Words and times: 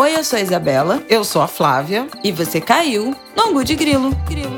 Oi, 0.00 0.14
eu 0.14 0.22
sou 0.22 0.38
a 0.38 0.42
Isabela. 0.42 1.02
Eu 1.08 1.24
sou 1.24 1.42
a 1.42 1.48
Flávia. 1.48 2.06
E 2.22 2.30
você 2.30 2.60
caiu 2.60 3.16
no 3.36 3.42
Angu 3.48 3.64
de 3.64 3.74
Grilo. 3.74 4.14
Grilo. 4.28 4.56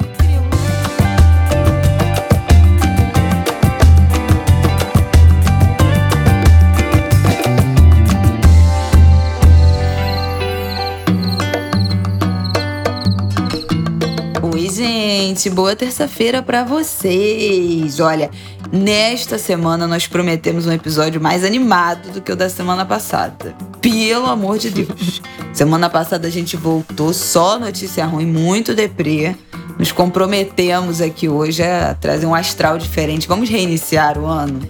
gente, 14.70 15.48
boa 15.48 15.74
terça-feira 15.74 16.42
para 16.42 16.64
vocês. 16.64 17.98
Olha, 17.98 18.30
nesta 18.70 19.38
semana 19.38 19.86
nós 19.86 20.06
prometemos 20.06 20.66
um 20.66 20.72
episódio 20.72 21.20
mais 21.20 21.44
animado 21.44 22.12
do 22.12 22.20
que 22.20 22.30
o 22.30 22.36
da 22.36 22.48
semana 22.48 22.84
passada. 22.84 23.69
Pelo 23.80 24.26
amor 24.26 24.58
de 24.58 24.70
Deus. 24.70 25.22
semana 25.52 25.88
passada 25.88 26.28
a 26.28 26.30
gente 26.30 26.56
voltou 26.56 27.12
só 27.12 27.58
notícia 27.58 28.04
ruim, 28.04 28.26
muito 28.26 28.74
deprê. 28.74 29.34
Nos 29.78 29.92
comprometemos 29.92 31.00
aqui 31.00 31.28
hoje 31.28 31.62
a 31.62 31.94
trazer 31.94 32.26
um 32.26 32.34
astral 32.34 32.76
diferente. 32.78 33.26
Vamos 33.26 33.48
reiniciar 33.48 34.18
o 34.18 34.26
ano. 34.26 34.60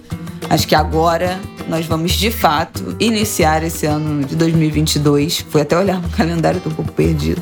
Acho 0.49 0.67
que 0.67 0.75
agora 0.75 1.39
nós 1.67 1.85
vamos 1.85 2.13
de 2.13 2.31
fato 2.31 2.95
iniciar 2.99 3.63
esse 3.63 3.85
ano 3.85 4.25
de 4.25 4.35
2022. 4.35 5.45
Fui 5.49 5.61
até 5.61 5.77
olhar 5.77 6.01
no 6.01 6.09
calendário, 6.09 6.61
tô 6.61 6.69
um 6.69 6.73
pouco 6.73 6.91
perdido 6.93 7.41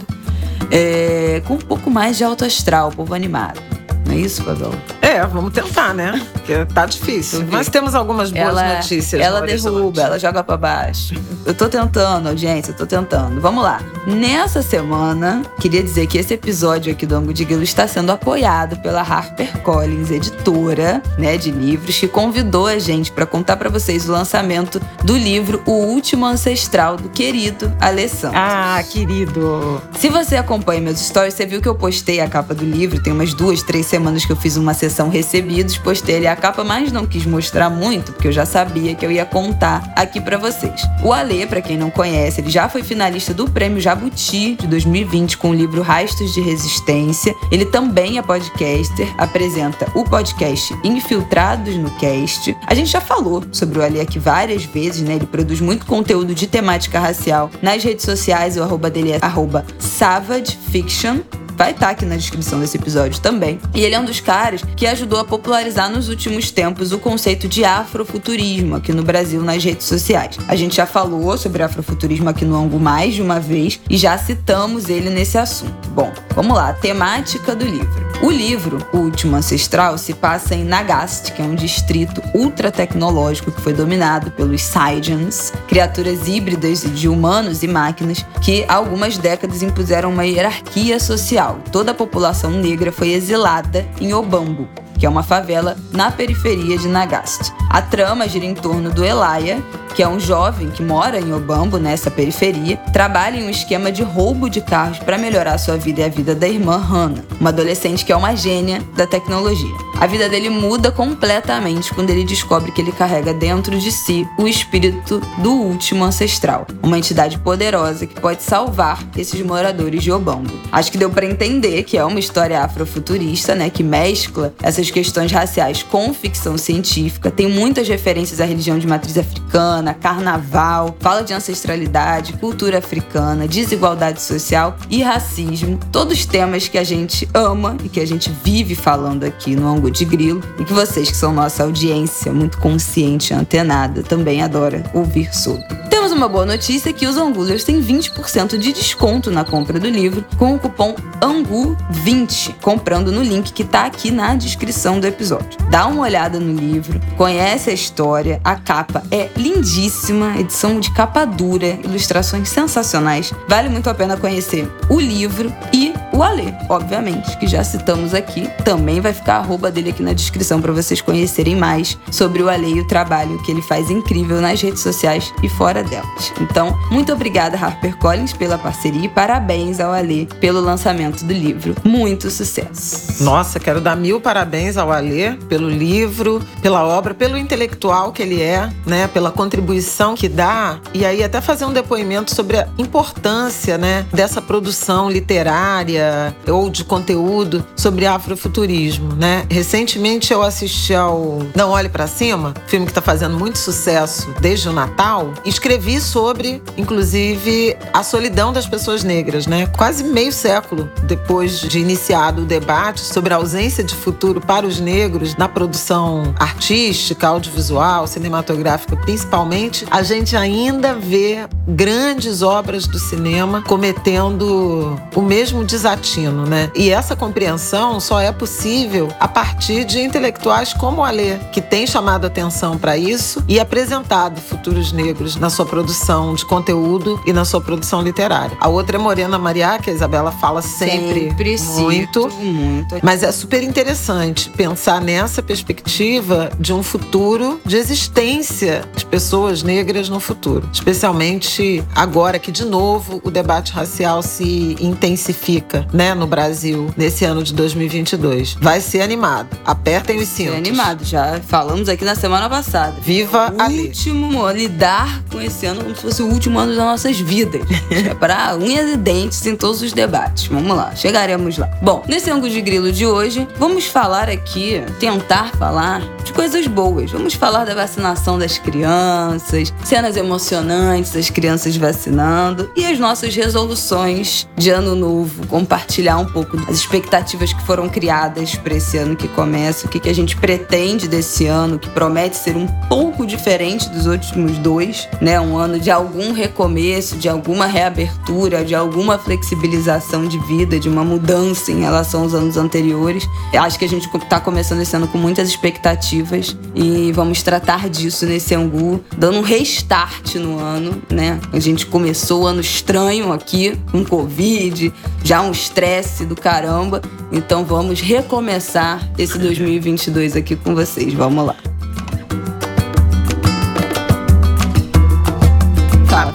é, 0.72 1.42
com 1.45 1.56
um 1.56 1.59
pouco 1.59 1.90
mais 1.90 2.17
de 2.17 2.23
alto 2.23 2.45
astral, 2.45 2.92
povo 2.92 3.14
animado. 3.14 3.69
Não 4.09 4.16
é 4.16 4.22
isso, 4.22 4.44
Fabel? 4.44 4.73
É, 5.04 5.23
vamos 5.27 5.54
tentar, 5.54 5.94
né? 5.94 6.20
Porque 6.34 6.66
tá 6.73 6.88
difícil. 6.88 7.45
Mas 7.52 7.70
temos 7.70 7.94
algumas 7.94 8.31
boas 8.31 8.48
ela, 8.48 8.77
notícias. 8.77 9.22
Ela 9.22 9.41
derruba, 9.41 10.02
ela 10.02 10.17
joga 10.17 10.44
para 10.44 10.58
baixo. 10.58 11.13
Eu 11.45 11.54
tô 11.54 11.70
tentando, 11.70 12.27
audiência, 12.27 12.72
eu 12.72 12.76
tô 12.76 12.88
tentando. 12.88 13.40
Vamos 13.40 13.64
lá. 13.64 13.81
Nessa 14.08 14.64
semana, 14.64 15.44
queria 15.59 15.84
dizer 15.84 16.08
que 16.08 16.17
esse 16.17 16.34
episódio 16.34 16.92
aqui 16.92 17.06
do 17.06 17.16
Ango 17.16 17.31
de 17.31 17.45
Guilo 17.45 17.61
está 17.61 17.88
sendo 17.88 18.11
apoiado 18.11 18.78
pela 18.78 19.02
HarperCollins, 19.02 20.09
editora 20.09 21.03
né, 21.16 21.38
de 21.38 21.52
livros, 21.52 21.95
que 21.95 22.08
convidou 22.08 22.66
a 22.66 22.80
gente 22.80 23.12
para 23.12 23.28
contar 23.28 23.58
para 23.58 23.69
vocês 23.69 24.09
o 24.09 24.12
lançamento 24.12 24.81
do 25.03 25.16
livro 25.16 25.62
O 25.67 25.72
Último 25.72 26.25
Ancestral, 26.25 26.97
do 26.97 27.09
querido 27.09 27.72
Alessandro. 27.80 28.39
Ah, 28.39 28.81
querido! 28.89 29.80
Se 30.00 30.09
você 30.09 30.36
acompanha 30.36 30.81
meus 30.81 31.00
stories, 31.00 31.36
você 31.36 31.45
viu 31.45 31.62
que 31.62 31.67
eu 31.67 31.75
postei 31.75 32.19
a 32.22 32.28
capa 32.28 32.56
do 32.56 32.66
livro, 32.66 33.00
tem 33.03 33.14
umas 33.14 33.36
duas, 33.36 33.62
três 33.62 33.86
semanas 33.86 33.98
que 34.25 34.31
eu 34.31 34.36
fiz 34.36 34.58
uma 34.58 34.73
sessão 34.73 35.09
recebidos, 35.09 35.78
postei 35.78 36.17
ali 36.17 36.28
a 36.28 36.36
capa, 36.36 36.64
mas 36.64 36.92
não 36.92 37.05
quis 37.05 37.25
mostrar 37.25 37.69
muito, 37.69 38.11
porque 38.11 38.28
eu 38.28 38.31
já 38.31 38.45
sabia 38.45 38.95
que 38.95 39.06
eu 39.06 39.11
ia 39.11 39.25
contar 39.25 39.94
aqui 39.95 40.19
para 40.22 40.38
vocês. 40.38 40.81
O 41.03 41.14
Alê, 41.14 41.45
para 41.45 41.61
quem 41.61 41.78
não 41.78 41.89
conhece, 41.89 42.41
ele 42.41 42.50
já 42.50 42.67
foi 42.69 42.83
finalista 42.83 43.33
do 43.33 43.50
Prêmio 43.50 43.80
Jabuti 43.80 44.56
de 44.56 44.67
2020 44.67 45.38
com 45.38 45.52
o 45.52 45.53
livro 45.53 45.81
Rastros 45.81 46.33
de 46.33 46.41
Resistência. 46.41 47.36
Ele 47.52 47.66
também 47.66 48.17
é 48.17 48.22
podcaster, 48.22 49.08
apresenta 49.17 49.88
o 49.95 50.03
podcast 50.03 50.75
Infiltrados 50.84 51.75
no 51.75 51.89
Cast. 51.91 52.56
A 52.66 52.73
gente 52.73 52.89
já 52.89 53.02
falou 53.02 53.44
sobre 53.52 53.80
o 53.80 53.84
Alê 53.84 54.02
aqui 54.02 54.19
várias 54.19 54.63
vezes, 54.63 55.02
né? 55.02 55.16
Ele 55.16 55.25
produz 55.25 55.61
muito 55.61 55.86
conteúdo 55.86 56.34
de 56.34 56.47
temática 56.47 57.00
racial 57.00 57.50
nas 57.61 57.84
redes 57.84 58.06
sociais, 58.06 58.58
o 58.58 58.63
arroba 58.63 58.89
dele 58.89 59.13
é 59.13 59.19
arroba 59.22 59.66
Savage 59.80 60.58
Fiction 60.72 61.19
vai 61.60 61.72
estar 61.72 61.88
tá 61.88 61.92
aqui 61.92 62.06
na 62.06 62.16
descrição 62.16 62.62
desse 62.62 62.78
episódio 62.78 63.20
também. 63.20 63.60
E 63.76 63.82
ele 63.82 63.94
é 63.94 64.00
um 64.00 64.06
dos 64.06 64.22
caras 64.22 64.64
que 64.78 64.88
ajudou 64.88 65.20
a 65.20 65.26
popularizar 65.26 65.92
nos 65.92 66.08
últimos 66.08 66.52
tempos 66.52 66.94
o 66.94 66.98
conceito 66.98 67.50
de 67.50 67.66
afrofuturismo 67.66 68.78
aqui 68.78 68.94
no 68.94 69.04
Brasil 69.04 69.42
nas 69.42 69.62
redes 69.62 69.86
sociais. 69.86 70.38
A 70.48 70.56
gente 70.56 70.78
já 70.78 70.86
falou 70.86 71.38
sobre 71.38 71.62
afrofuturismo 71.62 72.30
aqui 72.30 72.46
no 72.46 72.56
Angu 72.56 72.80
mais 72.80 73.14
de 73.14 73.22
uma 73.22 73.42
vez 73.42 73.78
e 73.90 73.98
já 73.98 74.18
citamos 74.18 74.88
ele 74.88 75.10
nesse 75.10 75.38
assunto. 75.38 75.90
Bom, 75.90 76.14
vamos 76.34 76.56
lá, 76.56 76.72
temática 76.72 77.54
do 77.54 77.66
livro. 77.66 78.10
O 78.22 78.30
livro, 78.30 78.86
O 78.94 78.98
Último 78.98 79.36
Ancestral, 79.38 79.98
se 79.98 80.14
passa 80.14 80.53
em 80.53 80.64
Nagast, 80.64 81.31
que 81.31 81.42
é 81.42 81.46
um 81.46 81.56
distrito 81.56 82.22
ultra 82.34 82.69
tecnológico 82.69 83.52
que 83.52 83.62
foi 83.62 83.74
dominado 83.74 84.31
pelos 84.31 84.62
Psygens, 84.62 85.53
criaturas 85.68 86.28
híbridas 86.28 86.81
de 86.81 87.08
humanos 87.08 87.64
e 87.64 87.68
máquinas 87.68 88.25
que 88.42 88.66
há 88.68 88.75
algumas 88.75 89.18
décadas 89.18 89.64
impuseram 89.64 90.12
uma 90.12 90.25
hierarquia 90.25 91.00
social. 91.00 91.49
Toda 91.72 91.92
a 91.92 91.96
população 91.96 92.52
negra 92.52 92.92
foi 92.92 93.12
exilada 93.12 93.86
em 94.00 94.14
Obambo, 94.14 94.68
que 95.00 95.06
é 95.06 95.10
uma 95.10 95.24
favela 95.24 95.78
na 95.92 96.12
periferia 96.12 96.78
de 96.78 96.88
Nagast. 96.88 97.54
A 97.70 97.82
trama 97.82 98.28
gira 98.28 98.46
em 98.46 98.54
torno 98.54 98.92
do 98.92 99.06
Elaia, 99.06 99.64
que 99.96 100.04
é 100.04 100.08
um 100.08 100.20
jovem 100.20 100.70
que 100.70 100.84
mora 100.84 101.20
em 101.20 101.34
Obambo, 101.34 101.78
nessa 101.78 102.12
periferia, 102.12 102.78
trabalha 102.94 103.38
em 103.38 103.46
um 103.46 103.50
esquema 103.50 103.92
de 103.92 104.04
roubo 104.04 104.50
de 104.50 104.62
carros 104.62 105.00
para 105.00 105.18
melhorar 105.18 105.58
sua 105.58 105.78
vida 105.78 106.02
e 106.02 106.04
a 106.04 106.10
vida 106.10 106.36
da 106.36 106.48
irmã 106.48 106.78
Hannah, 106.78 107.24
uma 107.40 107.50
adolescente 107.50 108.06
que 108.06 108.12
é 108.12 108.16
uma 108.16 108.36
gênia 108.36 108.82
da 108.96 109.06
tecnologia. 109.06 109.76
A 110.00 110.08
vida 110.08 110.30
dele 110.30 110.50
muda 110.50 110.92
completamente 110.92 111.94
quando 111.94 112.10
ele 112.10 112.24
descobre 112.24 112.72
que 112.72 112.80
ele 112.80 112.94
carrega 112.94 113.34
dentro 113.34 113.78
de 113.78 113.92
si 113.92 114.26
o 114.38 114.48
espírito 114.48 115.22
do 115.40 115.52
último 115.52 116.06
ancestral, 116.06 116.66
uma 116.81 116.98
entidade 116.98 117.38
poderosa 117.38 118.08
que 118.08 118.20
pode 118.20 118.42
salvar 118.42 119.04
esses 119.18 119.42
moradores 119.42 120.02
de 120.02 120.12
Obambo. 120.12 120.54
Acho 120.72 120.92
que 120.92 120.98
deu 120.98 121.10
para 121.10 121.26
entender 121.26 121.84
que 121.84 121.98
é 121.98 122.06
uma 122.06 122.20
história 122.20 122.62
afrofuturista, 122.62 123.54
né, 123.54 123.70
que 123.70 123.84
mescla 123.84 124.54
essas 124.64 124.88
questões 124.91 125.31
raciais 125.31 125.83
com 125.83 126.13
ficção 126.13 126.57
científica, 126.57 127.31
tem 127.31 127.50
muitas 127.50 127.88
referências 127.88 128.39
à 128.39 128.45
religião 128.45 128.77
de 128.77 128.88
matriz 128.88 129.17
africana, 129.17 129.94
carnaval, 129.94 130.95
fala 131.00 131.22
de 131.22 131.33
ancestralidade, 131.33 132.33
cultura 132.33 132.77
africana, 132.77 133.47
desigualdade 133.47 134.22
social 134.22 134.77
e 134.89 135.01
racismo, 135.01 135.79
todos 135.91 136.25
temas 136.25 136.67
que 136.67 136.77
a 136.77 136.83
gente 136.83 137.27
ama 137.33 137.77
e 137.83 137.89
que 137.89 138.00
a 138.00 138.05
gente 138.05 138.31
vive 138.44 138.75
falando 138.75 139.23
aqui 139.23 139.55
no 139.55 139.67
Angu 139.67 139.91
de 139.91 140.05
Grilo. 140.05 140.41
E 140.59 140.66
que 140.66 140.73
vocês, 140.73 141.09
que 141.09 141.17
são 141.17 141.33
nossa 141.33 141.63
audiência 141.63 142.31
muito 142.31 142.57
consciente 142.57 143.33
e 143.33 143.35
antenada, 143.35 144.03
também 144.03 144.41
adora 144.41 144.83
ouvir 144.94 145.33
sobre. 145.35 145.66
Temos 145.89 146.11
uma 146.11 146.27
boa 146.27 146.45
notícia 146.45 146.94
que 146.94 147.06
os 147.06 147.17
Angulers 147.17 147.63
têm 147.63 147.81
20% 147.81 148.57
de 148.57 148.71
desconto 148.71 149.29
na 149.29 149.44
compra 149.44 149.79
do 149.79 149.89
livro 149.89 150.25
com 150.38 150.56
o 150.56 150.59
cupom 150.59 150.95
ANGU20, 151.19 152.56
comprando 152.61 153.11
no 153.11 153.21
link 153.21 153.51
que 153.51 153.63
está 153.63 153.85
aqui 153.85 154.09
na 154.09 154.35
descrição 154.35 154.78
do 154.79 155.06
episódio. 155.06 155.59
Dá 155.69 155.85
uma 155.88 156.03
olhada 156.03 156.40
no 156.40 156.53
livro, 156.57 157.01
conhece 157.17 157.69
a 157.69 157.73
história, 157.73 158.40
a 158.45 158.56
capa 158.56 159.03
é 159.12 159.28
lindíssima, 159.35 160.40
edição 160.40 160.79
de 160.79 160.90
capa 160.94 161.25
dura, 161.25 161.78
ilustrações 161.84 162.47
sensacionais. 162.47 163.34
Vale 163.47 163.68
muito 163.68 163.89
a 163.89 163.94
pena 163.94 164.16
conhecer 164.16 164.72
o 164.89 164.97
livro 164.97 165.53
e 165.73 165.94
o 166.13 166.23
Alê, 166.23 166.53
obviamente, 166.69 167.38
que 167.38 167.45
já 167.45 167.62
citamos 167.62 168.13
aqui. 168.13 168.50
Também 168.63 169.01
vai 169.01 169.12
ficar 169.12 169.35
a 169.35 169.39
arroba 169.39 169.69
dele 169.69 169.89
aqui 169.89 170.01
na 170.01 170.13
descrição 170.13 170.62
para 170.62 170.72
vocês 170.72 171.01
conhecerem 171.01 171.57
mais 171.57 171.97
sobre 172.09 172.41
o 172.41 172.50
Alê 172.50 172.75
e 172.75 172.79
o 172.79 172.88
trabalho 172.88 173.41
que 173.44 173.51
ele 173.51 173.62
faz 173.62 173.89
incrível 173.89 174.39
nas 174.39 174.62
redes 174.62 174.79
sociais 174.79 175.34
e 175.44 175.50
fora 175.50 175.84
delas. 175.84 176.31
Então, 176.39 176.78
muito 176.89 177.12
obrigada, 177.12 177.57
HarperCollins, 177.57 178.31
pela 178.31 178.57
parceria 178.57 179.06
e 179.06 179.09
parabéns 179.09 179.81
ao 179.81 179.91
Alê 179.91 180.25
pelo 180.39 180.62
lançamento 180.62 181.25
do 181.25 181.34
livro. 181.34 181.75
Muito 181.84 182.31
sucesso! 182.31 183.22
Nossa, 183.23 183.59
quero 183.59 183.81
dar 183.81 183.97
mil 183.97 184.22
parabéns 184.22 184.69
ao 184.78 184.91
Alê 184.91 185.31
pelo 185.47 185.69
livro, 185.69 186.41
pela 186.62 186.85
obra, 186.85 187.13
pelo 187.13 187.38
intelectual 187.38 188.12
que 188.12 188.22
ele 188.22 188.41
é, 188.41 188.69
né, 188.85 189.07
pela 189.07 189.31
contribuição 189.31 190.16
que 190.16 190.28
dá 190.28 190.80
e 190.94 191.06
aí 191.06 191.24
até 191.24 191.41
fazer 191.41 191.66
um 191.66 191.74
depoimento 191.74 192.34
sobre 192.34 192.57
a 192.57 192.68
importância, 192.78 193.78
né, 193.78 194.06
dessa 194.13 194.41
produção 194.41 195.09
literária 195.09 196.35
ou 196.47 196.69
de 196.69 196.84
conteúdo 196.84 197.66
sobre 197.75 198.06
afrofuturismo, 198.06 199.13
né? 199.16 199.46
Recentemente 199.50 200.34
eu 200.34 200.41
assisti 200.41 200.94
ao 200.94 201.40
Não 201.56 201.72
Olhe 201.72 201.90
para 201.90 202.07
Cima, 202.07 202.53
filme 202.68 202.86
que 202.86 202.91
está 202.91 203.01
fazendo 203.01 203.38
muito 203.38 203.57
sucesso 203.57 204.34
desde 204.40 204.69
o 204.69 204.74
Natal, 204.74 205.34
escrevi 205.46 206.00
sobre, 206.00 206.62
inclusive, 206.77 207.77
a 207.94 208.04
solidão 208.04 208.51
das 208.51 208.66
pessoas 208.66 209.04
negras, 209.04 209.48
né? 209.48 209.68
Quase 209.77 210.04
meio 210.04 210.31
século 210.31 210.89
depois 211.04 211.60
de 211.60 211.80
iniciado 211.80 212.44
o 212.44 212.45
debate 212.45 213.01
sobre 213.01 213.33
a 213.33 213.38
ausência 213.38 213.83
de 213.83 213.95
futuro 213.95 214.42
para 214.42 214.58
os 214.65 214.79
negros 214.79 215.35
na 215.35 215.47
produção 215.47 216.33
artística, 216.39 217.27
audiovisual, 217.27 218.07
cinematográfica, 218.07 218.95
principalmente, 218.95 219.85
a 219.91 220.01
gente 220.01 220.35
ainda 220.35 220.95
vê 220.95 221.47
grandes 221.67 222.41
obras 222.41 222.88
do 222.88 222.97
cinema 222.97 223.61
cometendo 223.61 225.00
o 225.15 225.21
mesmo 225.21 225.63
desafio 225.63 226.00
latino, 226.00 226.45
né? 226.45 226.71
E 226.73 226.89
essa 226.89 227.15
compreensão 227.15 228.00
só 228.00 228.21
é 228.21 228.31
possível 228.31 229.09
a 229.19 229.27
partir 229.27 229.83
de 229.83 230.00
intelectuais 230.00 230.73
como 230.73 231.01
o 231.01 231.03
Alê, 231.03 231.38
que 231.51 231.61
tem 231.61 231.85
chamado 231.85 232.25
atenção 232.25 232.77
para 232.77 232.97
isso 232.97 233.44
e 233.47 233.59
apresentado 233.59 234.39
futuros 234.39 234.91
negros 234.94 235.35
na 235.35 235.50
sua 235.50 235.65
produção 235.65 236.33
de 236.33 236.45
conteúdo 236.45 237.21
e 237.25 237.33
na 237.33 237.44
sua 237.44 237.59
produção 237.59 238.01
literária. 238.01 238.56
A 238.61 238.69
outra 238.69 238.97
é 238.97 239.00
Morena 239.00 239.38
Mariá, 239.38 239.77
que 239.77 239.89
a 239.89 239.94
Isabela 239.94 240.31
fala 240.31 240.61
sempre, 240.61 241.29
Sempre 241.29 241.59
muito. 241.59 242.29
muito. 242.29 242.95
Mas 243.03 243.23
é 243.23 243.31
super 243.31 243.61
interessante 243.61 244.49
pensar 244.50 245.01
nessa 245.01 245.42
perspectiva 245.42 246.51
de 246.60 246.74
um 246.74 246.84
futuro 246.84 247.60
de 247.66 247.78
existência 247.78 248.84
de 248.96 249.06
pessoas 249.06 249.63
negras 249.63 250.10
no 250.10 250.19
futuro. 250.19 250.69
Especialmente 250.74 251.84
agora 251.96 252.40
que, 252.40 252.51
de 252.51 252.66
novo, 252.66 253.22
o 253.24 253.31
debate 253.31 253.72
racial 253.72 254.22
se 254.22 254.75
intensifica 254.80 255.88
né, 255.94 256.13
no 256.13 256.28
Brasil 256.28 256.94
nesse 256.96 257.25
ano 257.25 257.44
de 257.44 257.54
2022. 257.54 258.57
Vai 258.60 258.81
ser 258.81 259.01
animado. 259.01 259.57
Apertem 259.66 260.18
os 260.19 260.28
Ser 260.30 260.44
cintos. 260.44 260.56
animado, 260.57 261.04
já 261.04 261.40
falamos 261.48 261.90
aqui 261.90 262.06
na 262.06 262.16
semana 262.16 262.50
passada. 262.50 262.95
Viva 263.02 263.54
o 263.57 263.62
Ali. 263.62 263.88
último, 263.88 264.50
lidar 264.52 265.24
com 265.31 265.42
esse 265.42 265.66
ano 265.66 265.84
como 265.84 265.95
se 265.95 266.02
fosse 266.02 266.22
o 266.22 266.28
último 266.28 266.60
ano 266.60 266.75
das 266.75 266.86
nossas 266.86 267.19
vidas. 267.19 267.62
é 267.90 268.13
para 268.13 268.56
unhas 268.56 268.92
e 268.92 268.98
dentes 268.98 269.45
em 269.45 269.56
todos 269.56 269.81
os 269.81 269.92
debates. 269.94 270.48
Vamos 270.48 270.75
lá, 270.75 270.95
chegaremos 270.95 271.57
lá. 271.57 271.68
Bom, 271.81 272.04
nesse 272.07 272.30
ângulo 272.30 272.52
de 272.52 272.62
grilo 272.62 272.92
de 272.92 273.06
hoje, 273.06 273.48
vamos 273.57 273.86
falar 273.86 274.29
aqui, 274.30 274.81
tentar 275.00 275.52
falar 275.58 276.02
de 276.24 276.34
coisas 276.34 276.68
boas. 276.68 277.12
Vamos 277.12 277.34
falar 277.34 277.66
da 277.66 277.74
vacinação 277.74 278.38
das 278.38 278.58
crianças, 278.58 279.74
cenas 279.84 280.16
emocionantes 280.16 281.12
das 281.12 281.30
crianças 281.30 281.76
vacinando 281.76 282.72
e 282.76 282.86
as 282.86 283.00
nossas 283.00 283.36
resoluções 283.36 284.48
de 284.56 284.70
ano 284.70 284.96
novo. 284.96 285.48
Compartilhar 285.48 286.18
um 286.18 286.26
pouco 286.26 286.58
das 286.58 286.78
expectativas 286.78 287.54
que 287.54 287.64
foram 287.64 287.90
criadas 287.90 288.56
para 288.56 288.76
esse 288.76 288.98
ano 288.98 289.16
que 289.16 289.28
começa, 289.28 289.88
o 289.88 289.90
que, 289.90 290.00
que 290.00 290.10
a 290.10 290.16
gente 290.16 290.36
pretende 290.38 291.08
desse 291.08 291.48
ano, 291.48 291.80
que 291.80 291.90
promete 291.90 292.38
ser 292.38 292.56
um 292.56 292.68
pouco 292.88 293.26
diferente 293.26 293.90
dos 293.90 294.06
últimos 294.06 294.58
dois, 294.58 295.08
né? 295.22 295.40
Um 295.40 295.58
ano 295.58 295.80
de 295.80 295.90
algum 295.90 296.31
recomeço, 296.31 297.16
de 297.16 297.28
alguma 297.28 297.66
reabertura, 297.66 298.64
de 298.64 298.76
alguma 298.76 299.18
flexibilização 299.18 300.28
de 300.28 300.38
vida, 300.40 300.80
de 300.80 300.88
uma 300.88 301.04
mudança 301.04 301.72
em 301.72 301.81
relação 301.81 302.24
aos 302.24 302.34
anos 302.34 302.58
anteriores. 302.58 303.28
Acho 303.54 303.80
que 303.80 303.86
a 303.86 303.90
gente 303.90 304.08
está 304.24 304.39
começando 304.39 304.81
esse 304.81 304.95
ano 304.95 305.07
com 305.07 305.18
muitas 305.18 305.50
expectativas 305.50 306.56
e 306.75 307.12
vamos 307.12 307.44
tratar 307.44 307.89
disso 307.89 308.25
nesse 308.25 308.56
angu, 308.56 309.04
dando 309.18 309.39
um 309.39 309.42
restart 309.42 310.36
no 310.36 310.60
ano, 310.60 311.01
né? 311.10 311.39
A 311.51 311.60
gente 311.60 311.86
começou 311.86 312.44
o 312.44 312.48
ano 312.48 312.62
estranho 312.62 313.31
aqui, 313.31 313.77
com 313.92 314.04
Covid, 314.04 314.94
já 315.24 315.42
um 315.42 315.51
estresse 315.51 316.25
do 316.25 316.36
caramba. 316.36 317.01
Então 317.31 317.63
vamos 317.66 318.01
recomeçar 318.01 319.07
esse 319.18 319.38
2022 319.38 320.36
aqui 320.36 320.56
com 320.56 320.74
vocês. 320.75 321.13
Vamos 321.13 321.45
lá. 321.45 321.79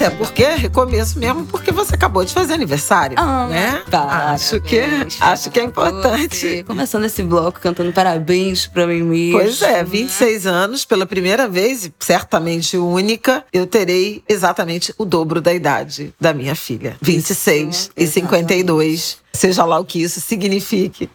Até 0.04 0.14
porque 0.16 0.44
recomeço 0.44 1.18
mesmo, 1.18 1.46
porque 1.46 1.72
você 1.72 1.94
acabou 1.94 2.22
de 2.26 2.34
fazer 2.34 2.52
aniversário, 2.52 3.16
Ah, 3.18 3.46
né? 3.48 3.82
parabéns 3.90 4.42
Acho 4.42 4.60
que, 4.60 4.78
acho 5.18 5.50
que 5.50 5.58
é 5.58 5.62
importante. 5.64 6.36
você. 6.36 6.62
Começando 6.62 7.04
esse 7.04 7.22
bloco 7.22 7.58
cantando 7.58 7.90
parabéns 7.90 8.66
pra 8.66 8.86
mim 8.86 9.00
mesmo. 9.02 9.38
Pois 9.38 9.62
é, 9.62 9.82
26 9.82 10.46
anos, 10.46 10.84
pela 10.84 11.06
primeira 11.06 11.48
vez, 11.48 11.86
e 11.86 11.94
certamente 12.00 12.76
única, 12.76 13.46
eu 13.50 13.66
terei 13.66 14.22
exatamente 14.28 14.92
o 14.98 15.06
dobro 15.06 15.40
da 15.40 15.54
idade 15.54 16.12
da 16.20 16.34
minha 16.34 16.54
filha. 16.54 16.98
26 17.00 17.74
Isso, 17.74 17.90
e 17.96 18.06
52. 18.06 19.16
Seja 19.32 19.64
lá 19.64 19.78
o 19.80 19.86
que 19.86 20.02
isso 20.02 20.20
signifique. 20.20 21.08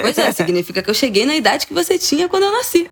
Pois 0.00 0.16
é, 0.16 0.32
significa 0.32 0.82
que 0.82 0.88
eu 0.88 0.94
cheguei 0.94 1.26
na 1.26 1.36
idade 1.36 1.66
que 1.66 1.74
você 1.74 1.98
tinha 1.98 2.26
quando 2.26 2.44
eu 2.44 2.52
nasci. 2.52 2.88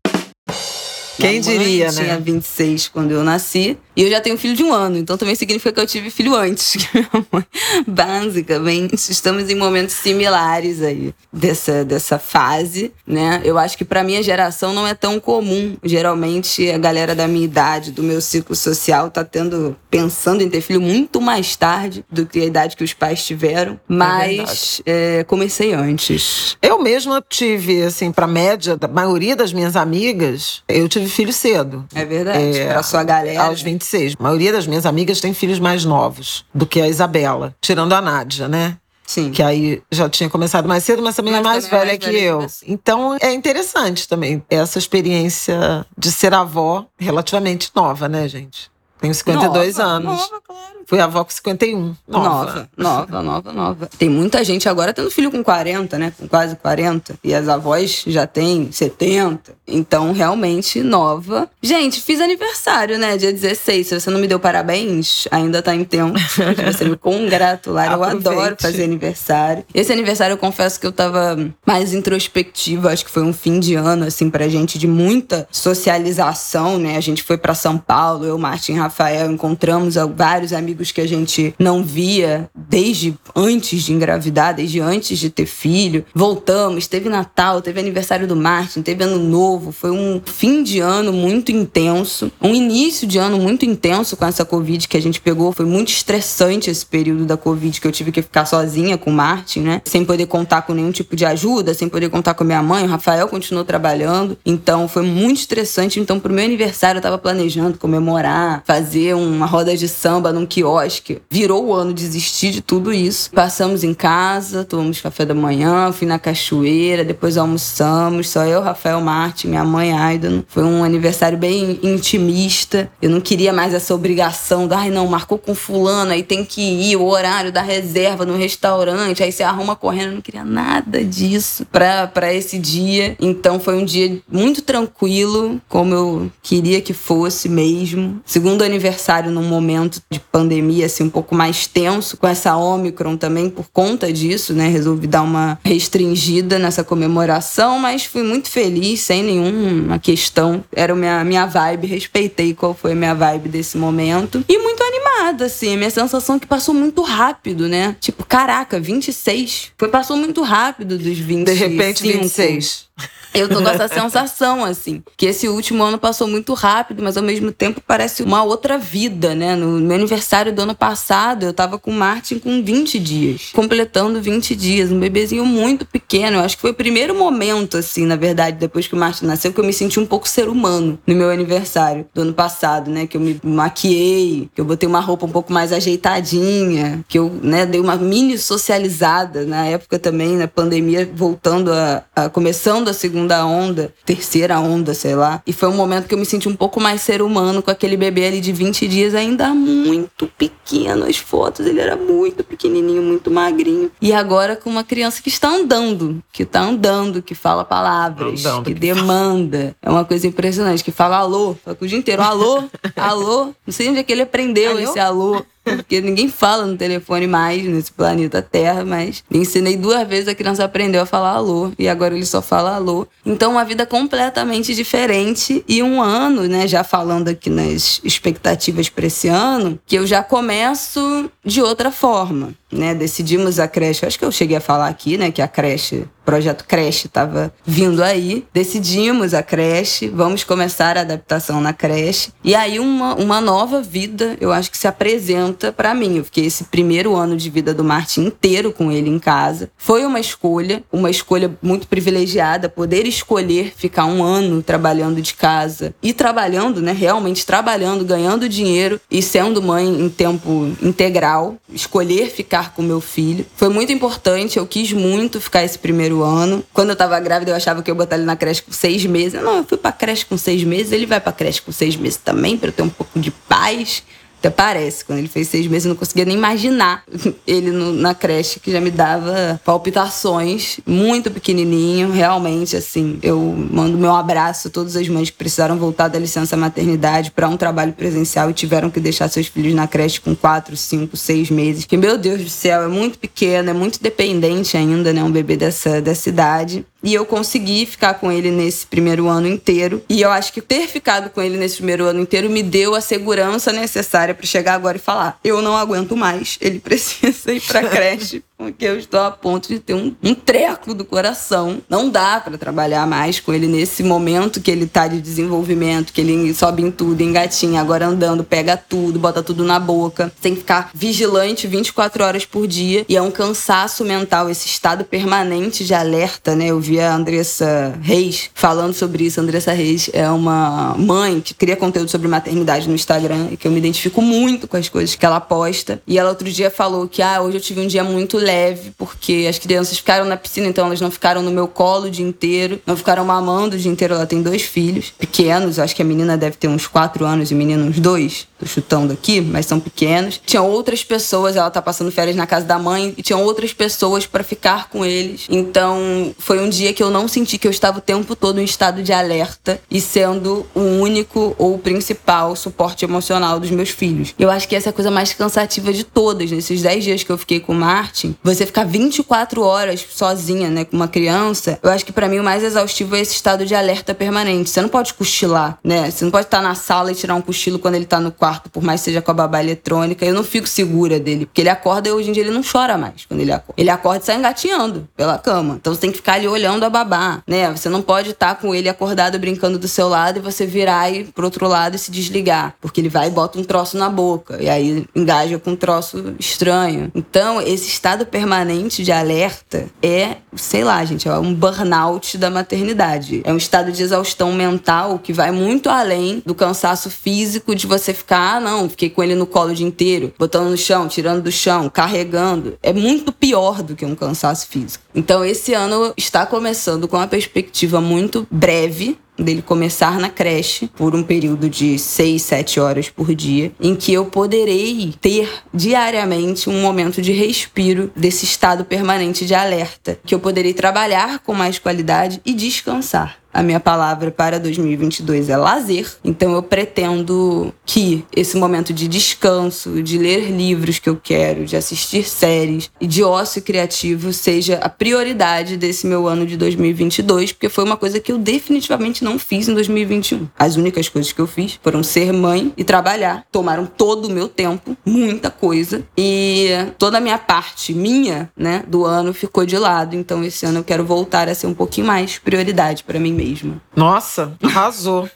Quem 1.17 1.40
diria, 1.40 1.93
né? 1.93 2.05
tinha 2.05 2.19
26 2.19 2.88
quando 2.88 3.12
eu 3.12 3.23
nasci. 3.23 3.78
E 3.94 4.03
eu 4.03 4.11
já 4.11 4.21
tenho 4.21 4.39
filho 4.39 4.55
de 4.55 4.62
um 4.62 4.73
ano, 4.73 4.97
então 4.97 5.19
também 5.19 5.35
significa 5.35 5.73
que 5.73 5.81
eu 5.81 5.87
tive 5.87 6.11
filho 6.11 6.35
antes 6.35 6.77
que 6.77 6.89
minha 6.99 7.27
mãe. 7.31 7.44
Basicamente, 7.87 8.94
estamos 9.11 9.50
em 9.50 9.55
momentos 9.55 9.94
similares 9.94 10.83
aí 10.83 11.15
dessa, 11.33 11.85
dessa 11.85 12.19
fase, 12.19 12.93
né? 13.06 13.41
Eu 13.44 13.59
acho 13.59 13.77
que 13.77 13.85
pra 13.85 14.03
minha 14.03 14.23
geração 14.23 14.73
não 14.73 14.87
é 14.87 14.94
tão 14.94 15.21
comum. 15.21 15.77
Geralmente, 15.83 16.71
a 16.71 16.79
galera 16.79 17.15
da 17.15 17.29
minha 17.29 17.44
idade, 17.44 17.93
do 17.93 18.03
meu 18.03 18.21
ciclo 18.21 18.55
social, 18.55 19.11
tá 19.11 19.25
tendo, 19.25 19.77
pensando 19.91 20.43
em 20.43 20.49
ter 20.49 20.61
filho 20.61 20.81
muito 20.81 21.21
mais 21.21 21.55
tarde 21.56 22.05
do 22.11 22.25
que 22.25 22.41
a 22.41 22.45
idade 22.45 22.77
que 22.77 22.85
os 22.85 22.95
pais 22.95 23.25
tiveram. 23.25 23.79
Mas 23.87 24.81
é, 24.87 25.25
comecei 25.25 25.73
antes. 25.75 26.56
Eu 26.62 26.83
mesma 26.83 27.23
tive, 27.29 27.83
assim, 27.83 28.11
pra 28.11 28.27
média 28.27 28.77
da 28.77 28.88
maioria 28.88 29.37
das 29.37 29.53
minhas 29.53 29.77
amigas, 29.77 30.62
eu 30.69 30.88
tive 30.88 31.09
filho 31.09 31.33
cedo. 31.33 31.85
É 31.95 32.05
verdade. 32.05 32.59
É, 32.59 32.73
pra 32.73 32.83
sua 32.83 33.05
galera. 33.05 33.43
Aos 33.43 33.62
26. 33.82 34.14
A 34.19 34.23
maioria 34.23 34.52
das 34.52 34.67
minhas 34.67 34.87
amigas 34.87 35.20
tem 35.20 35.34
filhos 35.34 35.58
mais 35.58 35.84
novos 35.84 36.44
do 36.55 36.64
que 36.67 36.81
a 36.81 36.88
Isabela. 36.88 37.55
Tirando 37.61 37.93
a 37.93 38.00
Nádia, 38.00 38.49
né? 38.49 38.79
Sim. 39.05 39.31
Que 39.31 39.43
aí 39.43 39.82
já 39.90 40.08
tinha 40.08 40.31
começado 40.31 40.67
mais 40.69 40.84
cedo, 40.84 41.02
mas 41.02 41.14
também 41.17 41.32
Mas 41.32 41.40
é 41.40 41.44
mais 41.44 41.64
também 41.64 41.79
é 41.79 41.81
velha 41.81 41.93
mais 41.93 41.99
que 41.99 42.06
velha 42.06 42.19
que 42.19 42.25
eu. 42.25 42.40
você. 42.49 42.64
Então 42.69 43.17
é 43.20 43.32
interessante 43.34 44.08
também 44.08 44.43
essa 44.49 44.79
experiência 44.79 45.84
de 45.99 46.11
ser 46.11 46.32
avó 46.32 46.87
relativamente 46.99 47.70
nova, 47.75 48.08
né, 48.08 48.26
gente? 48.29 48.70
Tenho 49.00 49.12
52 49.14 49.76
Nova, 49.76 49.90
anos. 49.90 50.06
Nova, 50.20 50.40
claro. 50.46 50.81
Fui 50.87 51.00
avó 51.00 51.25
com 51.25 51.31
51. 51.31 51.94
Nova. 52.06 52.69
Nova, 52.76 53.23
nova, 53.23 53.23
nova, 53.23 53.52
nova. 53.52 53.90
Tem 53.99 54.08
muita 54.08 54.44
gente 54.44 54.69
agora 54.69 54.93
tendo 54.93 55.11
filho 55.11 55.31
com 55.31 55.43
40, 55.43 55.99
né? 55.99 56.12
Com 56.19 56.29
quase 56.29 56.56
40. 56.56 57.14
E 57.23 57.34
as 57.34 57.49
avós 57.49 58.05
já 58.06 58.26
têm 58.26 58.70
70. 58.70 59.55
Então, 59.67 60.12
realmente, 60.12 60.82
nova. 60.82 61.49
Gente, 61.62 62.00
fiz 62.00 62.20
aniversário, 62.20 62.99
né? 62.99 63.17
Dia 63.17 63.32
16. 63.32 63.87
Se 63.87 64.00
você 64.00 64.11
não 64.11 64.19
me 64.19 64.26
deu 64.26 64.38
parabéns, 64.38 65.26
ainda 65.31 65.62
tá 65.62 65.75
em 65.75 65.84
tempo 65.84 66.19
de 66.19 66.73
você 66.73 66.85
me 66.85 66.96
congratular. 66.96 67.93
Eu 67.93 68.02
adoro 68.02 68.56
fazer 68.58 68.85
aniversário. 68.85 69.64
Esse 69.75 69.93
aniversário, 69.93 70.35
eu 70.35 70.38
confesso 70.38 70.78
que 70.78 70.87
eu 70.87 70.93
tava 70.93 71.38
mais 71.67 71.94
introspectiva. 71.94 72.90
Acho 72.93 73.05
que 73.05 73.11
foi 73.11 73.23
um 73.23 73.32
fim 73.32 73.61
de 73.61 73.75
ano, 73.75 74.06
assim, 74.06 74.28
pra 74.28 74.49
gente, 74.49 74.78
de 74.78 74.87
muita 74.87 75.46
socialização, 75.50 76.78
né? 76.78 76.96
A 76.96 77.00
gente 77.00 77.23
foi 77.23 77.38
pra 77.38 77.55
São 77.55 77.78
Paulo, 77.78 78.25
eu, 78.25 78.38
Martin 78.38 78.73
e 78.73 78.76
Rafael, 78.76 79.31
encontramos 79.31 79.94
vários 80.14 80.52
amigos 80.52 80.72
que 80.93 81.01
a 81.01 81.07
gente 81.07 81.55
não 81.59 81.85
via 81.85 82.49
desde 82.55 83.15
antes 83.35 83.83
de 83.83 83.93
engravidar, 83.93 84.55
desde 84.55 84.81
antes 84.81 85.19
de 85.19 85.31
ter 85.31 85.47
filho. 85.47 86.05
Voltamos, 86.15 86.87
teve 86.87 87.09
Natal, 87.09 87.61
teve 87.61 87.81
aniversário 87.81 88.27
do 88.27 88.35
Martin, 88.35 88.83
teve 88.83 89.05
Ano 89.05 89.19
Novo. 89.19 89.73
Foi 89.73 89.91
um 89.91 90.21
fim 90.25 90.63
de 90.63 90.81
ano 90.81 91.13
muito 91.13 91.53
intenso, 91.53 92.31
um 92.41 92.55
início 92.55 93.07
de 93.07 93.19
ano 93.19 93.39
muito 93.39 93.65
intenso 93.65 94.17
com 94.17 94.25
essa 94.25 94.45
Covid 94.45 94.89
que 94.89 94.97
a 94.97 95.03
gente 95.03 95.21
pegou. 95.21 95.53
Foi 95.53 95.67
muito 95.67 95.89
estressante 95.89 96.71
esse 96.71 96.85
período 96.85 97.25
da 97.25 97.37
Covid 97.37 97.81
que 97.81 97.87
eu 97.87 97.93
tive 97.93 98.11
que 98.13 98.23
ficar 98.23 98.47
sozinha 98.47 98.97
com 98.97 99.11
o 99.11 99.13
Martin, 99.13 99.61
né? 99.61 99.83
Sem 99.85 100.05
poder 100.05 100.27
contar 100.27 100.63
com 100.63 100.73
nenhum 100.73 100.93
tipo 100.93 101.15
de 101.15 101.25
ajuda, 101.25 101.75
sem 101.75 101.89
poder 101.89 102.09
contar 102.09 102.35
com 102.35 102.45
minha 102.45 102.63
mãe. 102.63 102.85
O 102.85 102.89
Rafael 102.89 103.29
continuou 103.29 103.65
trabalhando, 103.65 104.37
então 104.45 104.89
foi 104.89 105.03
muito 105.03 105.39
estressante. 105.39 106.01
Então, 106.01 106.19
pro 106.19 106.33
meu 106.33 106.45
aniversário, 106.45 106.99
eu 106.99 107.03
tava 107.03 107.19
planejando 107.19 107.79
comemorar, 107.79 108.63
fazer 108.67 109.15
uma 109.15 109.47
roda 109.47 109.77
de 109.77 109.89
samba 109.89 110.33
num 110.33 110.47
quiosque. 110.62 111.21
Virou 111.28 111.66
o 111.66 111.75
ano, 111.75 111.92
desistir 111.92 112.50
de 112.52 112.61
tudo 112.61 112.92
isso. 112.92 113.31
Passamos 113.33 113.83
em 113.83 113.92
casa, 113.92 114.64
tomamos 114.64 115.00
café 115.00 115.25
da 115.25 115.35
manhã, 115.35 115.90
fui 115.92 116.07
na 116.07 116.19
cachoeira, 116.19 117.04
depois 117.04 117.37
almoçamos. 117.37 118.28
Só 118.28 118.45
eu, 118.45 118.61
Rafael 118.62 119.00
Martin, 119.00 119.49
minha 119.49 119.64
mãe 119.64 119.92
Aidan. 119.92 120.45
Foi 120.47 120.62
um 120.62 120.85
aniversário 120.85 121.37
bem 121.37 121.81
intimista. 121.83 122.90
Eu 123.00 123.11
não 123.11 123.21
queria 123.21 123.52
mais 123.52 123.75
essa 123.75 123.95
obrigação 123.95 124.69
da, 124.69 124.78
ai 124.78 124.90
não, 124.90 125.07
marcou 125.07 125.38
com 125.38 125.54
fulano, 125.54 126.12
aí 126.12 126.23
tem 126.23 126.45
que 126.45 126.61
ir, 126.61 126.97
o 126.97 127.04
horário 127.04 127.50
da 127.50 127.62
reserva 127.62 128.25
no 128.25 128.37
restaurante, 128.37 129.23
aí 129.23 129.33
você 129.33 129.42
arruma 129.42 129.75
correndo. 129.75 130.02
Eu 130.02 130.14
não 130.14 130.21
queria 130.21 130.45
nada 130.45 131.04
disso 131.04 131.66
pra, 131.71 132.07
pra 132.07 132.33
esse 132.33 132.59
dia. 132.59 133.16
Então 133.21 133.59
foi 133.59 133.76
um 133.76 133.85
dia 133.85 134.21
muito 134.31 134.62
tranquilo, 134.62 135.61
como 135.69 135.95
eu 135.95 136.33
queria 136.42 136.81
que 136.81 136.92
fosse 136.92 137.49
mesmo. 137.49 138.21
Segundo 138.25 138.62
aniversário 138.62 139.31
num 139.31 139.42
momento 139.42 140.00
de 140.11 140.21
pandemia, 140.21 140.51
assim, 140.85 141.04
um 141.04 141.11
pouco 141.11 141.35
mais 141.35 141.66
tenso, 141.66 142.16
com 142.16 142.26
essa 142.26 142.56
Omicron 142.56 143.16
também, 143.16 143.49
por 143.49 143.66
conta 143.73 144.12
disso, 144.12 144.52
né? 144.52 144.68
Resolvi 144.68 145.06
dar 145.06 145.23
uma 145.23 145.59
restringida 145.64 146.59
nessa 146.59 146.82
comemoração, 146.82 147.78
mas 147.78 148.04
fui 148.04 148.23
muito 148.23 148.50
feliz, 148.50 149.00
sem 149.00 149.23
nenhuma 149.23 149.99
questão. 149.99 150.64
Era 150.75 150.92
a 150.92 150.97
minha, 150.97 151.25
minha 151.25 151.47
vibe, 151.47 151.87
respeitei 151.87 152.54
qual 152.54 152.75
foi 152.75 152.92
a 152.92 152.97
minha 152.97 153.14
vibe 153.14 153.49
desse 153.49 153.78
momento. 153.78 154.44
E 154.49 154.59
muito 154.59 154.82
animada, 154.82 155.47
assim. 155.47 155.75
A 155.75 155.76
minha 155.76 155.90
sensação 155.90 156.37
é 156.37 156.38
que 156.38 156.47
passou 156.47 156.75
muito 156.75 157.02
rápido, 157.02 157.68
né? 157.68 157.97
Tipo, 158.00 158.25
caraca, 158.26 158.80
26. 158.80 159.73
Foi, 159.78 159.88
passou 159.88 160.16
muito 160.16 160.42
rápido 160.42 160.99
dos 160.99 161.18
25. 161.18 161.44
De 161.44 161.52
repente, 161.54 162.02
26. 162.02 162.88
Eu 163.35 163.49
tô 163.49 163.62
com 163.62 163.69
essa 163.69 163.89
sensação, 163.93 164.65
assim, 164.65 165.03
que 165.17 165.27
esse 165.27 165.49
último 165.49 165.83
ano 165.83 165.99
passou 165.99 166.27
muito 166.27 166.53
rápido, 166.55 167.03
mas 167.03 167.17
ao 167.17 167.23
mesmo 167.23 167.51
tempo 167.51 167.81
parece 167.87 168.23
uma 168.23 168.43
outra 168.43 168.79
vida, 168.79 169.35
né? 169.35 169.57
No 169.57 169.79
meu 169.79 169.97
aniversário 169.97 170.53
do 170.53 170.62
ano 170.62 170.75
passado, 170.75 171.45
eu 171.45 171.53
tava 171.53 171.79
com 171.79 171.91
o 171.91 171.95
Martin 171.95 172.39
com 172.39 172.62
20 172.62 172.99
dias, 172.99 173.51
completando 173.53 174.21
20 174.21 174.55
dias, 174.55 174.91
um 174.91 174.99
bebezinho 174.99 175.45
muito 175.45 175.87
pequeno. 175.87 176.39
Eu 176.39 176.41
acho 176.41 176.57
que 176.57 176.62
foi 176.62 176.71
o 176.71 176.75
primeiro 176.75 177.15
momento, 177.15 177.77
assim, 177.79 178.05
na 178.07 178.17
verdade, 178.17 178.59
depois 178.59 178.87
que 178.87 178.95
o 178.95 178.99
Martin 178.99 179.27
nasceu, 179.27 179.53
que 179.53 179.61
eu 179.61 179.65
me 179.65 179.73
senti 179.73 179.99
um 179.99 180.07
pouco 180.07 180.29
ser 180.29 180.49
humano 180.49 180.99
no 181.07 181.15
meu 181.15 181.31
aniversário 181.31 182.07
do 182.15 182.23
ano 182.23 182.35
passado, 182.35 182.91
né? 182.91 183.07
Que 183.07 183.17
eu 183.17 183.21
me 183.21 183.41
maquiei, 183.43 184.49
que 184.55 184.61
eu 184.61 184.65
botei 184.65 184.89
uma 184.89 185.01
roupa 185.01 185.27
um 185.27 185.31
pouco 185.31 185.53
mais 185.53 185.73
ajeitadinha, 185.73 187.05
que 187.09 187.19
eu, 187.19 187.31
né, 187.43 187.65
dei 187.65 187.81
uma 187.81 187.97
mini 187.97 188.37
socializada 188.37 189.45
na 189.47 189.67
época 189.67 189.99
também, 189.99 190.37
na 190.37 190.49
pandemia, 190.49 191.11
voltando 191.15 191.73
a, 191.73 192.05
a 192.15 192.29
começando 192.29 192.89
a 192.89 192.93
segunda 192.93 193.22
segunda 193.23 193.47
onda, 193.47 193.95
terceira 194.05 194.59
onda, 194.59 194.95
sei 194.95 195.14
lá. 195.14 195.43
E 195.47 195.52
foi 195.52 195.69
um 195.69 195.76
momento 195.76 196.09
que 196.09 196.14
eu 196.14 196.19
me 196.19 196.26
senti 196.26 196.49
um 196.49 196.57
pouco 196.57 196.81
mais 196.81 197.00
ser 197.00 197.23
humano 197.23 197.62
com 197.62 197.71
aquele 197.71 197.97
bebê 197.97 198.26
ali 198.26 198.41
de 198.41 198.52
20 198.52 198.88
dias, 198.88 199.14
ainda 199.14 199.49
muito 199.55 200.26
pequeno. 200.26 201.05
As 201.05 201.17
fotos, 201.17 201.67
ele 201.67 201.81
era 201.81 201.97
muito 201.97 202.43
pequenininho, 202.43 203.02
muito 203.02 203.31
magrinho. 203.31 203.91
E 204.00 204.12
agora 204.12 204.57
com 204.57 204.69
uma 204.69 204.83
criança 204.83 205.23
que 205.23 205.29
está 205.29 205.49
andando, 205.49 206.23
que 206.33 206.43
está 206.43 206.61
andando, 206.61 207.23
que 207.23 207.35
fala 207.35 207.64
palavras, 207.64 208.45
andando, 208.45 208.64
que, 208.64 208.75
que 208.75 208.81
demanda. 208.81 209.76
É 209.81 209.88
uma 209.88 210.05
coisa 210.05 210.26
impressionante, 210.26 210.83
que 210.83 210.91
fala 210.91 211.19
alô, 211.19 211.57
fala 211.64 211.76
o 211.81 211.87
dia 211.87 211.99
inteiro, 211.99 212.23
alô, 212.23 212.64
alô. 212.97 213.55
Não 213.67 213.73
sei 213.73 213.88
onde 213.88 214.00
é 214.00 214.02
que 214.02 214.12
ele 214.12 214.23
aprendeu 214.23 214.73
alô? 214.73 214.81
esse 214.81 214.99
alô. 214.99 215.45
Porque 215.64 216.00
ninguém 216.00 216.28
fala 216.28 216.66
no 216.66 216.76
telefone 216.76 217.26
mais 217.26 217.62
nesse 217.64 217.92
planeta 217.92 218.42
Terra, 218.42 218.85
mas 218.85 219.23
ensinei 219.31 219.76
duas 219.76 220.07
vezes 220.09 220.28
a 220.28 220.35
criança 220.35 220.64
aprendeu 220.64 221.02
a 221.02 221.07
falar 221.07 221.33
alô 221.33 221.73
e 221.78 221.88
agora 221.88 222.14
ele 222.14 222.26
só 222.26 222.42
fala 222.42 222.75
alô. 222.75 223.07
Então, 223.25 223.52
uma 223.52 223.64
vida 223.64 223.87
completamente 223.87 224.75
diferente 224.75 225.64
e 225.69 225.83
um 225.83 226.02
ano, 226.02 226.49
né, 226.49 226.66
já 226.66 226.83
falando 226.83 227.28
aqui 227.28 227.49
nas 227.49 228.00
expectativas 228.02 228.88
para 228.88 229.07
esse 229.07 229.28
ano, 229.28 229.78
que 229.87 229.97
eu 229.97 230.07
já 230.07 230.23
começo 230.23 231.31
de 231.45 231.62
outra 231.62 231.90
forma 231.90 232.54
né, 232.73 232.95
decidimos 232.95 233.61
a 233.61 233.69
creche, 233.69 234.07
acho 234.07 234.19
que 234.19 234.25
eu 234.25 234.33
cheguei 234.33 234.57
a 234.57 234.61
falar 234.61 234.88
aqui, 234.88 235.19
né, 235.19 235.31
que 235.31 235.42
a 235.42 235.47
creche, 235.47 236.04
projeto 236.25 236.64
creche 236.67 237.07
estava 237.07 237.52
vindo 237.64 238.02
aí. 238.02 238.45
Decidimos 238.52 239.35
a 239.35 239.43
creche, 239.43 240.09
vamos 240.09 240.45
começar 240.45 240.97
a 240.97 241.02
adaptação 241.02 241.61
na 241.61 241.73
creche. 241.73 242.33
E 242.43 242.55
aí 242.55 242.79
uma, 242.79 243.14
uma 243.14 243.41
nova 243.41 243.83
vida, 243.83 244.37
eu 244.41 244.52
acho 244.52 244.71
que 244.71 244.79
se 244.79 244.87
apresenta 244.87 245.73
para 245.73 245.95
mim. 245.95 246.17
Eu 246.17 246.25
fiquei 246.25 246.47
esse 246.47 246.64
primeiro 246.64 247.14
ano 247.14 247.37
de 247.37 247.50
vida 247.50 247.75
do 247.75 247.85
Martin 247.85 248.23
inteiro 248.23 248.73
com 248.73 248.91
ele 248.91 249.09
em 249.09 249.19
casa. 249.19 249.71
Foi 249.76 250.05
uma 250.05 250.21
escolha, 250.21 250.83
uma 250.93 251.11
escolha 251.11 251.57
muito 251.62 251.87
privilegiada, 251.87 252.69
poder 252.69 253.07
escolher 253.07 253.73
ficar 253.76 254.07
um 254.07 254.23
ano 254.23 254.62
trabalhando 254.62 255.21
de 255.21 255.35
casa 255.35 255.95
e 256.02 256.12
trabalhando, 256.12 256.81
né, 256.81 256.93
realmente 256.93 257.45
trabalhando, 257.45 258.05
ganhando 258.05 258.49
dinheiro 258.49 259.00
e 259.11 259.23
sendo 259.23 259.62
mãe 259.62 259.87
em 259.87 260.09
tempo 260.09 260.73
integral, 260.83 261.57
escolher 261.73 262.31
ficar 262.31 262.75
com 262.75 262.83
meu 262.83 263.00
filho. 263.00 263.47
Foi 263.57 263.69
muito 263.69 263.93
importante, 263.93 264.59
eu 264.59 264.67
quis 264.67 264.93
muito 264.93 265.41
ficar 265.41 265.64
esse 265.64 265.79
primeiro 265.79 266.12
ano. 266.21 266.62
Quando 266.73 266.90
eu 266.90 266.97
tava 266.97 267.19
grávida, 267.21 267.52
eu 267.52 267.57
achava 267.57 267.83
que 267.83 267.90
eu 267.90 267.95
ia 267.95 267.99
botar 267.99 268.16
ele 268.16 268.25
na 268.25 268.37
creche 268.37 268.62
com 268.62 268.73
seis 268.73 269.07
meses. 269.07 269.40
Não, 269.40 269.59
eu 269.59 269.64
fui 269.64 269.78
pra 269.78 269.92
creche 269.92 270.26
com 270.26 270.37
seis 270.37 270.62
meses, 270.62 270.92
ele 270.92 271.07
vai 271.07 271.21
pra 271.21 271.33
creche 271.33 271.62
com 271.62 271.73
seis 271.73 271.97
meses 271.97 272.19
também, 272.19 272.59
para 272.59 272.69
eu 272.69 272.73
ter 272.73 272.83
um 272.83 272.90
pouco 272.90 273.19
de 273.19 273.31
paz. 273.31 274.02
Até 274.42 274.50
parece, 274.50 275.04
quando 275.04 275.20
ele 275.20 275.28
fez 275.28 275.46
seis 275.46 275.68
meses, 275.68 275.84
eu 275.84 275.90
não 275.90 275.96
conseguia 275.96 276.25
nem 276.25 276.37
imaginar 276.37 277.04
ele 277.46 277.70
no, 277.70 277.92
na 277.92 278.12
creche, 278.12 278.58
que 278.58 278.72
já 278.72 278.80
me 278.80 278.90
dava 278.90 279.61
palpitações, 279.64 280.80
muito 280.84 281.30
pequenininho, 281.30 282.11
realmente, 282.11 282.76
assim. 282.76 283.20
Eu 283.22 283.38
mando 283.38 283.96
meu 283.96 284.12
abraço 284.12 284.66
a 284.66 284.70
todas 284.72 284.96
as 284.96 285.06
mães 285.06 285.30
que 285.30 285.37
precisaram 285.37 285.78
voltar 285.78 286.08
da 286.08 286.18
licença 286.18 286.56
maternidade 286.56 287.30
para 287.30 287.49
um 287.49 287.56
trabalho 287.56 287.92
presencial 287.92 288.50
e 288.50 288.52
tiveram 288.52 288.90
que 288.90 288.99
deixar 288.99 289.28
seus 289.28 289.46
filhos 289.46 289.75
na 289.75 289.87
creche 289.87 290.20
com 290.20 290.34
quatro, 290.34 290.76
cinco, 290.76 291.16
seis 291.16 291.49
meses. 291.49 291.84
Que, 291.84 291.96
meu 291.96 292.18
Deus 292.18 292.42
do 292.42 292.50
céu, 292.50 292.82
é 292.82 292.88
muito 292.88 293.20
pequeno, 293.20 293.70
é 293.70 293.72
muito 293.72 294.02
dependente 294.02 294.76
ainda, 294.76 295.12
né? 295.12 295.22
Um 295.22 295.30
bebê 295.30 295.56
dessa, 295.56 296.00
dessa 296.02 296.28
idade. 296.28 296.84
E 297.02 297.12
eu 297.12 297.26
consegui 297.26 297.85
ficar 297.85 298.14
com 298.14 298.30
ele 298.30 298.50
nesse 298.50 298.87
primeiro 298.87 299.28
ano 299.28 299.49
inteiro. 299.49 300.02
E 300.09 300.23
eu 300.23 300.30
acho 300.30 300.52
que 300.52 300.61
ter 300.61 300.87
ficado 300.87 301.30
com 301.30 301.42
ele 301.42 301.56
nesse 301.56 301.76
primeiro 301.76 302.04
ano 302.04 302.21
inteiro 302.21 302.49
me 302.49 302.62
deu 302.62 302.94
a 302.94 303.00
segurança 303.00 303.73
necessária 303.73 304.35
para 304.35 304.47
chegar 304.47 304.75
agora 304.75 304.97
e 304.97 305.00
falar: 305.00 305.38
eu 305.42 305.61
não 305.61 305.76
aguento 305.76 306.16
mais, 306.16 306.59
ele 306.61 306.78
precisa 306.80 307.52
ir 307.52 307.61
para 307.61 307.88
creche 307.88 308.42
porque 308.62 308.85
eu 308.85 308.97
estou 308.97 309.19
a 309.19 309.31
ponto 309.31 309.69
de 309.69 309.81
ter 309.81 309.95
um, 309.95 310.14
um 310.23 310.35
treco 310.35 310.95
do 310.95 311.04
coração. 311.04 311.78
Não 311.88 312.09
dá 312.09 312.40
para 312.40 312.57
trabalhar 312.57 313.07
mais 313.09 313.40
com 313.40 313.52
ele 313.52 313.66
nesse 313.66 314.04
momento 314.04 314.61
que 314.61 314.71
ele 314.71 314.87
tá 314.87 315.09
de 315.09 315.21
desenvolvimento, 315.21 316.12
que 316.12 316.21
ele 316.21 316.54
sobe 316.54 316.83
em 316.83 316.90
tudo, 316.90 317.21
engatinha, 317.23 317.81
agora 317.81 318.07
andando, 318.07 318.45
pega 318.45 318.76
tudo, 318.76 319.19
bota 319.19 319.42
tudo 319.42 319.64
na 319.64 319.81
boca. 319.81 320.33
Tem 320.40 320.54
que 320.54 320.61
ficar 320.61 320.90
vigilante 320.95 321.66
24 321.66 322.23
horas 322.23 322.45
por 322.45 322.69
dia 322.69 323.04
e 323.09 323.16
é 323.16 323.23
um 323.23 323.33
cansaço 323.33 324.04
mental, 324.04 324.49
esse 324.49 324.69
estado 324.69 325.04
permanente 325.04 325.85
de 325.85 325.92
alerta, 325.92 326.54
né? 326.54 326.66
Eu 326.66 326.78
vi 326.78 327.00
a 327.00 327.12
Andressa 327.12 327.99
Reis 328.00 328.49
falando 328.54 328.95
sobre 328.95 329.25
isso. 329.25 329.40
A 329.40 329.42
Andressa 329.42 329.73
Reis 329.73 330.09
é 330.12 330.28
uma 330.31 330.95
mãe 330.97 331.40
que 331.40 331.52
cria 331.52 331.75
conteúdo 331.75 332.11
sobre 332.11 332.28
maternidade 332.28 332.88
no 332.88 332.95
Instagram 332.95 333.49
e 333.50 333.57
que 333.57 333.66
eu 333.66 333.73
me 333.73 333.78
identifico 333.78 334.23
muito 334.23 334.69
com 334.69 334.76
as 334.76 334.88
coisas 334.88 335.16
que 335.16 335.26
ela 335.26 335.40
posta. 335.40 336.00
E 336.07 336.16
ela 336.16 336.31
outro 336.31 336.49
dia 336.49 336.71
falou 336.71 337.09
que, 337.09 337.21
ah, 337.23 337.42
hoje 337.42 337.57
eu 337.57 337.61
tive 337.61 337.81
um 337.81 337.87
dia 337.88 338.04
muito 338.04 338.38
leve 338.38 338.51
leve, 338.52 338.92
porque 338.99 339.47
as 339.49 339.59
crianças 339.59 339.97
ficaram 339.97 340.26
na 340.26 340.37
piscina, 340.37 340.66
então 340.66 340.87
elas 340.87 341.00
não 341.00 341.11
ficaram 341.11 341.42
no 341.42 341.50
meu 341.50 341.66
colo 341.66 342.06
o 342.06 342.11
dia 342.11 342.26
inteiro, 342.26 342.80
não 342.87 342.97
ficaram 342.97 343.25
mamando 343.25 343.76
o 343.76 343.78
dia 343.78 343.90
inteiro. 343.90 344.14
Ela 344.14 344.26
tem 344.26 344.42
dois 344.42 344.62
filhos 344.62 345.11
pequenos, 345.18 345.78
acho 345.78 345.97
que 345.97 346.02
a 346.02 346.04
menina 346.04 346.37
deve 346.37 346.56
ter 346.56 346.68
uns 346.68 346.87
quatro 346.87 347.25
anos 347.25 347.50
e 347.50 347.54
o 347.54 347.56
menino 347.56 347.87
uns 347.87 347.99
dois. 347.99 348.47
Tô 348.62 348.66
chutando 348.69 349.12
aqui, 349.12 349.40
mas 349.40 349.66
são 349.66 349.81
pequenos. 349.81 350.40
Tinha 350.47 350.62
outras 350.62 351.02
pessoas, 351.02 351.57
ela 351.57 351.69
tá 351.69 351.83
passando 351.83 352.12
férias 352.12 352.37
na 352.37 352.47
casa 352.47 352.64
da 352.64 352.78
mãe, 352.78 353.12
e 353.16 353.23
tinham 353.23 353.42
outras 353.42 353.73
pessoas 353.73 354.25
para 354.25 354.45
ficar 354.45 354.88
com 354.88 355.04
eles. 355.04 355.47
Então, 355.50 356.33
foi 356.38 356.61
um 356.61 356.69
dia 356.69 356.92
que 356.92 357.02
eu 357.02 357.11
não 357.11 357.26
senti 357.26 357.59
que 357.59 357.66
eu 357.66 357.73
estava 357.73 357.99
o 357.99 358.00
tempo 358.00 358.37
todo 358.37 358.61
em 358.61 358.64
estado 358.64 359.02
de 359.02 359.12
alerta 359.12 359.81
e 359.90 360.00
sendo 360.00 360.64
o 360.76 360.81
único 360.81 361.57
ou 361.59 361.75
o 361.75 361.78
principal 361.78 362.54
suporte 362.54 363.04
emocional 363.04 363.59
dos 363.59 363.73
meus 363.73 363.88
filhos. 363.88 364.33
Eu 364.38 364.49
acho 364.49 364.69
que 364.69 364.76
essa 364.76 364.90
é 364.90 364.90
a 364.90 364.92
coisa 364.92 365.11
mais 365.11 365.33
cansativa 365.33 365.92
de 365.92 366.04
todas. 366.04 366.52
Nesses 366.52 366.83
10 366.83 367.02
dias 367.02 367.25
que 367.25 367.33
eu 367.33 367.38
fiquei 367.38 367.59
com 367.59 367.73
o 367.73 367.76
Martin, 367.76 368.37
você 368.45 368.64
ficar 368.64 368.85
24 368.85 369.61
horas 369.61 370.07
sozinha, 370.09 370.71
né, 370.71 370.85
com 370.85 370.95
uma 370.95 371.09
criança, 371.09 371.81
eu 371.83 371.90
acho 371.90 372.04
que 372.04 372.12
para 372.12 372.28
mim 372.28 372.38
o 372.38 372.45
mais 372.45 372.62
exaustivo 372.62 373.16
é 373.16 373.21
esse 373.21 373.35
estado 373.35 373.66
de 373.66 373.75
alerta 373.75 374.14
permanente. 374.14 374.71
Você 374.71 374.81
não 374.81 374.88
pode 374.88 375.14
cochilar, 375.14 375.78
né? 375.83 376.12
Você 376.12 376.25
não 376.25 376.31
pode 376.31 376.47
estar 376.47 376.62
na 376.62 376.76
sala 376.76 377.11
e 377.11 377.14
tirar 377.16 377.35
um 377.35 377.42
cochilo 377.42 377.81
quando 377.81 377.97
ele 377.97 378.04
tá 378.04 378.21
no 378.21 378.31
quarto, 378.31 378.51
por 378.61 378.82
mais 378.82 379.00
que 379.00 379.06
seja 379.06 379.23
com 379.23 379.30
a 379.30 379.35
babá 379.35 379.61
eletrônica. 379.61 380.25
Eu 380.25 380.35
não 380.35 380.44
fico 380.44 380.68
segura 380.68 381.18
dele, 381.18 381.47
porque 381.47 381.61
ele 381.61 381.68
acorda 381.68 382.09
e 382.09 382.12
hoje 382.12 382.30
em 382.30 382.32
dia 382.32 382.42
ele 382.42 382.52
não 382.52 382.62
chora 382.62 382.97
mais 382.97 383.25
quando 383.26 383.40
ele 383.40 383.52
acorda. 383.52 383.75
Ele 383.76 383.90
acorda 383.90 384.23
e 384.23 384.26
sai 384.26 384.37
engatinhando 384.37 385.09
pela 385.16 385.38
cama. 385.38 385.76
Então 385.80 385.94
você 385.94 386.00
tem 386.00 386.11
que 386.11 386.16
ficar 386.16 386.35
ali 386.35 386.49
olhando 386.49 386.85
a 386.85 386.90
babá, 386.90 387.42
né? 387.47 387.71
Você 387.71 387.88
não 387.88 388.02
pode 388.02 388.30
estar 388.30 388.56
com 388.56 388.75
ele 388.75 388.88
acordado 388.88 389.38
brincando 389.38 389.78
do 389.78 389.88
seu 389.88 390.09
lado 390.09 390.38
e 390.38 390.42
você 390.42 390.66
virar 390.66 391.11
e 391.11 391.25
pro 391.25 391.44
outro 391.44 391.66
lado 391.66 391.97
e 391.97 391.99
se 391.99 392.11
desligar, 392.11 392.75
porque 392.80 393.00
ele 393.00 393.09
vai 393.09 393.28
e 393.28 393.30
bota 393.30 393.59
um 393.59 393.64
troço 393.64 393.97
na 393.97 394.09
boca 394.09 394.62
e 394.62 394.68
aí 394.68 395.06
engaja 395.14 395.59
com 395.59 395.71
um 395.71 395.76
troço 395.76 396.35
estranho. 396.38 397.11
Então, 397.14 397.61
esse 397.61 397.88
estado 397.88 398.26
permanente 398.26 399.02
de 399.02 399.12
alerta 399.12 399.87
é, 400.02 400.37
sei 400.54 400.85
lá, 400.85 401.04
gente, 401.04 401.28
é 401.28 401.38
um 401.38 401.54
burnout 401.54 402.37
da 402.38 402.50
maternidade. 402.50 403.42
É 403.44 403.52
um 403.52 403.56
estado 403.56 403.92
de 403.92 404.02
exaustão 404.02 404.52
mental 404.52 405.18
que 405.18 405.32
vai 405.32 405.50
muito 405.50 405.88
além 405.88 406.42
do 406.44 406.54
cansaço 406.54 407.11
físico 407.11 407.75
de 407.75 407.87
você 407.87 408.12
ficar, 408.12 408.41
ah, 408.42 408.61
não, 408.61 408.88
fiquei 408.88 409.11
com 409.11 409.22
ele 409.22 409.34
no 409.34 409.46
colo 409.46 409.70
o 409.70 409.75
dia 409.75 409.87
inteiro, 409.87 410.32
botando 410.38 410.70
no 410.70 410.76
chão, 410.76 411.08
tirando 411.08 411.42
do 411.42 411.52
chão, 411.52 411.88
carregando. 411.88 412.78
É 412.82 412.92
muito 412.92 413.32
pior 413.32 413.82
do 413.82 413.94
que 413.94 414.04
um 414.04 414.14
cansaço 414.14 414.66
físico. 414.68 415.04
Então, 415.14 415.44
esse 415.44 415.75
ano 415.75 416.12
está 416.16 416.44
começando 416.46 417.06
com 417.06 417.16
uma 417.16 417.26
perspectiva 417.26 418.00
muito 418.00 418.46
breve 418.50 419.18
dele 419.38 419.62
começar 419.62 420.18
na 420.18 420.28
creche 420.28 420.88
por 420.88 421.14
um 421.14 421.22
período 421.22 421.68
de 421.68 421.99
6, 421.99 422.42
7 422.42 422.80
horas 422.80 423.08
por 423.08 423.34
dia, 423.34 423.72
em 423.80 423.94
que 423.94 424.12
eu 424.12 424.26
poderei 424.26 425.14
ter 425.20 425.49
diariamente 425.72 426.68
um 426.68 426.80
momento 426.80 427.22
de 427.22 427.32
respiro 427.32 428.11
desse 428.14 428.44
estado 428.44 428.84
permanente 428.84 429.46
de 429.46 429.54
alerta, 429.54 430.18
que 430.25 430.34
eu 430.34 430.40
poderei 430.40 430.75
trabalhar 430.75 431.38
com 431.40 431.54
mais 431.54 431.78
qualidade 431.78 432.40
e 432.44 432.52
descansar. 432.52 433.41
A 433.52 433.62
minha 433.62 433.80
palavra 433.80 434.30
para 434.30 434.59
2022 434.59 435.49
é 435.49 435.56
lazer. 435.56 436.11
Então 436.25 436.52
eu 436.52 436.62
pretendo 436.62 437.73
que 437.85 438.25
esse 438.35 438.56
momento 438.56 438.92
de 438.92 439.06
descanso, 439.06 440.02
de 440.02 440.18
ler 440.18 440.50
livros 440.50 440.99
que 440.99 441.09
eu 441.09 441.18
quero, 441.23 441.64
de 441.64 441.76
assistir 441.76 442.25
séries 442.25 442.90
e 443.00 443.06
de 443.06 443.23
ócio 443.23 443.61
criativo 443.62 444.32
seja 444.32 444.76
a 444.76 444.88
prioridade 444.88 445.76
desse 445.76 446.06
meu 446.06 446.26
ano 446.26 446.47
de 446.47 446.56
2022, 446.56 447.52
porque 447.52 447.68
foi 447.68 447.85
uma 447.85 447.97
coisa 447.97 448.21
que 448.21 448.32
eu 448.32 448.38
definitivamente 448.38 449.25
não 449.25 449.38
fiz 449.38 449.68
em 449.68 449.75
2021. 449.75 450.49
As 450.59 450.76
únicas 450.76 451.09
coisas 451.09 451.32
que 451.32 451.40
eu 451.40 451.47
fiz 451.47 451.78
foram 451.82 452.02
ser 452.02 452.32
mãe 452.32 452.73
e 452.76 452.85
trabalhar. 452.85 453.44
Tomaram 453.50 453.87
todo 453.87 454.26
o 454.26 454.30
meu 454.30 454.49
tempo, 454.49 454.97
muita 455.04 455.50
coisa, 455.50 456.02
e 456.16 456.68
toda 456.99 457.18
a 457.18 457.21
minha 457.21 457.38
parte 457.38 457.92
minha, 457.92 458.50
né, 458.56 458.85
do 458.87 459.04
ano 459.04 459.35
ficou 459.35 459.66
de 459.66 459.76
lado. 459.76 460.16
Então 460.16 460.42
esse 460.44 460.64
ano 460.64 460.80
eu 460.80 460.85
quero 460.85 461.04
voltar 461.04 461.49
a 461.49 461.54
ser 461.54 461.66
um 461.66 461.75
pouquinho 461.75 462.06
mais 462.06 462.38
prioridade 462.38 463.04
para 463.04 463.18
mim 463.18 463.41
mesma. 463.42 463.82
Nossa, 463.96 464.56
arrasou. 464.62 465.28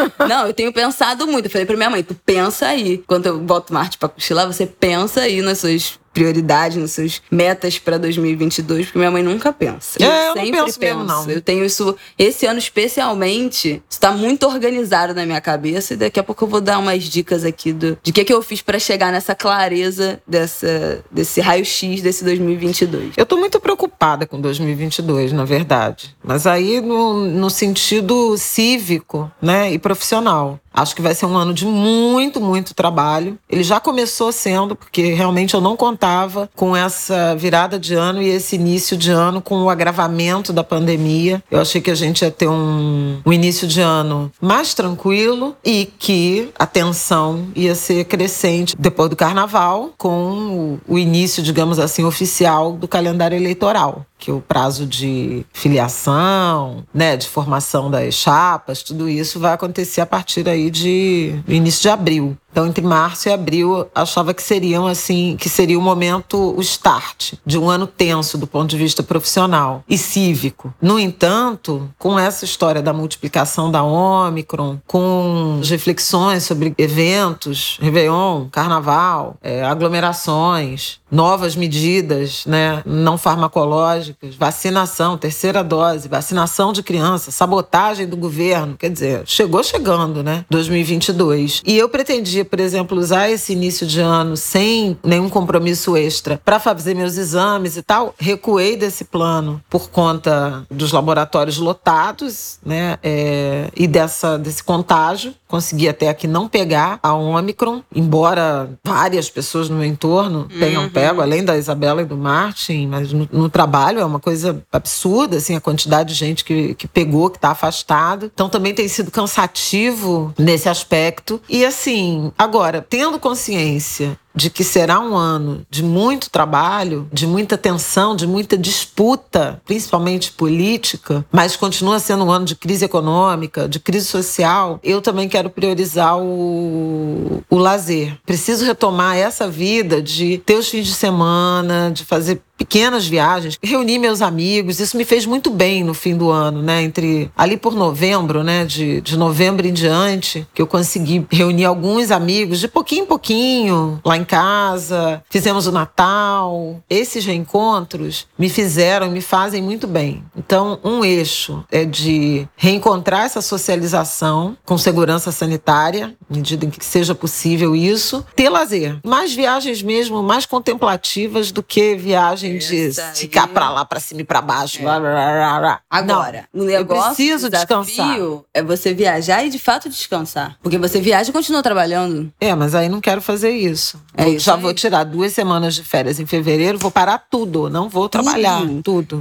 Não, 0.28 0.46
eu 0.46 0.54
tenho 0.54 0.72
pensado 0.72 1.26
muito. 1.26 1.46
Eu 1.46 1.50
falei 1.50 1.66
pra 1.66 1.76
minha 1.76 1.90
mãe, 1.90 2.02
tu 2.02 2.14
pensa 2.14 2.66
aí. 2.66 3.02
Quando 3.06 3.26
eu 3.26 3.38
boto 3.38 3.72
Marte 3.72 3.98
pra 3.98 4.08
cochilar, 4.08 4.46
você 4.46 4.66
pensa 4.66 5.22
aí 5.22 5.42
nas 5.42 5.58
suas 5.58 5.98
prioridade, 6.16 6.78
nas 6.78 6.92
suas 6.92 7.20
metas 7.30 7.78
para 7.78 7.98
2022, 7.98 8.86
porque 8.86 8.98
minha 8.98 9.10
mãe 9.10 9.22
nunca 9.22 9.52
pensa. 9.52 10.02
É, 10.02 10.06
eu, 10.06 10.08
eu 10.08 10.32
sempre 10.32 10.50
penso. 10.52 10.80
penso. 10.80 10.98
Mesmo, 10.98 11.04
não. 11.04 11.30
Eu 11.30 11.42
tenho 11.42 11.62
isso, 11.62 11.94
esse 12.18 12.46
ano 12.46 12.58
especialmente, 12.58 13.82
está 13.88 14.12
muito 14.12 14.46
organizado 14.46 15.12
na 15.12 15.26
minha 15.26 15.42
cabeça 15.42 15.92
e 15.92 15.96
daqui 15.98 16.18
a 16.18 16.24
pouco 16.24 16.44
eu 16.44 16.48
vou 16.48 16.62
dar 16.62 16.78
umas 16.78 17.04
dicas 17.04 17.44
aqui 17.44 17.70
do, 17.70 17.98
de 18.02 18.12
que, 18.12 18.24
que 18.24 18.32
eu 18.32 18.40
fiz 18.40 18.62
para 18.62 18.78
chegar 18.78 19.12
nessa 19.12 19.34
clareza 19.34 20.18
dessa, 20.26 21.04
desse 21.10 21.42
raio-x 21.42 22.00
desse 22.00 22.24
2022. 22.24 23.12
Eu 23.14 23.26
tô 23.26 23.36
muito 23.36 23.60
preocupada 23.60 24.26
com 24.26 24.40
2022, 24.40 25.34
na 25.34 25.44
verdade. 25.44 26.16
Mas 26.24 26.46
aí 26.46 26.80
no, 26.80 27.26
no 27.26 27.50
sentido 27.50 28.38
cívico, 28.38 29.30
né, 29.42 29.70
e 29.70 29.78
profissional. 29.86 30.58
Acho 30.76 30.94
que 30.94 31.00
vai 31.00 31.14
ser 31.14 31.24
um 31.24 31.36
ano 31.36 31.54
de 31.54 31.64
muito, 31.64 32.38
muito 32.40 32.74
trabalho. 32.74 33.38
Ele 33.48 33.62
já 33.62 33.80
começou 33.80 34.30
sendo, 34.30 34.76
porque 34.76 35.14
realmente 35.14 35.54
eu 35.54 35.60
não 35.60 35.74
contava 35.74 36.50
com 36.54 36.76
essa 36.76 37.34
virada 37.34 37.78
de 37.78 37.94
ano 37.94 38.20
e 38.20 38.28
esse 38.28 38.56
início 38.56 38.94
de 38.94 39.10
ano 39.10 39.40
com 39.40 39.62
o 39.62 39.70
agravamento 39.70 40.52
da 40.52 40.62
pandemia. 40.62 41.42
Eu 41.50 41.60
achei 41.60 41.80
que 41.80 41.90
a 41.90 41.94
gente 41.94 42.22
ia 42.22 42.30
ter 42.30 42.48
um, 42.48 43.18
um 43.24 43.32
início 43.32 43.66
de 43.66 43.80
ano 43.80 44.30
mais 44.40 44.74
tranquilo 44.74 45.56
e 45.64 45.90
que 45.98 46.50
a 46.58 46.66
tensão 46.66 47.48
ia 47.54 47.74
ser 47.74 48.04
crescente 48.04 48.76
depois 48.78 49.08
do 49.08 49.16
carnaval, 49.16 49.92
com 49.96 50.78
o, 50.86 50.94
o 50.94 50.98
início, 50.98 51.42
digamos 51.42 51.78
assim, 51.78 52.04
oficial 52.04 52.72
do 52.72 52.86
calendário 52.86 53.36
eleitoral 53.36 54.04
que 54.18 54.32
o 54.32 54.40
prazo 54.40 54.86
de 54.86 55.44
filiação, 55.52 56.84
né, 56.92 57.16
de 57.16 57.28
formação 57.28 57.90
das 57.90 58.14
chapas, 58.14 58.82
tudo 58.82 59.08
isso 59.08 59.38
vai 59.38 59.52
acontecer 59.52 60.00
a 60.00 60.06
partir 60.06 60.48
aí 60.48 60.65
de 60.70 61.34
início 61.48 61.82
de 61.82 61.88
abril. 61.88 62.36
Então, 62.56 62.66
entre 62.66 62.82
março 62.82 63.28
e 63.28 63.32
abril, 63.32 63.86
achava 63.94 64.32
que 64.32 64.42
seriam 64.42 64.86
assim, 64.86 65.36
que 65.38 65.46
seria 65.46 65.78
o 65.78 65.82
momento, 65.82 66.54
o 66.56 66.60
start 66.62 67.34
de 67.44 67.58
um 67.58 67.68
ano 67.68 67.86
tenso 67.86 68.38
do 68.38 68.46
ponto 68.46 68.70
de 68.70 68.78
vista 68.78 69.02
profissional 69.02 69.84
e 69.86 69.98
cívico. 69.98 70.72
No 70.80 70.98
entanto, 70.98 71.90
com 71.98 72.18
essa 72.18 72.46
história 72.46 72.80
da 72.80 72.94
multiplicação 72.94 73.70
da 73.70 73.82
Omicron, 73.82 74.78
com 74.86 75.60
reflexões 75.64 76.44
sobre 76.44 76.72
eventos, 76.78 77.76
Réveillon, 77.78 78.46
Carnaval, 78.50 79.36
é, 79.42 79.62
aglomerações, 79.62 80.98
novas 81.10 81.54
medidas, 81.54 82.44
né, 82.46 82.82
não 82.86 83.18
farmacológicas, 83.18 84.34
vacinação, 84.34 85.18
terceira 85.18 85.62
dose, 85.62 86.08
vacinação 86.08 86.72
de 86.72 86.82
crianças, 86.82 87.34
sabotagem 87.34 88.06
do 88.06 88.16
governo, 88.16 88.76
quer 88.76 88.90
dizer, 88.90 89.22
chegou 89.26 89.62
chegando, 89.62 90.22
né, 90.22 90.44
2022. 90.56 91.62
E 91.66 91.76
eu 91.76 91.88
pretendia 91.88 92.44
por 92.44 92.60
exemplo, 92.60 92.98
usar 92.98 93.28
esse 93.28 93.52
início 93.52 93.86
de 93.86 94.00
ano 94.00 94.36
sem 94.36 94.96
nenhum 95.04 95.28
compromisso 95.28 95.96
extra 95.96 96.40
para 96.42 96.58
fazer 96.58 96.94
meus 96.94 97.16
exames 97.16 97.76
e 97.76 97.82
tal, 97.82 98.14
recuei 98.18 98.76
desse 98.76 99.04
plano 99.04 99.60
por 99.68 99.90
conta 99.90 100.64
dos 100.70 100.92
laboratórios 100.92 101.58
lotados, 101.58 102.58
né? 102.64 102.98
É, 103.02 103.68
e 103.76 103.86
dessa, 103.86 104.38
desse 104.38 104.62
contágio. 104.62 105.34
Consegui 105.48 105.88
até 105.88 106.08
aqui 106.08 106.26
não 106.26 106.48
pegar 106.48 106.98
a 107.00 107.14
Omicron, 107.14 107.80
embora 107.94 108.68
várias 108.84 109.30
pessoas 109.30 109.68
no 109.68 109.76
meu 109.76 109.86
entorno 109.86 110.48
tenham 110.58 110.84
uhum. 110.84 110.90
pego, 110.90 111.20
além 111.20 111.44
da 111.44 111.56
Isabela 111.56 112.02
e 112.02 112.04
do 112.04 112.16
Martin, 112.16 112.88
mas 112.88 113.12
no, 113.12 113.28
no, 113.30 113.48
trabalho 113.48 114.00
é 114.00 114.04
uma 114.04 114.18
coisa 114.18 114.60
absurda, 114.72 115.36
assim, 115.36 115.54
a 115.54 115.60
quantidade 115.60 116.08
de 116.08 116.14
gente 116.16 116.44
que, 116.44 116.74
que 116.74 116.88
pegou, 116.88 117.30
que 117.30 117.38
está 117.38 117.50
afastado. 117.50 118.28
Então 118.34 118.48
também 118.48 118.74
tem 118.74 118.88
sido 118.88 119.10
cansativo 119.10 120.34
nesse 120.38 120.68
aspecto. 120.68 121.40
E 121.48 121.64
assim, 121.64 122.32
Agora, 122.38 122.84
tendo 122.88 123.18
consciência 123.18 124.18
de 124.36 124.50
que 124.50 124.62
será 124.62 125.00
um 125.00 125.16
ano 125.16 125.66
de 125.70 125.82
muito 125.82 126.30
trabalho, 126.30 127.08
de 127.10 127.26
muita 127.26 127.56
tensão, 127.56 128.14
de 128.14 128.26
muita 128.26 128.56
disputa, 128.56 129.60
principalmente 129.64 130.30
política, 130.30 131.24
mas 131.32 131.56
continua 131.56 131.98
sendo 131.98 132.24
um 132.24 132.30
ano 132.30 132.44
de 132.44 132.54
crise 132.54 132.84
econômica, 132.84 133.66
de 133.66 133.80
crise 133.80 134.06
social, 134.06 134.78
eu 134.84 135.00
também 135.00 135.28
quero 135.28 135.48
priorizar 135.48 136.18
o, 136.18 137.42
o 137.48 137.56
lazer. 137.56 138.18
Preciso 138.26 138.64
retomar 138.64 139.16
essa 139.16 139.48
vida 139.48 140.02
de 140.02 140.38
ter 140.44 140.54
os 140.54 140.68
fins 140.68 140.86
de 140.86 140.92
semana, 140.92 141.90
de 141.90 142.04
fazer 142.04 142.42
pequenas 142.56 143.06
viagens, 143.06 143.58
reuni 143.62 143.98
meus 143.98 144.22
amigos, 144.22 144.80
isso 144.80 144.96
me 144.96 145.04
fez 145.04 145.26
muito 145.26 145.50
bem 145.50 145.84
no 145.84 145.92
fim 145.92 146.16
do 146.16 146.30
ano, 146.30 146.62
né? 146.62 146.82
Entre 146.82 147.30
ali 147.36 147.56
por 147.56 147.74
novembro, 147.74 148.42
né? 148.42 148.64
De, 148.64 149.00
de 149.00 149.16
novembro 149.16 149.66
em 149.66 149.72
diante, 149.72 150.46
que 150.54 150.62
eu 150.62 150.66
consegui 150.66 151.26
reunir 151.30 151.66
alguns 151.66 152.10
amigos 152.10 152.58
de 152.58 152.68
pouquinho 152.68 153.04
em 153.04 153.06
pouquinho 153.06 154.00
lá 154.04 154.16
em 154.16 154.24
casa, 154.26 155.22
fizemos 155.30 155.66
o 155.66 155.72
Natal. 155.72 156.82
Esses 156.90 157.24
reencontros 157.24 158.26
me 158.38 158.48
fizeram, 158.48 159.10
me 159.10 159.20
fazem 159.20 159.62
muito 159.62 159.86
bem. 159.86 160.22
Então, 160.36 160.78
um 160.84 161.04
eixo 161.04 161.64
é 161.70 161.84
de 161.84 162.46
reencontrar 162.56 163.24
essa 163.24 163.40
socialização 163.40 164.56
com 164.64 164.76
segurança 164.76 165.30
sanitária, 165.32 166.14
à 166.30 166.34
medida 166.34 166.66
em 166.66 166.70
que 166.70 166.84
seja 166.84 167.14
possível 167.14 167.74
isso, 167.74 168.24
ter 168.34 168.48
lazer, 168.48 168.98
mais 169.04 169.32
viagens 169.34 169.82
mesmo, 169.82 170.22
mais 170.22 170.44
contemplativas 170.46 171.52
do 171.52 171.62
que 171.62 171.94
viagens 171.94 172.66
de 172.66 172.92
ficar 173.14 173.48
pra 173.48 173.70
lá, 173.70 173.84
pra 173.84 174.00
cima 174.00 174.20
e 174.20 174.24
pra 174.24 174.40
baixo. 174.42 174.78
É. 174.78 174.82
Blá, 174.82 175.00
blá, 175.00 175.58
blá, 175.60 175.80
Agora, 175.90 176.48
Não, 176.52 176.64
negócio, 176.64 177.02
eu 177.02 177.14
preciso 177.14 177.50
descansar. 177.50 178.16
é 178.52 178.62
você 178.62 178.92
viajar 178.92 179.44
e 179.44 179.50
de 179.50 179.58
fato 179.58 179.88
descansar. 179.88 180.56
Porque 180.62 180.78
você 180.78 181.00
viaja 181.00 181.30
e 181.30 181.32
continua 181.32 181.62
trabalhando. 181.62 182.32
É, 182.40 182.54
mas 182.54 182.74
aí 182.74 182.88
não 182.88 183.00
quero 183.00 183.20
fazer 183.20 183.50
isso. 183.50 184.00
É 184.16 184.28
isso 184.28 184.46
já 184.46 184.56
vou 184.56 184.72
tirar 184.72 185.04
duas 185.04 185.32
semanas 185.32 185.74
de 185.74 185.82
férias 185.82 186.18
em 186.18 186.26
fevereiro, 186.26 186.78
vou 186.78 186.90
parar 186.90 187.18
tudo. 187.18 187.68
Não 187.68 187.88
vou 187.88 188.08
trabalhar. 188.08 188.62
tudo. 188.82 189.20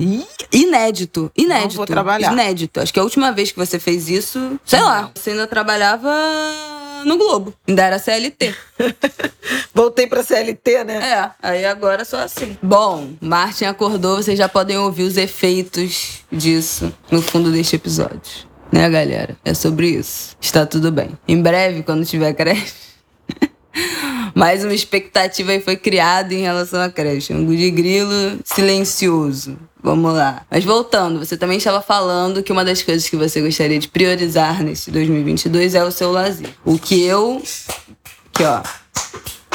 Inédito. 0.51 1.31
Inédito. 1.35 1.69
Não 1.69 1.75
vou 1.75 1.85
trabalhar. 1.85 2.31
Inédito. 2.31 2.79
Acho 2.79 2.93
que 2.93 2.99
a 2.99 3.03
última 3.03 3.31
vez 3.31 3.51
que 3.51 3.57
você 3.57 3.77
fez 3.77 4.09
isso, 4.09 4.59
sei 4.65 4.79
não. 4.79 4.87
lá, 4.87 5.11
você 5.13 5.31
ainda 5.31 5.47
trabalhava 5.47 6.11
no 7.05 7.17
Globo. 7.17 7.53
Ainda 7.67 7.83
era 7.83 7.99
CLT. 7.99 8.55
Voltei 9.73 10.07
pra 10.07 10.23
CLT, 10.23 10.83
né? 10.85 10.95
É, 11.11 11.31
aí 11.41 11.65
agora 11.65 12.05
só 12.05 12.19
assim. 12.19 12.57
Bom, 12.61 13.09
Martin 13.19 13.65
acordou, 13.65 14.17
vocês 14.17 14.37
já 14.37 14.47
podem 14.47 14.77
ouvir 14.77 15.03
os 15.03 15.17
efeitos 15.17 16.23
disso 16.31 16.93
no 17.11 17.21
fundo 17.21 17.51
deste 17.51 17.75
episódio. 17.75 18.47
Né, 18.71 18.89
galera? 18.89 19.37
É 19.45 19.53
sobre 19.53 19.89
isso. 19.89 20.35
Está 20.41 20.65
tudo 20.65 20.91
bem. 20.91 21.11
Em 21.27 21.41
breve, 21.41 21.83
quando 21.83 22.05
tiver 22.05 22.33
creche. 22.33 22.84
Mais 24.33 24.63
uma 24.63 24.73
expectativa 24.73 25.51
aí 25.51 25.61
foi 25.61 25.75
criada 25.75 26.33
em 26.33 26.41
relação 26.41 26.81
à 26.81 26.89
creche. 26.89 27.33
Um 27.33 27.45
de 27.45 27.69
grilo 27.71 28.39
silencioso. 28.43 29.57
Vamos 29.81 30.13
lá. 30.13 30.43
Mas 30.49 30.63
voltando, 30.63 31.19
você 31.19 31.37
também 31.37 31.57
estava 31.57 31.81
falando 31.81 32.41
que 32.41 32.51
uma 32.51 32.65
das 32.65 32.81
coisas 32.81 33.07
que 33.07 33.15
você 33.15 33.41
gostaria 33.41 33.77
de 33.77 33.87
priorizar 33.87 34.63
nesse 34.63 34.89
2022 34.89 35.75
é 35.75 35.83
o 35.83 35.91
seu 35.91 36.11
lazer. 36.11 36.49
O 36.65 36.79
que 36.79 37.03
eu. 37.03 37.41
Aqui, 38.33 38.43
ó. 38.43 38.61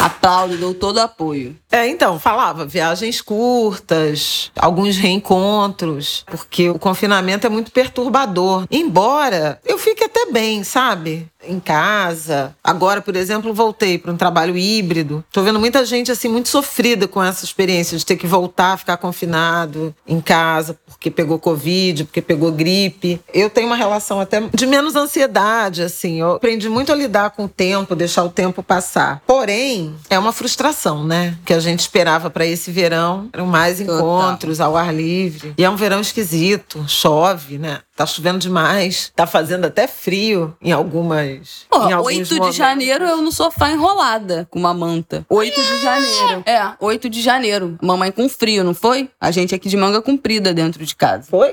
Aplaudo, 0.00 0.56
dou 0.56 0.72
todo 0.72 0.98
apoio. 0.98 1.54
É, 1.70 1.86
então, 1.86 2.18
falava 2.18 2.64
viagens 2.64 3.20
curtas, 3.20 4.50
alguns 4.56 4.96
reencontros, 4.96 6.24
porque 6.26 6.70
o 6.70 6.78
confinamento 6.78 7.46
é 7.46 7.50
muito 7.50 7.70
perturbador. 7.70 8.66
Embora 8.70 9.60
eu 9.66 9.76
fique 9.76 10.02
até 10.02 10.32
bem, 10.32 10.64
sabe? 10.64 11.28
Em 11.46 11.58
casa. 11.58 12.54
Agora, 12.62 13.00
por 13.00 13.16
exemplo, 13.16 13.52
voltei 13.54 13.98
para 13.98 14.12
um 14.12 14.16
trabalho 14.16 14.56
híbrido. 14.56 15.24
Tô 15.32 15.42
vendo 15.42 15.58
muita 15.58 15.84
gente 15.84 16.10
assim 16.10 16.28
muito 16.28 16.48
sofrida 16.48 17.08
com 17.08 17.22
essa 17.22 17.44
experiência 17.44 17.96
de 17.96 18.04
ter 18.04 18.16
que 18.16 18.26
voltar 18.26 18.72
a 18.72 18.76
ficar 18.76 18.96
confinado 18.96 19.94
em 20.06 20.20
casa 20.20 20.78
porque 20.86 21.10
pegou 21.10 21.38
covid, 21.38 22.04
porque 22.04 22.20
pegou 22.20 22.52
gripe. 22.52 23.20
Eu 23.32 23.48
tenho 23.48 23.66
uma 23.66 23.76
relação 23.76 24.20
até 24.20 24.40
de 24.52 24.66
menos 24.66 24.94
ansiedade, 24.94 25.82
assim. 25.82 26.20
Eu 26.20 26.32
aprendi 26.32 26.68
muito 26.68 26.92
a 26.92 26.94
lidar 26.94 27.30
com 27.30 27.44
o 27.44 27.48
tempo, 27.48 27.96
deixar 27.96 28.22
o 28.22 28.28
tempo 28.28 28.62
passar. 28.62 29.22
Porém, 29.26 29.94
é 30.10 30.18
uma 30.18 30.32
frustração, 30.32 31.02
né? 31.02 31.38
Que 31.44 31.54
a 31.54 31.60
gente 31.60 31.80
esperava 31.80 32.28
para 32.28 32.44
esse 32.44 32.70
verão, 32.70 33.30
eram 33.32 33.46
mais 33.46 33.80
encontros 33.80 34.60
ao 34.60 34.76
ar 34.76 34.94
livre. 34.94 35.54
E 35.56 35.64
é 35.64 35.70
um 35.70 35.76
verão 35.76 36.00
esquisito, 36.00 36.84
chove, 36.86 37.56
né? 37.56 37.78
Tá 38.00 38.06
chovendo 38.06 38.38
demais, 38.38 39.12
tá 39.14 39.26
fazendo 39.26 39.66
até 39.66 39.86
frio 39.86 40.56
em 40.62 40.72
algumas. 40.72 41.66
Porra, 41.68 41.90
em 41.90 41.94
8 41.94 42.40
de 42.40 42.52
janeiro 42.52 43.04
eu 43.04 43.18
no 43.18 43.30
sofá 43.30 43.70
enrolada 43.70 44.48
com 44.50 44.58
uma 44.58 44.72
manta. 44.72 45.26
8 45.28 45.54
de 45.54 45.82
janeiro. 45.82 46.42
É, 46.46 46.72
8 46.80 47.10
de 47.10 47.20
janeiro. 47.20 47.78
Mamãe 47.82 48.10
com 48.10 48.26
frio, 48.26 48.64
não 48.64 48.72
foi? 48.72 49.10
A 49.20 49.30
gente 49.30 49.54
aqui 49.54 49.68
de 49.68 49.76
manga 49.76 50.00
comprida 50.00 50.54
dentro 50.54 50.82
de 50.82 50.96
casa. 50.96 51.26
Foi? 51.28 51.52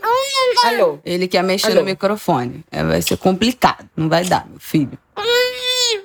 Alô? 0.64 1.00
Ele 1.04 1.28
quer 1.28 1.44
mexer 1.44 1.72
Alô? 1.72 1.82
no 1.82 1.86
microfone. 1.86 2.64
É, 2.72 2.82
vai 2.82 3.02
ser 3.02 3.18
complicado. 3.18 3.86
Não 3.96 4.08
vai 4.08 4.24
dar, 4.24 4.48
meu 4.48 4.60
filho. 4.60 4.98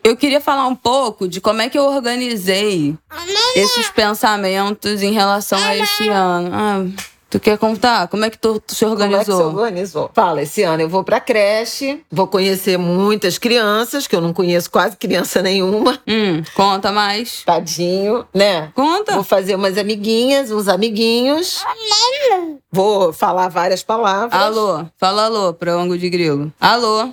Eu 0.02 0.16
queria 0.16 0.40
falar 0.40 0.66
um 0.66 0.74
pouco 0.74 1.28
de 1.28 1.40
como 1.40 1.62
é 1.62 1.68
que 1.68 1.78
eu 1.78 1.84
organizei 1.84 2.96
esses 3.54 3.88
pensamentos 3.90 5.02
em 5.02 5.12
relação 5.12 5.62
a 5.62 5.76
esse 5.76 6.08
ano. 6.08 6.50
Ah, 6.52 7.11
tu 7.32 7.40
quer 7.40 7.56
contar? 7.56 8.08
Como 8.08 8.26
é 8.26 8.30
que 8.30 8.36
tu, 8.36 8.60
tu 8.60 8.74
se 8.74 8.84
Como 8.84 9.02
é 9.02 9.06
que 9.08 9.24
você 9.24 9.32
organizou? 9.32 9.46
organizou? 9.46 10.10
Fala, 10.12 10.42
esse 10.42 10.62
ano 10.62 10.82
eu 10.82 10.88
vou 10.88 11.02
pra 11.02 11.18
creche, 11.18 12.04
vou 12.10 12.26
conhecer 12.26 12.76
muitas 12.76 13.38
crianças, 13.38 14.06
que 14.06 14.14
eu 14.14 14.20
não 14.20 14.34
conheço 14.34 14.70
quase 14.70 14.98
criança 14.98 15.40
nenhuma. 15.40 15.98
Hum, 16.06 16.42
conta 16.54 16.92
mais. 16.92 17.42
Tadinho, 17.42 18.26
né? 18.34 18.70
Conta. 18.74 19.14
Vou 19.14 19.24
fazer 19.24 19.54
umas 19.54 19.78
amiguinhas, 19.78 20.50
uns 20.50 20.68
amiguinhos. 20.68 21.64
Vou 22.70 23.14
falar 23.14 23.48
várias 23.48 23.82
palavras. 23.82 24.38
Alô, 24.38 24.84
fala 24.98 25.24
alô 25.24 25.54
pra 25.54 25.72
ângulo 25.72 25.96
de 25.98 26.10
grilo. 26.10 26.52
Alô. 26.60 27.08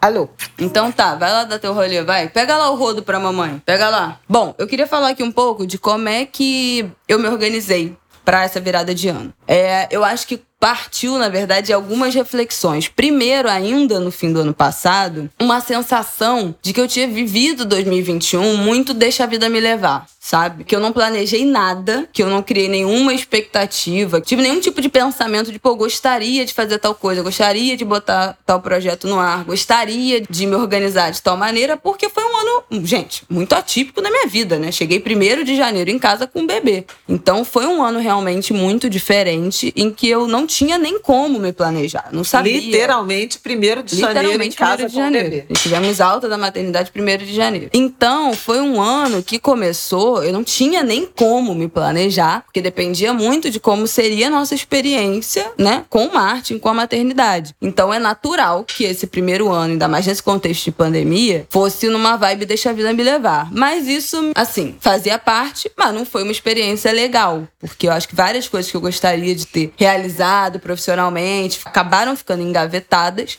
Alô. 0.00 0.28
Então 0.58 0.90
tá, 0.90 1.14
vai 1.14 1.30
lá 1.30 1.44
dar 1.44 1.58
teu 1.58 1.72
rolê, 1.72 2.02
vai. 2.02 2.28
Pega 2.28 2.56
lá 2.56 2.70
o 2.70 2.74
rodo 2.76 3.02
pra 3.02 3.20
mamãe. 3.20 3.62
Pega 3.64 3.88
lá. 3.88 4.18
Bom, 4.28 4.54
eu 4.58 4.66
queria 4.66 4.86
falar 4.86 5.10
aqui 5.10 5.22
um 5.22 5.32
pouco 5.32 5.66
de 5.66 5.78
como 5.78 6.08
é 6.08 6.26
que 6.26 6.90
eu 7.08 7.18
me 7.18 7.28
organizei 7.28 7.96
pra 8.30 8.44
essa 8.44 8.60
virada 8.60 8.94
de 8.94 9.08
ano. 9.08 9.34
É, 9.50 9.88
eu 9.90 10.04
acho 10.04 10.28
que 10.28 10.40
partiu, 10.60 11.18
na 11.18 11.30
verdade, 11.30 11.68
de 11.68 11.72
algumas 11.72 12.14
reflexões. 12.14 12.86
Primeiro, 12.86 13.48
ainda 13.48 13.98
no 13.98 14.12
fim 14.12 14.30
do 14.30 14.40
ano 14.40 14.52
passado, 14.52 15.30
uma 15.40 15.58
sensação 15.58 16.54
de 16.60 16.74
que 16.74 16.80
eu 16.80 16.86
tinha 16.86 17.08
vivido 17.08 17.64
2021 17.64 18.58
muito 18.58 18.92
deixa 18.92 19.24
a 19.24 19.26
vida 19.26 19.48
me 19.48 19.58
levar, 19.58 20.06
sabe? 20.20 20.64
Que 20.64 20.76
eu 20.76 20.80
não 20.80 20.92
planejei 20.92 21.46
nada, 21.46 22.06
que 22.12 22.22
eu 22.22 22.28
não 22.28 22.42
criei 22.42 22.68
nenhuma 22.68 23.14
expectativa, 23.14 24.20
tive 24.20 24.42
nenhum 24.42 24.60
tipo 24.60 24.82
de 24.82 24.90
pensamento 24.90 25.50
de, 25.50 25.58
pô, 25.58 25.74
gostaria 25.74 26.44
de 26.44 26.52
fazer 26.52 26.78
tal 26.78 26.94
coisa, 26.94 27.22
gostaria 27.22 27.74
de 27.74 27.84
botar 27.84 28.36
tal 28.44 28.60
projeto 28.60 29.08
no 29.08 29.18
ar, 29.18 29.44
gostaria 29.44 30.20
de 30.20 30.46
me 30.46 30.56
organizar 30.56 31.10
de 31.10 31.22
tal 31.22 31.38
maneira, 31.38 31.74
porque 31.74 32.10
foi 32.10 32.22
um 32.22 32.36
ano, 32.36 32.86
gente, 32.86 33.24
muito 33.30 33.54
atípico 33.54 34.02
na 34.02 34.10
minha 34.10 34.26
vida, 34.26 34.58
né? 34.58 34.70
Cheguei 34.70 35.00
primeiro 35.00 35.42
de 35.42 35.56
janeiro 35.56 35.88
em 35.88 35.98
casa 35.98 36.26
com 36.26 36.40
um 36.40 36.46
bebê. 36.46 36.84
Então 37.08 37.46
foi 37.46 37.66
um 37.66 37.82
ano 37.82 37.98
realmente 37.98 38.52
muito 38.52 38.90
diferente 38.90 39.39
em 39.76 39.90
que 39.90 40.08
eu 40.08 40.26
não 40.26 40.46
tinha 40.46 40.78
nem 40.78 40.98
como 40.98 41.38
me 41.38 41.52
planejar, 41.52 42.08
não 42.12 42.24
sabia. 42.24 42.52
Literalmente, 42.52 43.38
primeiro 43.38 43.82
de 43.82 43.96
janeiro 43.96 44.18
em 44.18 44.48
Literalmente, 44.48 44.56
casa 44.56 44.76
primeiro 44.76 44.90
de 44.90 44.96
janeiro. 44.96 45.46
E 45.48 45.54
tivemos 45.54 46.00
alta 46.00 46.28
da 46.28 46.36
maternidade 46.36 46.90
primeiro 46.90 47.24
de 47.24 47.34
janeiro. 47.34 47.70
Então, 47.72 48.32
foi 48.34 48.60
um 48.60 48.80
ano 48.80 49.22
que 49.22 49.38
começou, 49.38 50.22
eu 50.22 50.32
não 50.32 50.44
tinha 50.44 50.82
nem 50.82 51.06
como 51.06 51.54
me 51.54 51.68
planejar, 51.68 52.42
porque 52.44 52.60
dependia 52.60 53.12
muito 53.12 53.50
de 53.50 53.60
como 53.60 53.86
seria 53.86 54.28
a 54.28 54.30
nossa 54.30 54.54
experiência, 54.54 55.50
né, 55.58 55.84
com 55.88 56.06
o 56.06 56.14
Martin, 56.14 56.58
com 56.58 56.68
a 56.68 56.74
maternidade. 56.74 57.54
Então, 57.60 57.92
é 57.92 57.98
natural 57.98 58.64
que 58.64 58.84
esse 58.84 59.06
primeiro 59.06 59.50
ano, 59.50 59.72
ainda 59.72 59.88
mais 59.88 60.06
nesse 60.06 60.22
contexto 60.22 60.64
de 60.64 60.72
pandemia, 60.72 61.46
fosse 61.50 61.88
numa 61.88 62.16
vibe 62.16 62.44
deixa 62.44 62.70
a 62.70 62.72
vida 62.72 62.92
me 62.92 63.02
levar. 63.02 63.48
Mas 63.52 63.86
isso, 63.86 64.32
assim, 64.34 64.76
fazia 64.80 65.18
parte, 65.18 65.70
mas 65.76 65.94
não 65.94 66.04
foi 66.04 66.22
uma 66.22 66.32
experiência 66.32 66.92
legal, 66.92 67.46
porque 67.58 67.86
eu 67.86 67.92
acho 67.92 68.08
que 68.08 68.14
várias 68.14 68.48
coisas 68.48 68.70
que 68.70 68.76
eu 68.76 68.80
gostaria 68.80 69.29
de 69.34 69.46
ter 69.46 69.72
realizado 69.76 70.58
profissionalmente. 70.58 71.60
Acabaram 71.64 72.16
ficando 72.16 72.42
engavetadas 72.42 73.36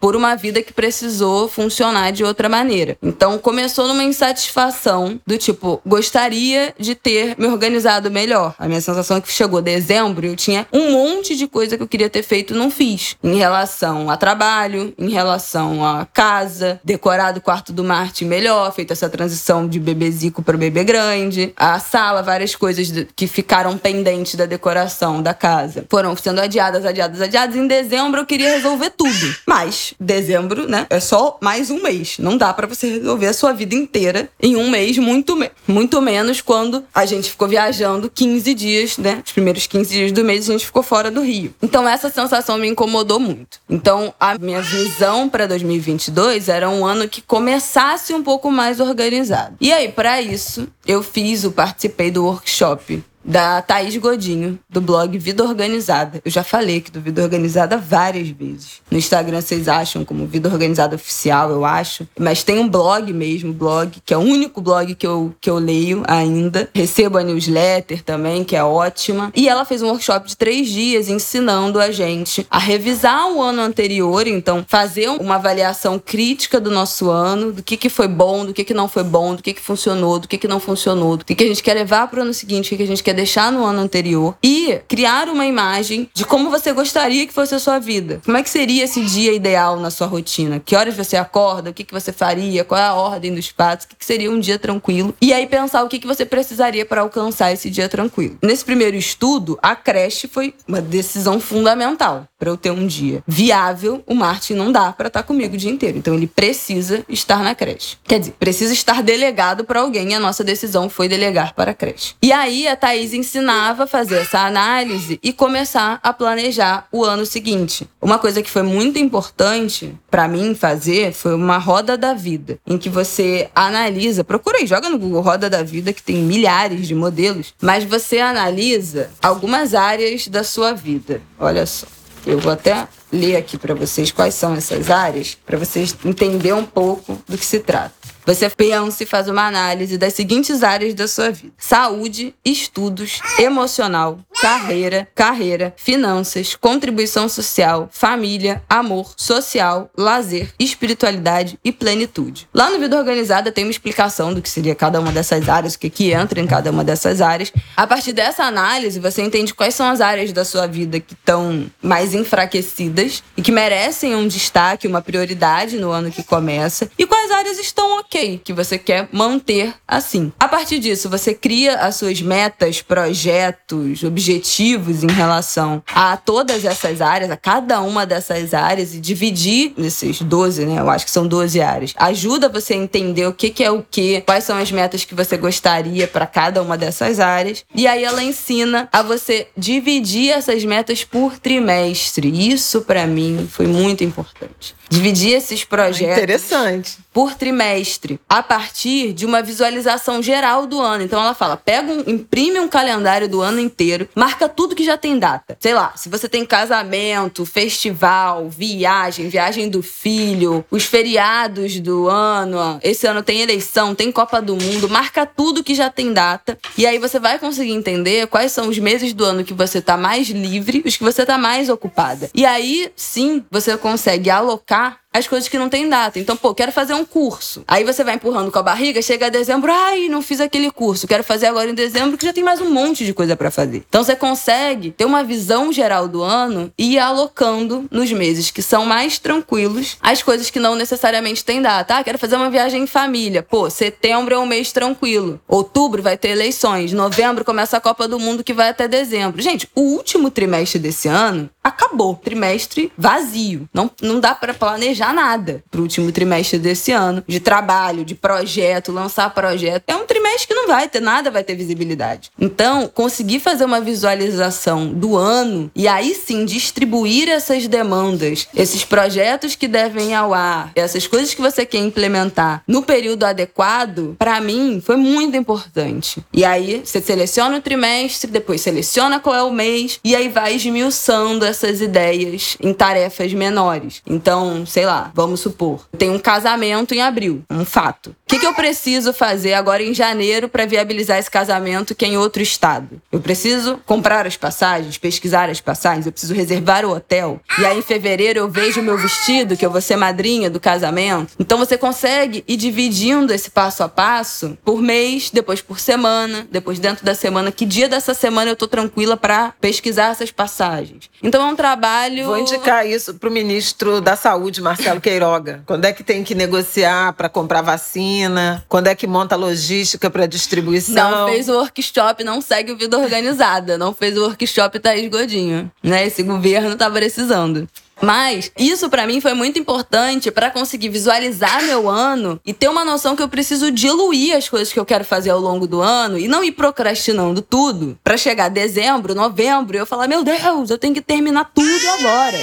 por 0.00 0.16
uma 0.16 0.34
vida 0.34 0.62
que 0.62 0.72
precisou 0.72 1.48
funcionar 1.48 2.10
de 2.10 2.24
outra 2.24 2.48
maneira. 2.48 2.96
Então 3.02 3.38
começou 3.38 3.86
numa 3.86 4.02
insatisfação 4.02 5.20
do 5.26 5.36
tipo, 5.36 5.80
gostaria 5.86 6.74
de 6.78 6.94
ter 6.94 7.34
me 7.38 7.46
organizado 7.46 8.10
melhor. 8.10 8.54
A 8.58 8.66
minha 8.66 8.80
sensação 8.80 9.18
é 9.18 9.20
que 9.20 9.30
chegou 9.30 9.60
dezembro 9.60 10.26
eu 10.26 10.36
tinha 10.36 10.66
um 10.72 10.92
monte 10.92 11.36
de 11.36 11.46
coisa 11.46 11.76
que 11.76 11.82
eu 11.82 11.88
queria 11.88 12.08
ter 12.08 12.22
feito 12.22 12.54
e 12.54 12.56
não 12.56 12.70
fiz. 12.70 13.16
Em 13.22 13.36
relação 13.36 14.10
a 14.10 14.16
trabalho, 14.16 14.94
em 14.98 15.10
relação 15.10 15.84
a 15.84 16.06
casa, 16.06 16.80
decorado 16.82 17.38
o 17.38 17.42
quarto 17.42 17.72
do 17.72 17.84
Marte 17.84 18.24
melhor, 18.24 18.72
feito 18.72 18.92
essa 18.92 19.08
transição 19.08 19.68
de 19.68 19.78
bebezico 19.78 20.42
para 20.42 20.56
bebê 20.56 20.84
grande, 20.84 21.52
a 21.56 21.78
sala, 21.78 22.22
várias 22.22 22.54
coisas 22.54 22.90
que 23.14 23.26
ficaram 23.26 23.76
pendentes 23.76 24.34
da 24.34 24.46
decoração 24.46 25.22
da 25.22 25.34
casa. 25.34 25.84
Foram 25.90 26.16
sendo 26.16 26.40
adiadas, 26.40 26.84
adiadas, 26.84 27.20
adiadas. 27.20 27.56
Em 27.56 27.66
dezembro 27.66 28.20
eu 28.20 28.26
queria 28.26 28.50
resolver 28.50 28.90
tudo. 28.90 29.34
Mas 29.46 29.89
dezembro, 29.98 30.68
né, 30.68 30.86
é 30.90 31.00
só 31.00 31.38
mais 31.40 31.70
um 31.70 31.82
mês. 31.82 32.16
Não 32.18 32.36
dá 32.36 32.52
pra 32.52 32.66
você 32.66 32.88
resolver 32.98 33.26
a 33.26 33.32
sua 33.32 33.52
vida 33.52 33.74
inteira 33.74 34.28
em 34.40 34.56
um 34.56 34.70
mês, 34.70 34.98
muito, 34.98 35.36
me 35.36 35.50
muito 35.66 36.00
menos 36.00 36.40
quando 36.40 36.84
a 36.94 37.04
gente 37.06 37.30
ficou 37.30 37.48
viajando 37.48 38.10
15 38.10 38.54
dias, 38.54 38.98
né? 38.98 39.22
Os 39.24 39.32
primeiros 39.32 39.66
15 39.66 39.90
dias 39.90 40.12
do 40.12 40.24
mês 40.24 40.48
a 40.48 40.52
gente 40.52 40.66
ficou 40.66 40.82
fora 40.82 41.10
do 41.10 41.20
Rio. 41.20 41.54
Então 41.62 41.88
essa 41.88 42.10
sensação 42.10 42.58
me 42.58 42.68
incomodou 42.68 43.18
muito. 43.20 43.60
Então 43.68 44.14
a 44.18 44.36
minha 44.38 44.60
visão 44.60 45.28
pra 45.28 45.46
2022 45.46 46.48
era 46.48 46.68
um 46.68 46.84
ano 46.84 47.08
que 47.08 47.22
começasse 47.22 48.12
um 48.12 48.22
pouco 48.22 48.50
mais 48.50 48.80
organizado. 48.80 49.56
E 49.60 49.72
aí, 49.72 49.88
pra 49.88 50.20
isso, 50.20 50.68
eu 50.86 51.02
fiz 51.02 51.44
o 51.44 51.52
participei 51.52 52.10
do 52.10 52.24
workshop 52.24 53.02
da 53.24 53.62
Thaís 53.62 53.96
Godinho, 53.96 54.58
do 54.68 54.80
blog 54.80 55.16
Vida 55.18 55.44
Organizada. 55.44 56.20
Eu 56.24 56.30
já 56.30 56.42
falei 56.42 56.78
aqui 56.78 56.90
do 56.90 57.00
Vida 57.00 57.22
Organizada 57.22 57.76
várias 57.76 58.28
vezes. 58.28 58.80
No 58.90 58.98
Instagram 58.98 59.40
vocês 59.40 59.68
acham 59.68 60.04
como 60.04 60.26
Vida 60.26 60.48
Organizada 60.48 60.96
Oficial, 60.96 61.50
eu 61.50 61.64
acho. 61.64 62.08
Mas 62.18 62.42
tem 62.42 62.58
um 62.58 62.68
blog 62.68 63.12
mesmo, 63.12 63.52
blog, 63.52 64.00
que 64.04 64.14
é 64.14 64.16
o 64.16 64.20
único 64.20 64.60
blog 64.60 64.94
que 64.94 65.06
eu, 65.06 65.34
que 65.40 65.50
eu 65.50 65.58
leio 65.58 66.02
ainda. 66.06 66.68
Recebo 66.74 67.18
a 67.18 67.22
newsletter 67.22 68.02
também, 68.02 68.44
que 68.44 68.56
é 68.56 68.64
ótima. 68.64 69.32
E 69.34 69.48
ela 69.48 69.64
fez 69.64 69.82
um 69.82 69.88
workshop 69.88 70.28
de 70.28 70.36
três 70.36 70.68
dias 70.68 71.08
ensinando 71.08 71.78
a 71.78 71.90
gente 71.90 72.46
a 72.50 72.58
revisar 72.58 73.30
o 73.32 73.42
ano 73.42 73.62
anterior, 73.62 74.26
então 74.26 74.64
fazer 74.66 75.08
uma 75.08 75.36
avaliação 75.36 75.98
crítica 75.98 76.60
do 76.60 76.70
nosso 76.70 77.10
ano, 77.10 77.52
do 77.52 77.62
que, 77.62 77.76
que 77.76 77.88
foi 77.88 78.08
bom, 78.08 78.44
do 78.44 78.52
que, 78.52 78.64
que 78.64 78.74
não 78.74 78.88
foi 78.88 79.04
bom, 79.04 79.34
do 79.34 79.42
que, 79.42 79.52
que 79.52 79.60
funcionou, 79.60 80.18
do 80.18 80.28
que, 80.28 80.38
que 80.38 80.48
não 80.48 80.60
funcionou, 80.60 81.16
do 81.16 81.24
que, 81.24 81.34
que 81.34 81.44
a 81.44 81.46
gente 81.46 81.62
quer 81.62 81.74
levar 81.74 82.08
para 82.08 82.20
o 82.20 82.22
ano 82.22 82.34
seguinte, 82.34 82.66
o 82.66 82.70
que, 82.70 82.76
que 82.78 82.82
a 82.82 82.86
gente 82.86 83.02
quer 83.02 83.09
deixar 83.12 83.50
no 83.52 83.64
ano 83.64 83.80
anterior 83.80 84.36
e 84.42 84.80
criar 84.88 85.28
uma 85.28 85.46
imagem 85.46 86.08
de 86.12 86.24
como 86.24 86.50
você 86.50 86.72
gostaria 86.72 87.26
que 87.26 87.32
fosse 87.32 87.54
a 87.54 87.58
sua 87.58 87.78
vida. 87.78 88.20
Como 88.24 88.36
é 88.36 88.42
que 88.42 88.50
seria 88.50 88.84
esse 88.84 89.04
dia 89.04 89.32
ideal 89.32 89.78
na 89.78 89.90
sua 89.90 90.06
rotina? 90.06 90.60
Que 90.64 90.76
horas 90.76 90.96
você 90.96 91.16
acorda? 91.16 91.70
O 91.70 91.74
que, 91.74 91.84
que 91.84 91.92
você 91.92 92.12
faria? 92.12 92.64
Qual 92.64 92.80
é 92.80 92.84
a 92.84 92.94
ordem 92.94 93.34
dos 93.34 93.50
passos? 93.50 93.84
O 93.84 93.88
que, 93.88 93.96
que 93.96 94.04
seria 94.04 94.30
um 94.30 94.40
dia 94.40 94.58
tranquilo? 94.58 95.14
E 95.20 95.32
aí 95.32 95.46
pensar 95.46 95.82
o 95.82 95.88
que, 95.88 95.98
que 95.98 96.06
você 96.06 96.24
precisaria 96.24 96.84
para 96.84 97.00
alcançar 97.00 97.52
esse 97.52 97.70
dia 97.70 97.88
tranquilo. 97.88 98.38
Nesse 98.42 98.64
primeiro 98.64 98.96
estudo, 98.96 99.58
a 99.62 99.74
creche 99.74 100.28
foi 100.28 100.54
uma 100.66 100.80
decisão 100.80 101.40
fundamental 101.40 102.26
para 102.38 102.50
eu 102.50 102.56
ter 102.56 102.70
um 102.70 102.86
dia 102.86 103.22
viável. 103.26 104.02
O 104.06 104.14
Martin 104.14 104.54
não 104.54 104.72
dá 104.72 104.92
para 104.92 105.08
estar 105.08 105.22
comigo 105.22 105.54
o 105.54 105.58
dia 105.58 105.70
inteiro, 105.70 105.98
então 105.98 106.14
ele 106.14 106.26
precisa 106.26 107.04
estar 107.08 107.42
na 107.42 107.54
creche. 107.54 107.96
Quer 108.04 108.20
dizer, 108.20 108.34
precisa 108.38 108.72
estar 108.72 109.02
delegado 109.02 109.64
para 109.64 109.80
alguém. 109.80 110.10
E 110.10 110.14
a 110.14 110.20
nossa 110.20 110.42
decisão 110.42 110.88
foi 110.88 111.08
delegar 111.08 111.54
para 111.54 111.70
a 111.70 111.74
creche. 111.74 112.14
E 112.22 112.32
aí 112.32 112.66
a 112.66 112.76
Thaís 112.76 112.99
ensinava 113.12 113.84
a 113.84 113.86
fazer 113.86 114.18
essa 114.18 114.40
análise 114.40 115.18
e 115.22 115.32
começar 115.32 115.98
a 116.02 116.12
planejar 116.12 116.86
o 116.92 117.04
ano 117.04 117.24
seguinte. 117.26 117.88
Uma 118.00 118.18
coisa 118.18 118.42
que 118.42 118.50
foi 118.50 118.62
muito 118.62 118.98
importante 118.98 119.94
para 120.10 120.28
mim 120.28 120.54
fazer 120.54 121.12
foi 121.12 121.34
uma 121.34 121.58
roda 121.58 121.96
da 121.96 122.14
vida, 122.14 122.58
em 122.66 122.78
que 122.78 122.88
você 122.88 123.48
analisa, 123.54 124.24
procura 124.24 124.58
aí, 124.58 124.66
joga 124.66 124.88
no 124.88 124.98
Google 124.98 125.22
Roda 125.22 125.48
da 125.48 125.62
Vida, 125.62 125.92
que 125.92 126.02
tem 126.02 126.16
milhares 126.16 126.86
de 126.86 126.94
modelos, 126.94 127.54
mas 127.60 127.84
você 127.84 128.18
analisa 128.18 129.10
algumas 129.22 129.74
áreas 129.74 130.28
da 130.28 130.44
sua 130.44 130.72
vida. 130.72 131.20
Olha 131.38 131.66
só. 131.66 131.86
Eu 132.26 132.38
vou 132.38 132.52
até 132.52 132.86
ler 133.12 133.36
aqui 133.36 133.56
para 133.56 133.74
vocês 133.74 134.12
quais 134.12 134.34
são 134.34 134.54
essas 134.54 134.90
áreas, 134.90 135.36
para 135.46 135.58
vocês 135.58 135.96
entenderem 136.04 136.58
um 136.58 136.66
pouco 136.66 137.18
do 137.26 137.36
que 137.36 137.44
se 137.44 137.60
trata. 137.60 137.92
Você 138.30 138.48
pensa 138.48 139.02
e 139.02 139.06
faz 139.06 139.26
uma 139.26 139.44
análise 139.44 139.98
das 139.98 140.14
seguintes 140.14 140.62
áreas 140.62 140.94
da 140.94 141.08
sua 141.08 141.32
vida: 141.32 141.52
saúde, 141.58 142.32
estudos, 142.44 143.18
emocional, 143.40 144.20
carreira, 144.40 145.08
carreira, 145.16 145.74
finanças, 145.76 146.54
contribuição 146.54 147.28
social, 147.28 147.88
família, 147.90 148.62
amor, 148.68 149.14
social, 149.16 149.90
lazer, 149.98 150.48
espiritualidade 150.60 151.58
e 151.64 151.72
plenitude. 151.72 152.48
Lá 152.54 152.70
no 152.70 152.78
Vida 152.78 152.96
Organizada 152.96 153.50
tem 153.50 153.64
uma 153.64 153.72
explicação 153.72 154.32
do 154.32 154.40
que 154.40 154.48
seria 154.48 154.76
cada 154.76 155.00
uma 155.00 155.10
dessas 155.10 155.48
áreas, 155.48 155.74
o 155.74 155.78
que, 155.80 155.90
que 155.90 156.12
entra 156.12 156.40
em 156.40 156.46
cada 156.46 156.70
uma 156.70 156.84
dessas 156.84 157.20
áreas. 157.20 157.52
A 157.76 157.84
partir 157.84 158.12
dessa 158.12 158.44
análise, 158.44 159.00
você 159.00 159.22
entende 159.22 159.52
quais 159.52 159.74
são 159.74 159.88
as 159.88 160.00
áreas 160.00 160.32
da 160.32 160.44
sua 160.44 160.68
vida 160.68 161.00
que 161.00 161.14
estão 161.14 161.68
mais 161.82 162.14
enfraquecidas 162.14 163.24
e 163.36 163.42
que 163.42 163.50
merecem 163.50 164.14
um 164.14 164.28
destaque, 164.28 164.86
uma 164.86 165.02
prioridade 165.02 165.78
no 165.78 165.90
ano 165.90 166.12
que 166.12 166.22
começa, 166.22 166.88
e 166.96 167.04
quais 167.04 167.32
áreas 167.32 167.58
estão 167.58 167.98
ok, 167.98 168.19
que 168.44 168.52
você 168.52 168.78
quer 168.78 169.08
manter 169.12 169.74
assim. 169.86 170.32
A 170.38 170.48
partir 170.48 170.78
disso, 170.78 171.08
você 171.08 171.34
cria 171.34 171.76
as 171.76 171.96
suas 171.96 172.20
metas, 172.20 172.82
projetos, 172.82 174.02
objetivos 174.02 175.02
em 175.02 175.10
relação 175.10 175.82
a 175.92 176.16
todas 176.16 176.64
essas 176.64 177.00
áreas, 177.00 177.30
a 177.30 177.36
cada 177.36 177.80
uma 177.80 178.06
dessas 178.06 178.54
áreas, 178.54 178.94
e 178.94 179.00
dividir 179.00 179.72
nesses 179.76 180.20
12, 180.20 180.66
né? 180.66 180.80
Eu 180.80 180.90
acho 180.90 181.04
que 181.04 181.10
são 181.10 181.26
12 181.26 181.60
áreas. 181.60 181.94
Ajuda 181.96 182.48
você 182.48 182.74
a 182.74 182.76
entender 182.76 183.26
o 183.26 183.32
que, 183.32 183.50
que 183.50 183.64
é 183.64 183.70
o 183.70 183.82
que, 183.82 184.20
quais 184.22 184.44
são 184.44 184.56
as 184.56 184.70
metas 184.70 185.04
que 185.04 185.14
você 185.14 185.36
gostaria 185.36 186.06
para 186.06 186.26
cada 186.26 186.62
uma 186.62 186.76
dessas 186.76 187.20
áreas. 187.20 187.64
E 187.74 187.86
aí 187.86 188.04
ela 188.04 188.22
ensina 188.22 188.88
a 188.92 189.02
você 189.02 189.48
dividir 189.56 190.30
essas 190.30 190.64
metas 190.64 191.04
por 191.04 191.38
trimestre. 191.38 192.28
Isso, 192.50 192.82
para 192.82 193.06
mim, 193.06 193.48
foi 193.50 193.66
muito 193.66 194.04
importante 194.04 194.74
dividir 194.90 195.34
esses 195.34 195.64
projetos 195.64 196.18
Interessante. 196.20 196.98
Por 197.12 197.34
trimestre, 197.34 198.20
a 198.28 198.42
partir 198.42 199.12
de 199.12 199.26
uma 199.26 199.42
visualização 199.42 200.22
geral 200.22 200.66
do 200.66 200.80
ano. 200.80 201.04
Então 201.04 201.20
ela 201.20 201.34
fala: 201.34 201.56
pega 201.56 201.90
um, 201.90 202.00
imprime 202.06 202.60
um 202.60 202.68
calendário 202.68 203.28
do 203.28 203.40
ano 203.40 203.60
inteiro, 203.60 204.08
marca 204.14 204.48
tudo 204.48 204.74
que 204.74 204.84
já 204.84 204.96
tem 204.96 205.18
data. 205.18 205.56
Sei 205.60 205.74
lá, 205.74 205.92
se 205.96 206.08
você 206.08 206.28
tem 206.28 206.44
casamento, 206.44 207.44
festival, 207.44 208.48
viagem, 208.48 209.28
viagem 209.28 209.68
do 209.68 209.82
filho, 209.82 210.64
os 210.70 210.84
feriados 210.84 211.80
do 211.80 212.08
ano, 212.08 212.78
esse 212.82 213.06
ano 213.06 213.22
tem 213.22 213.40
eleição, 213.40 213.94
tem 213.94 214.12
Copa 214.12 214.40
do 214.40 214.56
Mundo, 214.56 214.88
marca 214.88 215.26
tudo 215.26 215.64
que 215.64 215.74
já 215.74 215.90
tem 215.90 216.12
data. 216.12 216.58
E 216.76 216.86
aí 216.86 216.98
você 216.98 217.18
vai 217.18 217.38
conseguir 217.38 217.72
entender 217.72 218.26
quais 218.26 218.52
são 218.52 218.68
os 218.68 218.78
meses 218.78 219.12
do 219.12 219.24
ano 219.24 219.44
que 219.44 219.54
você 219.54 219.80
tá 219.80 219.96
mais 219.96 220.28
livre, 220.28 220.82
os 220.84 220.96
que 220.96 221.04
você 221.04 221.26
tá 221.26 221.36
mais 221.36 221.68
ocupada. 221.68 222.30
E 222.34 222.44
aí 222.46 222.90
sim, 222.94 223.44
você 223.50 223.76
consegue 223.76 224.30
alocar 224.30 224.99
as 225.12 225.26
coisas 225.26 225.48
que 225.48 225.58
não 225.58 225.68
tem 225.68 225.88
data. 225.88 226.18
Então, 226.18 226.36
pô, 226.36 226.54
quero 226.54 226.70
fazer 226.70 226.94
um 226.94 227.04
curso. 227.04 227.64
Aí 227.66 227.84
você 227.84 228.04
vai 228.04 228.14
empurrando 228.14 228.50
com 228.50 228.58
a 228.58 228.62
barriga, 228.62 229.02
chega 229.02 229.26
a 229.26 229.28
dezembro, 229.28 229.72
ai, 229.72 230.08
não 230.08 230.22
fiz 230.22 230.40
aquele 230.40 230.70
curso. 230.70 231.06
Quero 231.06 231.24
fazer 231.24 231.46
agora 231.46 231.68
em 231.68 231.74
dezembro, 231.74 232.16
que 232.16 232.24
já 232.24 232.32
tem 232.32 232.44
mais 232.44 232.60
um 232.60 232.70
monte 232.70 233.04
de 233.04 233.12
coisa 233.12 233.36
para 233.36 233.50
fazer. 233.50 233.84
Então, 233.88 234.04
você 234.04 234.14
consegue 234.14 234.92
ter 234.92 235.04
uma 235.04 235.24
visão 235.24 235.72
geral 235.72 236.06
do 236.06 236.22
ano 236.22 236.72
e 236.78 236.94
ir 236.94 236.98
alocando 236.98 237.86
nos 237.90 238.12
meses 238.12 238.50
que 238.50 238.62
são 238.62 238.86
mais 238.86 239.18
tranquilos 239.18 239.96
as 240.00 240.22
coisas 240.22 240.50
que 240.50 240.60
não 240.60 240.74
necessariamente 240.74 241.44
têm 241.44 241.60
data. 241.60 241.96
Ah, 241.96 242.04
quero 242.04 242.18
fazer 242.18 242.36
uma 242.36 242.50
viagem 242.50 242.84
em 242.84 242.86
família. 242.86 243.42
Pô, 243.42 243.68
setembro 243.68 244.34
é 244.34 244.38
um 244.38 244.46
mês 244.46 244.70
tranquilo. 244.72 245.40
Outubro 245.48 246.02
vai 246.02 246.16
ter 246.16 246.28
eleições. 246.28 246.92
Novembro 246.92 247.44
começa 247.44 247.76
a 247.76 247.80
Copa 247.80 248.06
do 248.06 248.18
Mundo 248.18 248.44
que 248.44 248.52
vai 248.52 248.68
até 248.68 248.86
dezembro. 248.86 249.42
Gente, 249.42 249.68
o 249.74 249.80
último 249.80 250.30
trimestre 250.30 250.78
desse 250.78 251.08
ano 251.08 251.50
acabou. 251.62 252.14
Trimestre 252.16 252.92
vazio. 252.96 253.68
Não, 253.72 253.90
não 254.00 254.20
dá 254.20 254.34
para 254.34 254.54
planejar 254.54 255.12
nada 255.12 255.62
pro 255.70 255.82
último 255.82 256.10
trimestre 256.12 256.58
desse 256.58 256.92
ano. 256.92 257.22
De 257.26 257.40
trabalho, 257.40 258.04
de 258.04 258.14
projeto, 258.14 258.92
lançar 258.92 259.32
projeto. 259.34 259.84
É 259.86 259.94
um 259.94 260.06
trimestre 260.06 260.48
que 260.48 260.54
não 260.54 260.66
vai 260.66 260.88
ter 260.88 261.00
nada, 261.00 261.30
vai 261.30 261.44
ter 261.44 261.54
visibilidade. 261.54 262.30
Então, 262.38 262.88
conseguir 262.88 263.40
fazer 263.40 263.64
uma 263.64 263.80
visualização 263.80 264.88
do 264.88 265.16
ano 265.16 265.70
e 265.74 265.86
aí 265.86 266.14
sim 266.14 266.44
distribuir 266.44 267.28
essas 267.28 267.66
demandas, 267.66 268.48
esses 268.54 268.84
projetos 268.84 269.54
que 269.54 269.68
devem 269.68 270.14
ao 270.14 270.32
ar, 270.32 270.72
essas 270.74 271.06
coisas 271.06 271.34
que 271.34 271.40
você 271.40 271.66
quer 271.66 271.78
implementar 271.78 272.62
no 272.66 272.82
período 272.82 273.24
adequado, 273.24 274.16
para 274.18 274.40
mim 274.40 274.82
foi 274.84 274.96
muito 274.96 275.36
importante. 275.36 276.24
E 276.32 276.44
aí 276.44 276.82
você 276.84 277.00
seleciona 277.00 277.58
o 277.58 277.60
trimestre, 277.60 278.30
depois 278.30 278.60
seleciona 278.60 279.20
qual 279.20 279.34
é 279.34 279.42
o 279.42 279.52
mês 279.52 280.00
e 280.02 280.14
aí 280.14 280.28
vai 280.28 280.54
esmiuçando 280.54 281.44
essas 281.50 281.80
ideias 281.80 282.56
em 282.60 282.72
tarefas 282.72 283.32
menores. 283.32 284.02
Então, 284.06 284.64
sei 284.64 284.86
lá, 284.86 285.10
vamos 285.14 285.40
supor, 285.40 285.86
tem 285.98 286.10
um 286.10 286.18
casamento 286.18 286.94
em 286.94 287.02
abril, 287.02 287.42
um 287.50 287.64
fato. 287.64 288.10
O 288.10 288.14
que, 288.26 288.38
que 288.38 288.46
eu 288.46 288.54
preciso 288.54 289.12
fazer 289.12 289.54
agora 289.54 289.82
em 289.82 289.92
janeiro 289.92 290.48
para 290.48 290.64
viabilizar 290.64 291.18
esse 291.18 291.30
casamento 291.30 291.94
que 291.94 292.04
é 292.04 292.08
em 292.08 292.16
outro 292.16 292.42
estado? 292.42 293.00
Eu 293.10 293.20
preciso 293.20 293.80
comprar 293.84 294.26
as 294.26 294.36
passagens, 294.36 294.96
pesquisar 294.96 295.50
as 295.50 295.60
passagens, 295.60 296.06
eu 296.06 296.12
preciso 296.12 296.34
reservar 296.34 296.84
o 296.84 296.94
hotel. 296.94 297.40
E 297.58 297.66
aí 297.66 297.78
em 297.78 297.82
fevereiro 297.82 298.38
eu 298.38 298.48
vejo 298.48 298.80
o 298.80 298.84
meu 298.84 298.96
vestido, 298.96 299.56
que 299.56 299.66
eu 299.66 299.70
vou 299.70 299.80
ser 299.80 299.96
madrinha 299.96 300.48
do 300.48 300.60
casamento. 300.60 301.32
Então 301.38 301.58
você 301.58 301.76
consegue 301.76 302.44
ir 302.46 302.56
dividindo 302.56 303.32
esse 303.32 303.50
passo 303.50 303.82
a 303.82 303.88
passo 303.88 304.56
por 304.64 304.80
mês, 304.80 305.30
depois 305.30 305.60
por 305.60 305.80
semana, 305.80 306.46
depois 306.50 306.78
dentro 306.78 307.04
da 307.04 307.14
semana, 307.14 307.50
que 307.50 307.66
dia 307.66 307.88
dessa 307.88 308.14
semana 308.14 308.50
eu 308.50 308.56
tô 308.56 308.68
tranquila 308.68 309.16
para 309.16 309.52
pesquisar 309.60 310.10
essas 310.10 310.30
passagens. 310.30 311.10
Então 311.22 311.39
é 311.40 311.44
um 311.44 311.56
trabalho. 311.56 312.24
Vou 312.24 312.38
indicar 312.38 312.86
isso 312.86 313.14
pro 313.14 313.30
ministro 313.30 314.00
da 314.00 314.16
Saúde, 314.16 314.60
Marcelo 314.60 315.00
Queiroga. 315.00 315.62
Quando 315.66 315.84
é 315.84 315.92
que 315.92 316.02
tem 316.02 316.22
que 316.22 316.34
negociar 316.34 317.12
para 317.14 317.28
comprar 317.28 317.62
vacina? 317.62 318.64
Quando 318.68 318.88
é 318.88 318.94
que 318.94 319.06
monta 319.06 319.36
logística 319.36 320.10
para 320.10 320.26
distribuição? 320.26 321.10
Não 321.10 321.28
fez 321.28 321.48
o 321.48 321.54
workshop, 321.54 322.24
não 322.24 322.40
segue 322.40 322.72
o 322.72 322.76
Vida 322.76 322.98
Organizada. 322.98 323.76
Não 323.78 323.94
fez 323.94 324.16
o 324.16 324.22
workshop 324.22 324.78
Thaís 324.78 325.08
Godinho. 325.08 325.70
Né? 325.82 326.06
Esse 326.06 326.22
governo 326.22 326.76
tá 326.76 326.90
precisando. 326.90 327.68
Mas 328.00 328.50
isso 328.58 328.88
para 328.88 329.06
mim 329.06 329.20
foi 329.20 329.34
muito 329.34 329.58
importante 329.58 330.30
para 330.30 330.50
conseguir 330.50 330.88
visualizar 330.88 331.62
meu 331.64 331.88
ano 331.88 332.40
e 332.44 332.52
ter 332.52 332.68
uma 332.68 332.84
noção 332.84 333.14
que 333.14 333.22
eu 333.22 333.28
preciso 333.28 333.70
diluir 333.70 334.36
as 334.36 334.48
coisas 334.48 334.72
que 334.72 334.80
eu 334.80 334.86
quero 334.86 335.04
fazer 335.04 335.30
ao 335.30 335.40
longo 335.40 335.66
do 335.66 335.80
ano 335.80 336.18
e 336.18 336.26
não 336.26 336.42
ir 336.42 336.52
procrastinando 336.52 337.42
tudo 337.42 337.98
para 338.02 338.16
chegar 338.16 338.48
dezembro, 338.48 339.14
novembro 339.14 339.76
e 339.76 339.80
eu 339.80 339.86
falar: 339.86 340.08
"Meu 340.08 340.24
Deus, 340.24 340.70
eu 340.70 340.78
tenho 340.78 340.94
que 340.94 341.02
terminar 341.02 341.50
tudo 341.54 341.88
agora". 341.98 342.38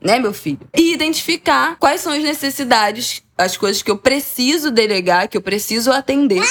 Né, 0.00 0.18
meu 0.18 0.34
filho? 0.34 0.60
E 0.76 0.92
identificar 0.92 1.76
quais 1.76 2.00
são 2.00 2.12
as 2.12 2.22
necessidades 2.22 3.23
as 3.36 3.56
coisas 3.56 3.82
que 3.82 3.90
eu 3.90 3.98
preciso 3.98 4.70
delegar, 4.70 5.28
que 5.28 5.36
eu 5.36 5.42
preciso 5.42 5.90
atender 5.90 6.42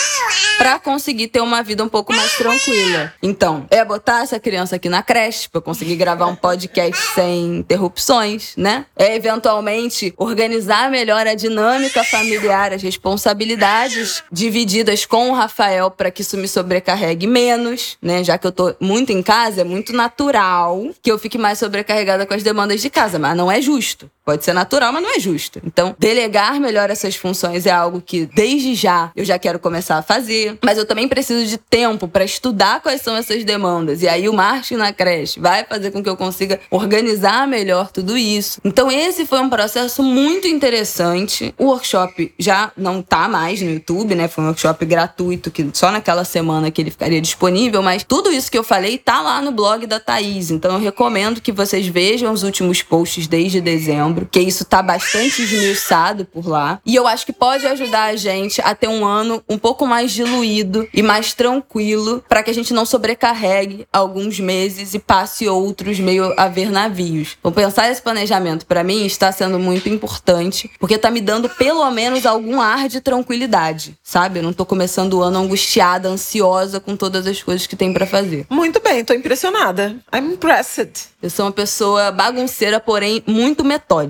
para 0.57 0.79
conseguir 0.79 1.27
ter 1.27 1.41
uma 1.41 1.63
vida 1.63 1.83
um 1.83 1.89
pouco 1.89 2.13
mais 2.13 2.35
tranquila. 2.37 3.13
Então, 3.21 3.65
é 3.69 3.83
botar 3.83 4.23
essa 4.23 4.39
criança 4.39 4.75
aqui 4.75 4.89
na 4.89 5.01
creche 5.01 5.49
para 5.49 5.61
conseguir 5.61 5.95
gravar 5.95 6.27
um 6.27 6.35
podcast 6.35 7.01
sem 7.13 7.57
interrupções, 7.57 8.53
né? 8.57 8.85
É 8.95 9.15
eventualmente 9.15 10.13
organizar 10.17 10.89
melhor 10.89 11.25
a 11.25 11.35
dinâmica 11.35 12.03
familiar, 12.03 12.73
as 12.73 12.81
responsabilidades 12.81 14.23
divididas 14.31 15.05
com 15.05 15.31
o 15.31 15.33
Rafael 15.33 15.89
para 15.89 16.11
que 16.11 16.21
isso 16.21 16.37
me 16.37 16.47
sobrecarregue 16.47 17.27
menos, 17.27 17.97
né? 18.01 18.23
Já 18.23 18.37
que 18.37 18.47
eu 18.47 18.51
tô 18.51 18.75
muito 18.79 19.11
em 19.11 19.23
casa, 19.23 19.61
é 19.61 19.63
muito 19.63 19.93
natural 19.93 20.89
que 21.01 21.11
eu 21.11 21.17
fique 21.17 21.37
mais 21.37 21.59
sobrecarregada 21.59 22.25
com 22.25 22.33
as 22.33 22.43
demandas 22.43 22.81
de 22.81 22.89
casa, 22.89 23.17
mas 23.17 23.35
não 23.35 23.51
é 23.51 23.61
justo. 23.61 24.09
Pode 24.25 24.45
ser 24.45 24.53
natural, 24.53 24.93
mas 24.93 25.03
não 25.03 25.13
é 25.13 25.19
justo. 25.19 25.59
Então, 25.65 25.93
delegar 25.99 26.57
melhor 26.57 26.89
essas 26.89 27.13
funções 27.13 27.65
é 27.65 27.71
algo 27.71 28.01
que 28.01 28.25
desde 28.25 28.73
já 28.73 29.11
eu 29.15 29.25
já 29.25 29.37
quero 29.37 29.59
começar 29.59 29.97
a 29.97 30.01
fazer, 30.01 30.57
mas 30.63 30.77
eu 30.77 30.85
também 30.85 31.09
preciso 31.09 31.45
de 31.45 31.57
tempo 31.57 32.07
para 32.07 32.23
estudar 32.23 32.81
quais 32.81 33.01
são 33.01 33.17
essas 33.17 33.43
demandas. 33.43 34.01
E 34.01 34.07
aí 34.07 34.29
o 34.29 34.33
marketing 34.33 34.75
na 34.75 34.93
creche 34.93 35.41
vai 35.41 35.65
fazer 35.65 35.91
com 35.91 36.01
que 36.01 36.07
eu 36.07 36.15
consiga 36.15 36.57
organizar 36.71 37.45
melhor 37.45 37.91
tudo 37.91 38.17
isso. 38.17 38.61
Então, 38.63 38.89
esse 38.89 39.25
foi 39.25 39.41
um 39.41 39.49
processo 39.49 40.01
muito 40.01 40.47
interessante. 40.47 41.53
O 41.57 41.65
workshop 41.65 42.33
já 42.39 42.71
não 42.77 43.01
tá 43.01 43.27
mais 43.27 43.61
no 43.61 43.71
YouTube, 43.71 44.15
né? 44.15 44.29
Foi 44.29 44.41
um 44.45 44.47
workshop 44.47 44.85
gratuito 44.85 45.51
que 45.51 45.69
só 45.73 45.91
naquela 45.91 46.23
semana 46.23 46.71
que 46.71 46.81
ele 46.81 46.91
ficaria 46.91 47.19
disponível, 47.19 47.81
mas 47.81 48.05
tudo 48.05 48.31
isso 48.31 48.49
que 48.49 48.57
eu 48.57 48.63
falei 48.63 48.97
tá 48.97 49.21
lá 49.21 49.41
no 49.41 49.51
blog 49.51 49.85
da 49.85 49.99
Thaís. 49.99 50.49
Então, 50.49 50.75
eu 50.75 50.79
recomendo 50.79 51.41
que 51.41 51.51
vocês 51.51 51.85
vejam 51.87 52.31
os 52.31 52.43
últimos 52.43 52.81
posts 52.81 53.27
desde 53.27 53.59
dezembro 53.59 54.12
dezembro, 54.13 54.27
que 54.29 54.39
isso 54.39 54.65
tá 54.65 54.81
bastante 54.81 55.41
esmiuçado 55.41 56.25
por 56.25 56.47
lá. 56.47 56.79
E 56.85 56.95
eu 56.95 57.07
acho 57.07 57.25
que 57.25 57.33
pode 57.33 57.65
ajudar 57.65 58.05
a 58.05 58.15
gente 58.15 58.61
a 58.61 58.75
ter 58.75 58.87
um 58.87 59.05
ano 59.05 59.43
um 59.49 59.57
pouco 59.57 59.85
mais 59.85 60.11
diluído 60.11 60.87
e 60.93 61.01
mais 61.01 61.33
tranquilo, 61.33 62.23
para 62.29 62.43
que 62.43 62.51
a 62.51 62.53
gente 62.53 62.73
não 62.73 62.85
sobrecarregue 62.85 63.87
alguns 63.91 64.39
meses 64.39 64.93
e 64.93 64.99
passe 64.99 65.47
outros 65.47 65.99
meio 65.99 66.33
a 66.37 66.47
ver 66.47 66.71
navios. 66.71 67.35
Então, 67.39 67.51
pensar 67.51 67.89
esse 67.89 68.01
planejamento 68.01 68.65
para 68.65 68.83
mim 68.83 69.05
está 69.05 69.31
sendo 69.31 69.59
muito 69.59 69.89
importante, 69.89 70.69
porque 70.79 70.97
tá 70.97 71.09
me 71.09 71.21
dando 71.21 71.49
pelo 71.49 71.89
menos 71.91 72.25
algum 72.25 72.61
ar 72.61 72.87
de 72.87 73.01
tranquilidade, 73.01 73.97
sabe? 74.03 74.39
Eu 74.39 74.43
não 74.43 74.53
tô 74.53 74.65
começando 74.65 75.13
o 75.15 75.21
ano 75.21 75.39
angustiada, 75.39 76.09
ansiosa 76.09 76.79
com 76.79 76.95
todas 76.95 77.25
as 77.25 77.41
coisas 77.41 77.65
que 77.67 77.75
tem 77.75 77.93
para 77.93 78.05
fazer. 78.05 78.45
Muito 78.49 78.79
bem, 78.81 79.03
tô 79.03 79.13
impressionada. 79.13 79.95
I'm 80.13 80.33
impressed. 80.33 81.13
Eu 81.21 81.29
sou 81.29 81.45
uma 81.45 81.51
pessoa 81.51 82.11
bagunceira, 82.11 82.79
porém 82.79 83.23
muito 83.25 83.63
metódica. 83.63 84.02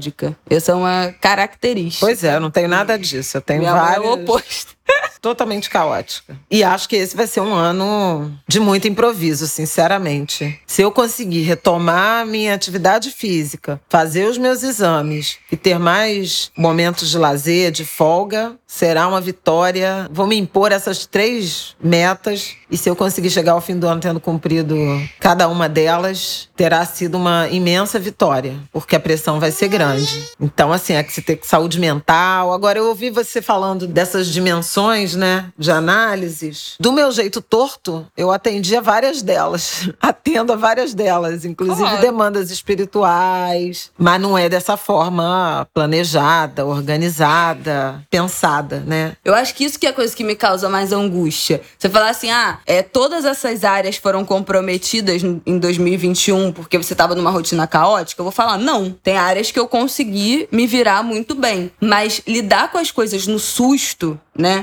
Essa 0.49 0.71
é 0.71 0.75
uma 0.75 1.13
característica. 1.19 2.05
Pois 2.05 2.23
é, 2.23 2.35
eu 2.35 2.39
não 2.39 2.51
tenho 2.51 2.67
nada 2.67 2.97
disso. 2.97 3.37
Eu 3.37 3.41
tenho 3.41 3.59
Minha 3.59 3.73
vários... 3.73 4.05
mãe 4.05 4.07
é 4.07 4.09
o 4.09 4.23
oposto. 4.23 4.75
Totalmente 5.23 5.69
caótica. 5.69 6.35
E 6.51 6.65
acho 6.65 6.89
que 6.89 6.97
esse 6.97 7.15
vai 7.15 7.25
ser 7.25 7.39
um 7.39 7.53
ano 7.53 8.29
de 8.45 8.59
muito 8.59 8.89
improviso, 8.89 9.47
sinceramente. 9.47 10.59
Se 10.67 10.81
eu 10.81 10.91
conseguir 10.91 11.43
retomar 11.43 12.25
minha 12.25 12.53
atividade 12.53 13.09
física, 13.09 13.79
fazer 13.87 14.25
os 14.25 14.37
meus 14.37 14.63
exames 14.63 15.37
e 15.49 15.55
ter 15.55 15.79
mais 15.79 16.51
momentos 16.57 17.09
de 17.09 17.17
lazer, 17.17 17.71
de 17.71 17.85
folga, 17.85 18.57
será 18.67 19.07
uma 19.07 19.21
vitória. 19.21 20.09
Vou 20.11 20.27
me 20.27 20.37
impor 20.37 20.73
essas 20.73 21.05
três 21.05 21.73
metas 21.81 22.57
e 22.69 22.75
se 22.75 22.89
eu 22.89 22.95
conseguir 22.95 23.29
chegar 23.29 23.53
ao 23.53 23.61
fim 23.61 23.79
do 23.79 23.87
ano 23.87 24.01
tendo 24.01 24.19
cumprido 24.19 24.75
cada 25.21 25.47
uma 25.47 25.69
delas, 25.69 26.49
terá 26.53 26.83
sido 26.85 27.15
uma 27.15 27.47
imensa 27.47 27.97
vitória, 27.97 28.57
porque 28.73 28.95
a 28.95 28.99
pressão 28.99 29.39
vai 29.39 29.51
ser 29.51 29.69
grande. 29.69 30.31
Então, 30.37 30.73
assim, 30.73 30.93
é 30.93 31.03
que 31.03 31.13
você 31.13 31.21
ter 31.21 31.39
saúde 31.43 31.79
mental. 31.79 32.51
Agora, 32.51 32.77
eu 32.77 32.87
ouvi 32.87 33.09
você 33.09 33.41
falando 33.41 33.87
dessas 33.87 34.27
dimensões 34.27 34.72
né, 35.15 35.51
de 35.57 35.71
análises, 35.71 36.75
do 36.79 36.91
meu 36.91 37.11
jeito 37.11 37.41
torto, 37.41 38.07
eu 38.17 38.31
atendi 38.31 38.75
a 38.75 38.81
várias 38.81 39.21
delas. 39.21 39.89
Atendo 40.01 40.53
a 40.53 40.55
várias 40.55 40.93
delas, 40.93 41.45
inclusive 41.45 41.97
demandas 41.97 42.49
espirituais, 42.49 43.91
mas 43.97 44.21
não 44.21 44.37
é 44.37 44.49
dessa 44.49 44.75
forma 44.75 45.67
planejada, 45.73 46.65
organizada, 46.65 48.03
pensada, 48.09 48.79
né? 48.85 49.15
Eu 49.23 49.33
acho 49.33 49.53
que 49.55 49.63
isso 49.63 49.79
que 49.79 49.85
é 49.85 49.89
a 49.89 49.93
coisa 49.93 50.15
que 50.15 50.23
me 50.23 50.35
causa 50.35 50.67
mais 50.69 50.91
angústia. 50.91 51.61
Você 51.77 51.89
falar 51.89 52.09
assim, 52.09 52.31
ah, 52.31 52.59
é, 52.65 52.81
todas 52.81 53.25
essas 53.25 53.63
áreas 53.63 53.97
foram 53.97 54.25
comprometidas 54.25 55.21
em 55.23 55.59
2021 55.59 56.51
porque 56.51 56.77
você 56.77 56.93
estava 56.93 57.15
numa 57.15 57.29
rotina 57.29 57.67
caótica, 57.67 58.21
eu 58.21 58.25
vou 58.25 58.31
falar, 58.31 58.57
não. 58.57 58.91
Tem 59.03 59.17
áreas 59.17 59.51
que 59.51 59.59
eu 59.59 59.67
consegui 59.67 60.47
me 60.51 60.65
virar 60.65 61.03
muito 61.03 61.35
bem. 61.35 61.71
Mas 61.79 62.21
lidar 62.27 62.71
com 62.71 62.77
as 62.77 62.91
coisas 62.91 63.27
no 63.27 63.39
susto, 63.39 64.19
né? 64.37 64.62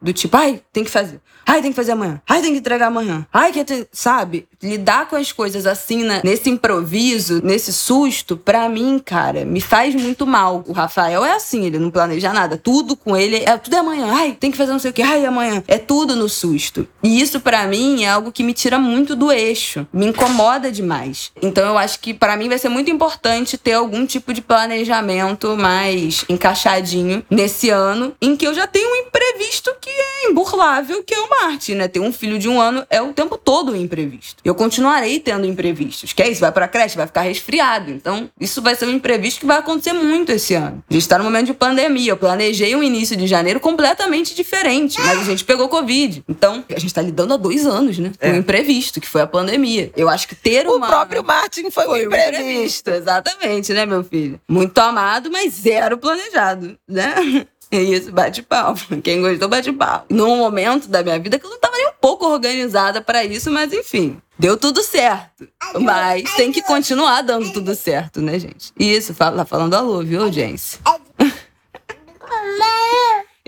Do 0.00 0.12
tipo, 0.12 0.36
ai, 0.36 0.62
tem 0.72 0.84
que 0.84 0.90
fazer. 0.90 1.20
Ai, 1.46 1.60
tem 1.60 1.72
que 1.72 1.76
fazer 1.76 1.92
amanhã. 1.92 2.20
Ai, 2.28 2.40
tem 2.42 2.52
que 2.52 2.58
entregar 2.58 2.86
amanhã. 2.86 3.26
Ai, 3.32 3.52
que 3.52 3.88
sabe? 3.92 4.46
Lidar 4.62 5.08
com 5.08 5.16
as 5.16 5.32
coisas 5.32 5.66
assim, 5.66 6.04
né? 6.04 6.20
nesse 6.22 6.48
improviso, 6.48 7.40
nesse 7.42 7.72
susto, 7.72 8.36
pra 8.36 8.68
mim, 8.68 9.00
cara, 9.04 9.44
me 9.44 9.60
faz 9.60 9.94
muito 9.94 10.26
mal. 10.26 10.62
O 10.66 10.72
Rafael 10.72 11.24
é 11.24 11.32
assim, 11.32 11.64
ele 11.64 11.78
não 11.78 11.90
planeja 11.90 12.32
nada. 12.32 12.56
Tudo 12.56 12.94
com 12.94 13.16
ele 13.16 13.42
é 13.44 13.58
tudo 13.58 13.74
é 13.74 13.78
amanhã. 13.80 14.06
Ai, 14.14 14.36
tem 14.38 14.50
que 14.50 14.56
fazer 14.56 14.70
não 14.70 14.78
sei 14.78 14.90
o 14.90 14.94
que. 14.94 15.02
Ai, 15.02 15.26
amanhã. 15.26 15.62
É 15.66 15.76
tudo 15.76 16.14
no 16.14 16.28
susto. 16.28 16.86
E 17.02 17.20
isso 17.20 17.40
para 17.40 17.66
mim 17.66 18.04
é 18.04 18.08
algo 18.08 18.30
que 18.30 18.44
me 18.44 18.54
tira 18.54 18.78
muito 18.78 19.16
do 19.16 19.32
eixo. 19.32 19.86
Me 19.92 20.06
incomoda 20.06 20.70
demais. 20.70 21.32
Então 21.42 21.66
eu 21.66 21.76
acho 21.76 21.98
que 21.98 22.14
para 22.14 22.36
mim 22.36 22.48
vai 22.48 22.58
ser 22.58 22.68
muito 22.68 22.90
importante 22.90 23.58
ter 23.58 23.72
algum 23.72 24.06
tipo 24.06 24.32
de 24.32 24.40
planejamento 24.40 25.56
mais 25.56 26.24
encaixadinho 26.28 27.24
nesse 27.28 27.70
ano 27.70 28.14
em 28.22 28.36
que 28.36 28.46
eu 28.46 28.54
já 28.54 28.68
tenho 28.68 28.88
um 28.88 28.96
imprevisto 29.06 29.74
que 29.80 29.89
é 29.90 30.30
imburlável, 30.30 31.02
que 31.02 31.14
é 31.14 31.18
uma 31.18 31.40
Marte, 31.40 31.74
né? 31.74 31.88
Ter 31.88 32.00
um 32.00 32.12
filho 32.12 32.38
de 32.38 32.48
um 32.48 32.60
ano 32.60 32.86
é 32.90 33.00
o 33.00 33.12
tempo 33.12 33.38
todo 33.38 33.72
um 33.72 33.76
imprevisto. 33.76 34.42
Eu 34.44 34.54
continuarei 34.54 35.18
tendo 35.18 35.46
imprevistos. 35.46 36.12
Que 36.12 36.22
é 36.22 36.28
isso? 36.28 36.40
Vai 36.40 36.52
pra 36.52 36.68
creche, 36.68 36.96
vai 36.96 37.06
ficar 37.06 37.22
resfriado. 37.22 37.90
Então, 37.90 38.30
isso 38.38 38.60
vai 38.60 38.74
ser 38.74 38.86
um 38.86 38.90
imprevisto 38.90 39.40
que 39.40 39.46
vai 39.46 39.58
acontecer 39.58 39.92
muito 39.92 40.30
esse 40.30 40.54
ano. 40.54 40.84
A 40.88 40.92
gente 40.92 41.08
tá 41.08 41.16
no 41.16 41.24
momento 41.24 41.46
de 41.46 41.54
pandemia. 41.54 42.12
Eu 42.12 42.16
planejei 42.16 42.74
um 42.76 42.82
início 42.82 43.16
de 43.16 43.26
janeiro 43.26 43.58
completamente 43.58 44.34
diferente, 44.34 45.00
mas 45.00 45.20
a 45.20 45.24
gente 45.24 45.44
pegou 45.44 45.68
Covid. 45.68 46.22
Então, 46.28 46.62
a 46.74 46.78
gente 46.78 46.92
tá 46.92 47.00
lidando 47.00 47.34
há 47.34 47.36
dois 47.36 47.66
anos, 47.66 47.98
né? 47.98 48.12
Com 48.20 48.26
é. 48.26 48.32
um 48.32 48.36
imprevisto, 48.36 49.00
que 49.00 49.08
foi 49.08 49.22
a 49.22 49.26
pandemia. 49.26 49.90
Eu 49.96 50.08
acho 50.08 50.28
que 50.28 50.34
ter 50.34 50.66
uma. 50.66 50.86
O 50.86 50.88
próprio 50.88 51.24
Martin 51.24 51.70
foi, 51.70 51.84
foi 51.84 52.04
um 52.04 52.06
imprevisto. 52.06 52.40
imprevisto. 52.42 52.90
Exatamente, 52.90 53.72
né, 53.72 53.86
meu 53.86 54.04
filho? 54.04 54.40
Muito 54.48 54.78
amado, 54.78 55.30
mas 55.30 55.54
zero 55.54 55.96
planejado, 55.96 56.76
né? 56.86 57.46
É 57.72 57.80
isso, 57.80 58.10
bate 58.10 58.42
palma. 58.42 58.76
Quem 59.02 59.20
gostou, 59.20 59.48
bate 59.48 59.72
palma. 59.72 60.04
Num 60.10 60.38
momento 60.38 60.88
da 60.88 61.04
minha 61.04 61.18
vida 61.20 61.38
que 61.38 61.46
eu 61.46 61.50
não 61.50 61.58
tava 61.60 61.76
nem 61.76 61.88
um 61.88 61.92
pouco 62.00 62.26
organizada 62.26 63.00
para 63.00 63.24
isso, 63.24 63.48
mas 63.48 63.72
enfim. 63.72 64.20
Deu 64.36 64.56
tudo 64.56 64.82
certo. 64.82 65.46
Mas 65.80 66.34
tem 66.34 66.50
que 66.50 66.62
continuar 66.62 67.22
dando 67.22 67.52
tudo 67.52 67.74
certo, 67.76 68.20
né, 68.20 68.38
gente? 68.40 68.72
Isso, 68.76 69.14
fala, 69.14 69.36
tá 69.36 69.44
falando 69.44 69.74
alô, 69.74 70.02
viu, 70.02 70.22
audiência? 70.22 70.80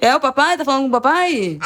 É 0.04 0.16
o 0.16 0.18
papai? 0.18 0.56
Tá 0.56 0.64
falando 0.64 0.82
com 0.82 0.88
o 0.88 1.00
papai? 1.00 1.60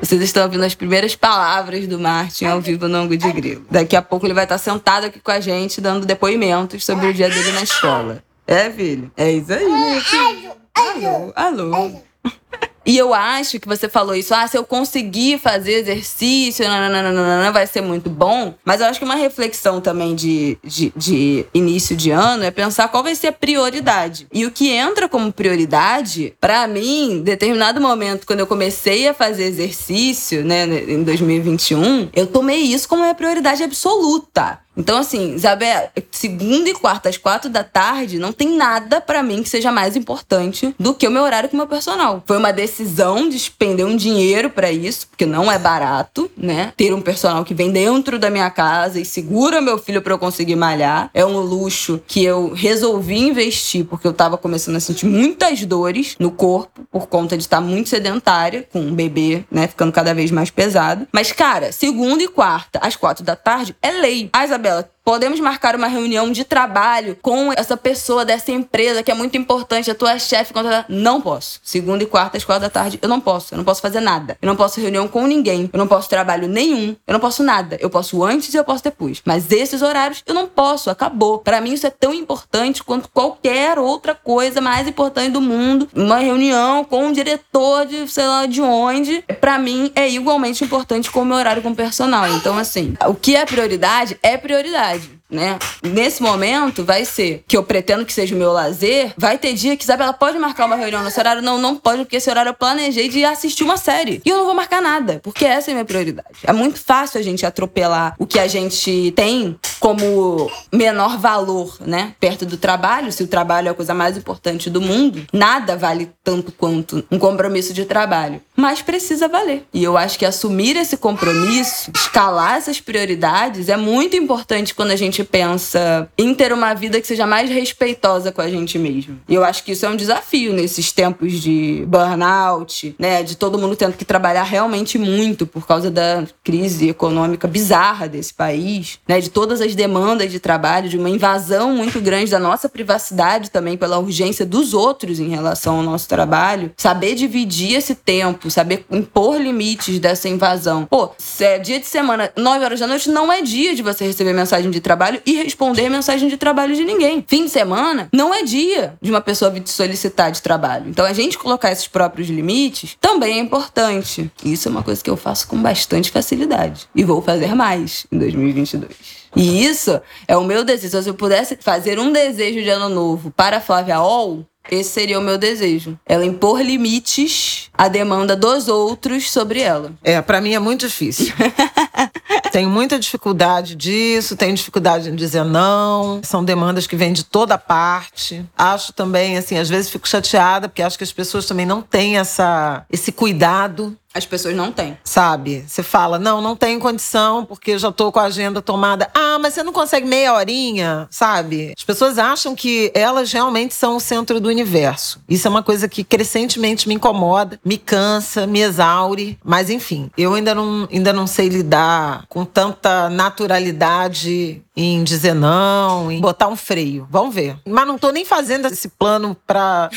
Vocês 0.00 0.22
estão 0.22 0.44
ouvindo 0.44 0.64
as 0.64 0.74
primeiras 0.74 1.14
palavras 1.14 1.86
do 1.86 1.98
Martin 1.98 2.46
ao 2.46 2.62
vivo 2.62 2.88
no 2.88 2.96
Ango 2.96 3.14
de 3.14 3.30
Grilo. 3.30 3.66
Daqui 3.70 3.94
a 3.94 4.00
pouco 4.00 4.26
ele 4.26 4.32
vai 4.32 4.44
estar 4.44 4.56
sentado 4.56 5.04
aqui 5.04 5.20
com 5.20 5.30
a 5.30 5.38
gente, 5.38 5.82
dando 5.82 6.06
depoimentos 6.06 6.82
sobre 6.82 7.08
o 7.08 7.12
dia 7.12 7.28
dele 7.28 7.52
na 7.52 7.62
escola. 7.62 8.24
É, 8.46 8.70
filho? 8.70 9.10
É 9.16 9.32
isso 9.32 9.52
aí, 9.52 9.68
né, 9.68 10.00
filho? 10.00 10.52
Alô, 10.74 11.32
alô. 11.34 11.92
E 12.86 12.98
eu 12.98 13.14
acho 13.14 13.58
que 13.58 13.66
você 13.66 13.88
falou 13.88 14.14
isso, 14.14 14.34
ah, 14.34 14.46
se 14.46 14.58
eu 14.58 14.64
conseguir 14.64 15.38
fazer 15.38 15.72
exercício, 15.72 16.68
nananana, 16.68 17.50
vai 17.50 17.66
ser 17.66 17.80
muito 17.80 18.10
bom. 18.10 18.54
Mas 18.62 18.80
eu 18.80 18.86
acho 18.86 18.98
que 18.98 19.04
uma 19.06 19.14
reflexão 19.14 19.80
também 19.80 20.14
de, 20.14 20.58
de, 20.62 20.92
de, 20.94 21.46
início 21.54 21.96
de 21.96 22.10
ano 22.10 22.44
é 22.44 22.50
pensar 22.50 22.88
qual 22.88 23.02
vai 23.02 23.14
ser 23.14 23.28
a 23.28 23.32
prioridade. 23.32 24.26
E 24.30 24.44
o 24.44 24.50
que 24.50 24.70
entra 24.70 25.08
como 25.08 25.32
prioridade, 25.32 26.34
para 26.38 26.66
mim, 26.66 27.12
em 27.12 27.22
determinado 27.22 27.80
momento, 27.80 28.26
quando 28.26 28.40
eu 28.40 28.46
comecei 28.46 29.08
a 29.08 29.14
fazer 29.14 29.44
exercício, 29.44 30.44
né, 30.44 30.64
em 30.64 31.02
2021, 31.02 32.10
eu 32.12 32.26
tomei 32.26 32.60
isso 32.60 32.86
como 32.86 33.00
minha 33.00 33.14
prioridade 33.14 33.62
absoluta. 33.62 34.60
Então, 34.76 34.98
assim, 34.98 35.34
Isabel, 35.34 35.90
segunda 36.10 36.68
e 36.68 36.74
quarta 36.74 37.08
às 37.08 37.16
quatro 37.16 37.48
da 37.48 37.62
tarde, 37.62 38.18
não 38.18 38.32
tem 38.32 38.56
nada 38.56 39.00
para 39.00 39.22
mim 39.22 39.42
que 39.42 39.48
seja 39.48 39.70
mais 39.70 39.96
importante 39.96 40.74
do 40.78 40.94
que 40.94 41.06
o 41.06 41.10
meu 41.10 41.22
horário 41.22 41.48
com 41.48 41.56
o 41.56 41.58
meu 41.58 41.66
personal. 41.66 42.22
Foi 42.26 42.36
uma 42.36 42.52
decisão 42.52 43.28
de 43.28 43.36
expender 43.36 43.86
um 43.86 43.96
dinheiro 43.96 44.50
para 44.50 44.70
isso, 44.70 45.06
porque 45.08 45.26
não 45.26 45.50
é 45.50 45.58
barato, 45.58 46.30
né? 46.36 46.72
Ter 46.76 46.92
um 46.92 47.00
personal 47.00 47.44
que 47.44 47.54
vem 47.54 47.70
dentro 47.70 48.18
da 48.18 48.30
minha 48.30 48.50
casa 48.50 48.98
e 49.00 49.04
segura 49.04 49.60
meu 49.60 49.78
filho 49.78 50.02
para 50.02 50.12
eu 50.12 50.18
conseguir 50.18 50.56
malhar. 50.56 51.10
É 51.14 51.24
um 51.24 51.38
luxo 51.38 52.00
que 52.06 52.24
eu 52.24 52.52
resolvi 52.52 53.18
investir, 53.18 53.84
porque 53.84 54.06
eu 54.06 54.12
tava 54.12 54.36
começando 54.36 54.76
a 54.76 54.80
sentir 54.80 55.06
muitas 55.06 55.64
dores 55.64 56.16
no 56.18 56.30
corpo, 56.30 56.82
por 56.90 57.06
conta 57.06 57.36
de 57.36 57.42
estar 57.42 57.60
muito 57.60 57.88
sedentária, 57.88 58.66
com 58.72 58.80
um 58.80 58.94
bebê, 58.94 59.44
né? 59.50 59.68
Ficando 59.68 59.92
cada 59.92 60.12
vez 60.14 60.30
mais 60.30 60.50
pesado. 60.50 61.06
Mas, 61.12 61.32
cara, 61.32 61.70
segunda 61.72 62.22
e 62.22 62.28
quarta 62.28 62.78
às 62.80 62.96
quatro 62.96 63.24
da 63.24 63.36
tarde 63.36 63.76
é 63.80 63.90
lei. 63.92 64.28
A 64.32 64.44
Isabel 64.44 64.63
Isabela, 64.64 64.90
podemos 65.04 65.38
marcar 65.38 65.76
uma 65.76 65.86
reunião 65.86 66.32
de 66.32 66.44
trabalho 66.44 67.16
com 67.20 67.52
essa 67.52 67.76
pessoa 67.76 68.24
dessa 68.24 68.50
empresa 68.50 69.02
que 69.02 69.10
é 69.10 69.14
muito 69.14 69.36
importante, 69.36 69.90
a 69.90 69.94
tua 69.94 70.18
chefe. 70.18 70.54
Não 70.88 71.20
posso. 71.20 71.60
Segunda 71.62 72.02
e 72.02 72.06
quarta, 72.06 72.38
às 72.38 72.44
quatro 72.44 72.62
da 72.62 72.70
tarde, 72.70 72.98
eu 73.02 73.08
não 73.08 73.20
posso. 73.20 73.52
Eu 73.52 73.58
não 73.58 73.64
posso 73.64 73.82
fazer 73.82 74.00
nada. 74.00 74.38
Eu 74.40 74.46
não 74.46 74.56
posso 74.56 74.80
reunião 74.80 75.06
com 75.06 75.26
ninguém. 75.26 75.68
Eu 75.72 75.78
não 75.78 75.86
posso 75.86 76.08
trabalho 76.08 76.48
nenhum. 76.48 76.96
Eu 77.06 77.12
não 77.12 77.20
posso 77.20 77.42
nada. 77.42 77.76
Eu 77.80 77.90
posso 77.90 78.24
antes 78.24 78.54
e 78.54 78.56
eu 78.56 78.64
posso 78.64 78.82
depois. 78.82 79.20
Mas 79.24 79.50
esses 79.50 79.82
horários 79.82 80.22
eu 80.24 80.34
não 80.34 80.46
posso. 80.46 80.88
Acabou. 80.88 81.38
Para 81.38 81.60
mim 81.60 81.74
isso 81.74 81.86
é 81.86 81.90
tão 81.90 82.14
importante 82.14 82.82
quanto 82.82 83.08
qualquer 83.08 83.78
outra 83.78 84.14
coisa 84.14 84.60
mais 84.60 84.88
importante 84.88 85.32
do 85.32 85.40
mundo. 85.40 85.88
Uma 85.94 86.18
reunião 86.18 86.84
com 86.84 87.06
um 87.06 87.12
diretor 87.12 87.84
de 87.84 88.08
sei 88.08 88.26
lá 88.26 88.46
de 88.46 88.62
onde, 88.62 89.22
para 89.40 89.58
mim 89.58 89.92
é 89.94 90.08
igualmente 90.08 90.64
importante 90.64 91.10
como 91.10 91.24
o 91.24 91.28
meu 91.28 91.36
horário 91.36 91.62
com 91.62 91.70
o 91.70 91.74
personal. 91.74 92.26
Então 92.28 92.56
assim, 92.56 92.94
o 93.06 93.14
que 93.14 93.36
é 93.36 93.44
prioridade 93.44 94.18
é 94.22 94.36
prioridade 94.36 94.93
né? 95.34 95.58
Nesse 95.82 96.22
momento, 96.22 96.84
vai 96.84 97.04
ser 97.04 97.44
que 97.46 97.56
eu 97.56 97.62
pretendo 97.62 98.04
que 98.04 98.12
seja 98.12 98.34
o 98.34 98.38
meu 98.38 98.52
lazer. 98.52 99.12
Vai 99.16 99.36
ter 99.36 99.52
dia 99.52 99.76
que 99.76 99.84
Isabela 99.84 100.12
pode 100.12 100.38
marcar 100.38 100.66
uma 100.66 100.76
reunião 100.76 101.02
nesse 101.02 101.18
horário. 101.18 101.42
Não, 101.42 101.58
não 101.58 101.76
pode, 101.76 101.98
porque 102.04 102.16
esse 102.16 102.30
horário 102.30 102.50
eu 102.50 102.54
planejei 102.54 103.08
de 103.08 103.24
assistir 103.24 103.64
uma 103.64 103.76
série. 103.76 104.22
E 104.24 104.28
eu 104.28 104.38
não 104.38 104.44
vou 104.44 104.54
marcar 104.54 104.80
nada, 104.80 105.20
porque 105.22 105.44
essa 105.44 105.70
é 105.70 105.72
a 105.72 105.74
minha 105.74 105.84
prioridade. 105.84 106.38
É 106.44 106.52
muito 106.52 106.82
fácil 106.82 107.20
a 107.20 107.22
gente 107.22 107.44
atropelar 107.44 108.14
o 108.18 108.26
que 108.26 108.38
a 108.38 108.46
gente 108.46 109.12
tem 109.16 109.58
como 109.80 110.50
menor 110.72 111.18
valor, 111.18 111.76
né? 111.80 112.14
Perto 112.18 112.46
do 112.46 112.56
trabalho. 112.56 113.12
Se 113.12 113.22
o 113.22 113.26
trabalho 113.26 113.68
é 113.68 113.70
a 113.70 113.74
coisa 113.74 113.92
mais 113.92 114.16
importante 114.16 114.70
do 114.70 114.80
mundo, 114.80 115.26
nada 115.32 115.76
vale 115.76 116.10
tanto 116.22 116.52
quanto 116.52 117.04
um 117.10 117.18
compromisso 117.18 117.72
de 117.72 117.84
trabalho. 117.84 118.40
Mas 118.56 118.80
precisa 118.80 119.28
valer. 119.28 119.64
E 119.72 119.82
eu 119.82 119.96
acho 119.96 120.18
que 120.18 120.24
assumir 120.24 120.76
esse 120.76 120.96
compromisso, 120.96 121.90
escalar 121.94 122.56
essas 122.56 122.80
prioridades, 122.80 123.68
é 123.68 123.76
muito 123.76 124.16
importante 124.16 124.74
quando 124.74 124.92
a 124.92 124.96
gente 124.96 125.24
pensa 125.24 126.08
em 126.16 126.34
ter 126.34 126.52
uma 126.52 126.72
vida 126.74 127.00
que 127.00 127.06
seja 127.06 127.26
mais 127.26 127.50
respeitosa 127.50 128.30
com 128.30 128.40
a 128.40 128.48
gente 128.48 128.78
mesmo. 128.78 129.18
E 129.28 129.34
eu 129.34 129.44
acho 129.44 129.64
que 129.64 129.72
isso 129.72 129.84
é 129.84 129.88
um 129.88 129.96
desafio 129.96 130.52
nesses 130.52 130.92
tempos 130.92 131.40
de 131.40 131.84
burnout, 131.86 132.94
né? 132.98 133.22
De 133.22 133.36
todo 133.36 133.58
mundo 133.58 133.74
tendo 133.74 133.96
que 133.96 134.04
trabalhar 134.04 134.44
realmente 134.44 134.98
muito 134.98 135.46
por 135.46 135.66
causa 135.66 135.90
da 135.90 136.24
crise 136.42 136.88
econômica 136.88 137.48
bizarra 137.48 138.08
desse 138.08 138.32
país, 138.32 138.98
né? 139.08 139.20
De 139.20 139.30
todas 139.30 139.60
as 139.60 139.74
demandas 139.74 140.30
de 140.30 140.38
trabalho, 140.38 140.88
de 140.88 140.96
uma 140.96 141.10
invasão 141.10 141.74
muito 141.74 142.00
grande 142.00 142.30
da 142.30 142.38
nossa 142.38 142.68
privacidade 142.68 143.50
também 143.50 143.76
pela 143.76 143.98
urgência 143.98 144.46
dos 144.46 144.74
outros 144.74 145.18
em 145.18 145.28
relação 145.28 145.76
ao 145.76 145.82
nosso 145.82 146.08
trabalho. 146.08 146.72
Saber 146.76 147.14
dividir 147.14 147.74
esse 147.74 147.94
tempo, 147.94 148.43
saber 148.50 148.84
impor 148.90 149.40
limites 149.40 149.98
dessa 149.98 150.28
invasão. 150.28 150.86
Pô, 150.86 151.10
se 151.18 151.44
é 151.44 151.58
dia 151.58 151.80
de 151.80 151.86
semana, 151.86 152.32
9 152.36 152.64
horas 152.64 152.80
da 152.80 152.86
noite, 152.86 153.10
não 153.10 153.32
é 153.32 153.42
dia 153.42 153.74
de 153.74 153.82
você 153.82 154.04
receber 154.04 154.32
mensagem 154.32 154.70
de 154.70 154.80
trabalho 154.80 155.20
e 155.24 155.42
responder 155.42 155.88
mensagem 155.88 156.28
de 156.28 156.36
trabalho 156.36 156.74
de 156.74 156.84
ninguém. 156.84 157.24
Fim 157.26 157.44
de 157.44 157.50
semana 157.50 158.08
não 158.12 158.34
é 158.34 158.42
dia 158.42 158.94
de 159.00 159.10
uma 159.10 159.20
pessoa 159.20 159.50
vir 159.50 159.60
te 159.60 159.70
solicitar 159.70 160.30
de 160.30 160.42
trabalho. 160.42 160.88
Então 160.88 161.04
a 161.04 161.12
gente 161.12 161.38
colocar 161.38 161.72
esses 161.72 161.88
próprios 161.88 162.28
limites 162.28 162.96
também 163.00 163.38
é 163.38 163.40
importante. 163.40 164.30
Isso 164.44 164.68
é 164.68 164.70
uma 164.70 164.82
coisa 164.82 165.02
que 165.02 165.10
eu 165.10 165.16
faço 165.16 165.48
com 165.48 165.60
bastante 165.60 166.10
facilidade 166.10 166.88
e 166.94 167.04
vou 167.04 167.22
fazer 167.22 167.54
mais 167.54 168.06
em 168.10 168.18
2022. 168.18 169.24
E 169.36 169.64
isso 169.64 170.00
é 170.28 170.36
o 170.36 170.44
meu 170.44 170.64
desejo. 170.64 171.02
Se 171.02 171.08
eu 171.08 171.14
pudesse 171.14 171.58
fazer 171.60 171.98
um 171.98 172.12
desejo 172.12 172.62
de 172.62 172.68
ano 172.68 172.88
novo 172.88 173.32
para 173.32 173.56
a 173.56 173.60
Flávia 173.60 174.00
Ol, 174.00 174.44
esse 174.70 174.90
seria 174.90 175.18
o 175.18 175.22
meu 175.22 175.36
desejo. 175.36 175.98
Ela 176.06 176.24
impor 176.24 176.60
limites 176.60 177.70
à 177.76 177.88
demanda 177.88 178.34
dos 178.34 178.68
outros 178.68 179.30
sobre 179.30 179.60
ela. 179.60 179.92
É, 180.02 180.20
para 180.22 180.40
mim 180.40 180.54
é 180.54 180.58
muito 180.58 180.86
difícil. 180.86 181.32
Tenho 182.50 182.70
muita 182.70 183.00
dificuldade 183.00 183.74
disso, 183.74 184.36
tenho 184.36 184.54
dificuldade 184.54 185.10
em 185.10 185.16
dizer 185.16 185.44
não. 185.44 186.20
São 186.22 186.44
demandas 186.44 186.86
que 186.86 186.94
vêm 186.94 187.12
de 187.12 187.24
toda 187.24 187.58
parte. 187.58 188.46
Acho 188.56 188.92
também, 188.92 189.36
assim, 189.36 189.58
às 189.58 189.68
vezes 189.68 189.90
fico 189.90 190.08
chateada, 190.08 190.68
porque 190.68 190.80
acho 190.80 190.96
que 190.96 191.02
as 191.02 191.10
pessoas 191.10 191.46
também 191.46 191.66
não 191.66 191.82
têm 191.82 192.16
essa, 192.16 192.86
esse 192.88 193.10
cuidado 193.10 193.96
as 194.14 194.24
pessoas 194.24 194.54
não 194.54 194.70
têm. 194.70 194.96
Sabe? 195.02 195.64
Você 195.66 195.82
fala, 195.82 196.18
não, 196.18 196.40
não 196.40 196.54
tenho 196.54 196.78
condição 196.78 197.44
porque 197.44 197.76
já 197.76 197.90
tô 197.90 198.12
com 198.12 198.20
a 198.20 198.24
agenda 198.24 198.62
tomada. 198.62 199.10
Ah, 199.12 199.38
mas 199.40 199.54
você 199.54 199.62
não 199.64 199.72
consegue 199.72 200.06
meia 200.06 200.32
horinha, 200.32 201.08
sabe? 201.10 201.74
As 201.76 201.82
pessoas 201.82 202.16
acham 202.16 202.54
que 202.54 202.92
elas 202.94 203.32
realmente 203.32 203.74
são 203.74 203.96
o 203.96 204.00
centro 204.00 204.38
do 204.40 204.48
universo. 204.48 205.20
Isso 205.28 205.48
é 205.48 205.50
uma 205.50 205.62
coisa 205.62 205.88
que 205.88 206.04
crescentemente 206.04 206.88
me 206.88 206.94
incomoda, 206.94 207.58
me 207.64 207.76
cansa, 207.76 208.46
me 208.46 208.60
exaure. 208.60 209.36
Mas 209.44 209.68
enfim, 209.68 210.10
eu 210.16 210.34
ainda 210.34 210.54
não, 210.54 210.88
ainda 210.92 211.12
não 211.12 211.26
sei 211.26 211.48
lidar 211.48 212.24
com 212.28 212.44
tanta 212.44 213.10
naturalidade 213.10 214.62
em 214.76 215.04
dizer 215.04 215.34
não, 215.34 216.10
em 216.10 216.20
botar 216.20 216.48
um 216.48 216.56
freio. 216.56 217.06
Vamos 217.10 217.34
ver. 217.34 217.56
Mas 217.66 217.86
não 217.86 217.98
tô 217.98 218.10
nem 218.10 218.24
fazendo 218.24 218.66
esse 218.66 218.88
plano 218.88 219.36
para 219.46 219.90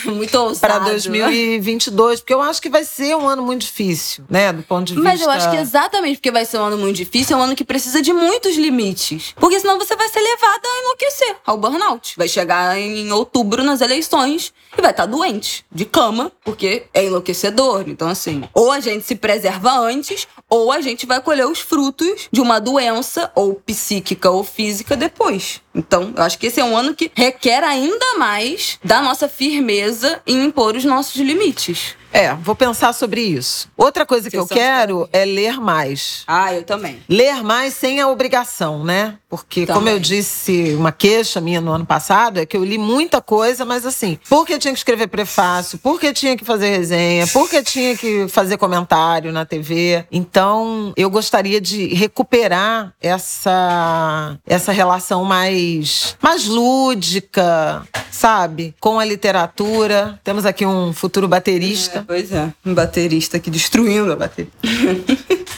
para 0.59 0.79
2022, 0.79 2.19
porque 2.19 2.33
eu 2.33 2.41
acho 2.41 2.61
que 2.61 2.69
vai 2.69 2.83
ser 2.83 3.15
um 3.15 3.27
ano 3.27 3.43
muito 3.43 3.61
difícil 3.61 4.17
né? 4.29 4.53
Do 4.53 4.63
ponto 4.63 4.87
de 4.87 4.93
vista. 4.93 5.09
Mas 5.09 5.21
eu 5.21 5.29
acho 5.29 5.49
que 5.49 5.57
exatamente 5.57 6.17
porque 6.17 6.31
vai 6.31 6.45
ser 6.45 6.57
um 6.57 6.65
ano 6.65 6.77
muito 6.77 6.95
difícil, 6.95 7.35
é 7.35 7.39
um 7.39 7.43
ano 7.43 7.55
que 7.55 7.63
precisa 7.63 8.01
de 8.01 8.13
muitos 8.13 8.55
limites. 8.55 9.33
Porque 9.35 9.59
senão 9.59 9.77
você 9.77 9.95
vai 9.95 10.07
ser 10.09 10.19
levada 10.19 10.61
a 10.63 10.81
enlouquecer, 10.81 11.35
ao 11.45 11.57
burnout. 11.57 12.13
Vai 12.17 12.27
chegar 12.27 12.77
em 12.77 13.11
outubro 13.11 13.63
nas 13.63 13.81
eleições 13.81 14.53
e 14.77 14.81
vai 14.81 14.91
estar 14.91 15.03
tá 15.03 15.11
doente, 15.11 15.65
de 15.71 15.85
cama, 15.85 16.31
porque 16.43 16.85
é 16.93 17.05
enlouquecedor. 17.05 17.85
Então, 17.87 18.07
assim, 18.07 18.43
ou 18.53 18.71
a 18.71 18.79
gente 18.79 19.05
se 19.05 19.15
preserva 19.15 19.71
antes, 19.79 20.27
ou 20.49 20.71
a 20.71 20.81
gente 20.81 21.05
vai 21.05 21.21
colher 21.21 21.47
os 21.47 21.59
frutos 21.59 22.27
de 22.31 22.41
uma 22.41 22.59
doença, 22.59 23.31
ou 23.35 23.55
psíquica 23.55 24.29
ou 24.29 24.43
física, 24.43 24.66
depois. 24.95 25.61
Então, 25.73 26.13
eu 26.15 26.23
acho 26.23 26.37
que 26.37 26.47
esse 26.47 26.59
é 26.59 26.63
um 26.63 26.75
ano 26.75 26.95
que 26.95 27.11
requer 27.13 27.63
ainda 27.63 28.17
mais 28.17 28.79
da 28.83 29.01
nossa 29.01 29.27
firmeza 29.27 30.21
em 30.25 30.45
impor 30.45 30.75
os 30.75 30.85
nossos 30.85 31.15
limites. 31.15 31.95
É, 32.11 32.33
vou 32.33 32.55
pensar 32.55 32.93
sobre 32.93 33.21
isso. 33.21 33.69
Outra 33.77 34.05
coisa 34.05 34.29
que 34.29 34.37
eu 34.37 34.47
quero 34.47 35.07
é 35.11 35.25
ler 35.25 35.59
mais. 35.59 36.23
Ah, 36.27 36.53
eu 36.53 36.63
também. 36.63 36.99
Ler 37.07 37.43
mais 37.43 37.73
sem 37.73 37.99
a 37.99 38.07
obrigação, 38.07 38.83
né? 38.83 39.17
Porque, 39.29 39.65
também. 39.65 39.75
como 39.75 39.89
eu 39.89 39.99
disse, 39.99 40.73
uma 40.75 40.91
queixa 40.91 41.41
minha 41.41 41.59
no 41.59 41.71
ano 41.71 41.85
passado 41.85 42.39
é 42.39 42.45
que 42.45 42.55
eu 42.55 42.63
li 42.63 42.77
muita 42.77 43.21
coisa, 43.21 43.65
mas 43.65 43.85
assim, 43.85 44.17
porque 44.29 44.57
tinha 44.57 44.73
que 44.73 44.79
escrever 44.79 45.07
prefácio, 45.07 45.77
porque 45.79 46.13
tinha 46.13 46.37
que 46.37 46.45
fazer 46.45 46.69
resenha, 46.69 47.27
porque 47.27 47.61
tinha 47.61 47.95
que 47.95 48.27
fazer 48.29 48.57
comentário 48.57 49.31
na 49.31 49.45
TV. 49.45 50.05
Então, 50.11 50.93
eu 50.95 51.09
gostaria 51.09 51.59
de 51.59 51.87
recuperar 51.93 52.93
essa, 53.01 54.37
essa 54.45 54.71
relação 54.71 55.25
mais, 55.25 56.15
mais 56.21 56.45
lúdica, 56.45 57.85
sabe? 58.11 58.73
Com 58.79 58.99
a 58.99 59.05
literatura. 59.05 60.19
Temos 60.23 60.45
aqui 60.45 60.65
um 60.65 60.93
futuro 60.93 61.27
baterista. 61.27 61.96
É, 61.96 61.96
pois 62.05 62.31
é, 62.31 62.53
um 62.65 62.73
baterista 62.73 63.37
aqui 63.37 63.49
destruindo 63.49 64.11
a 64.11 64.15
bateria. 64.15 64.51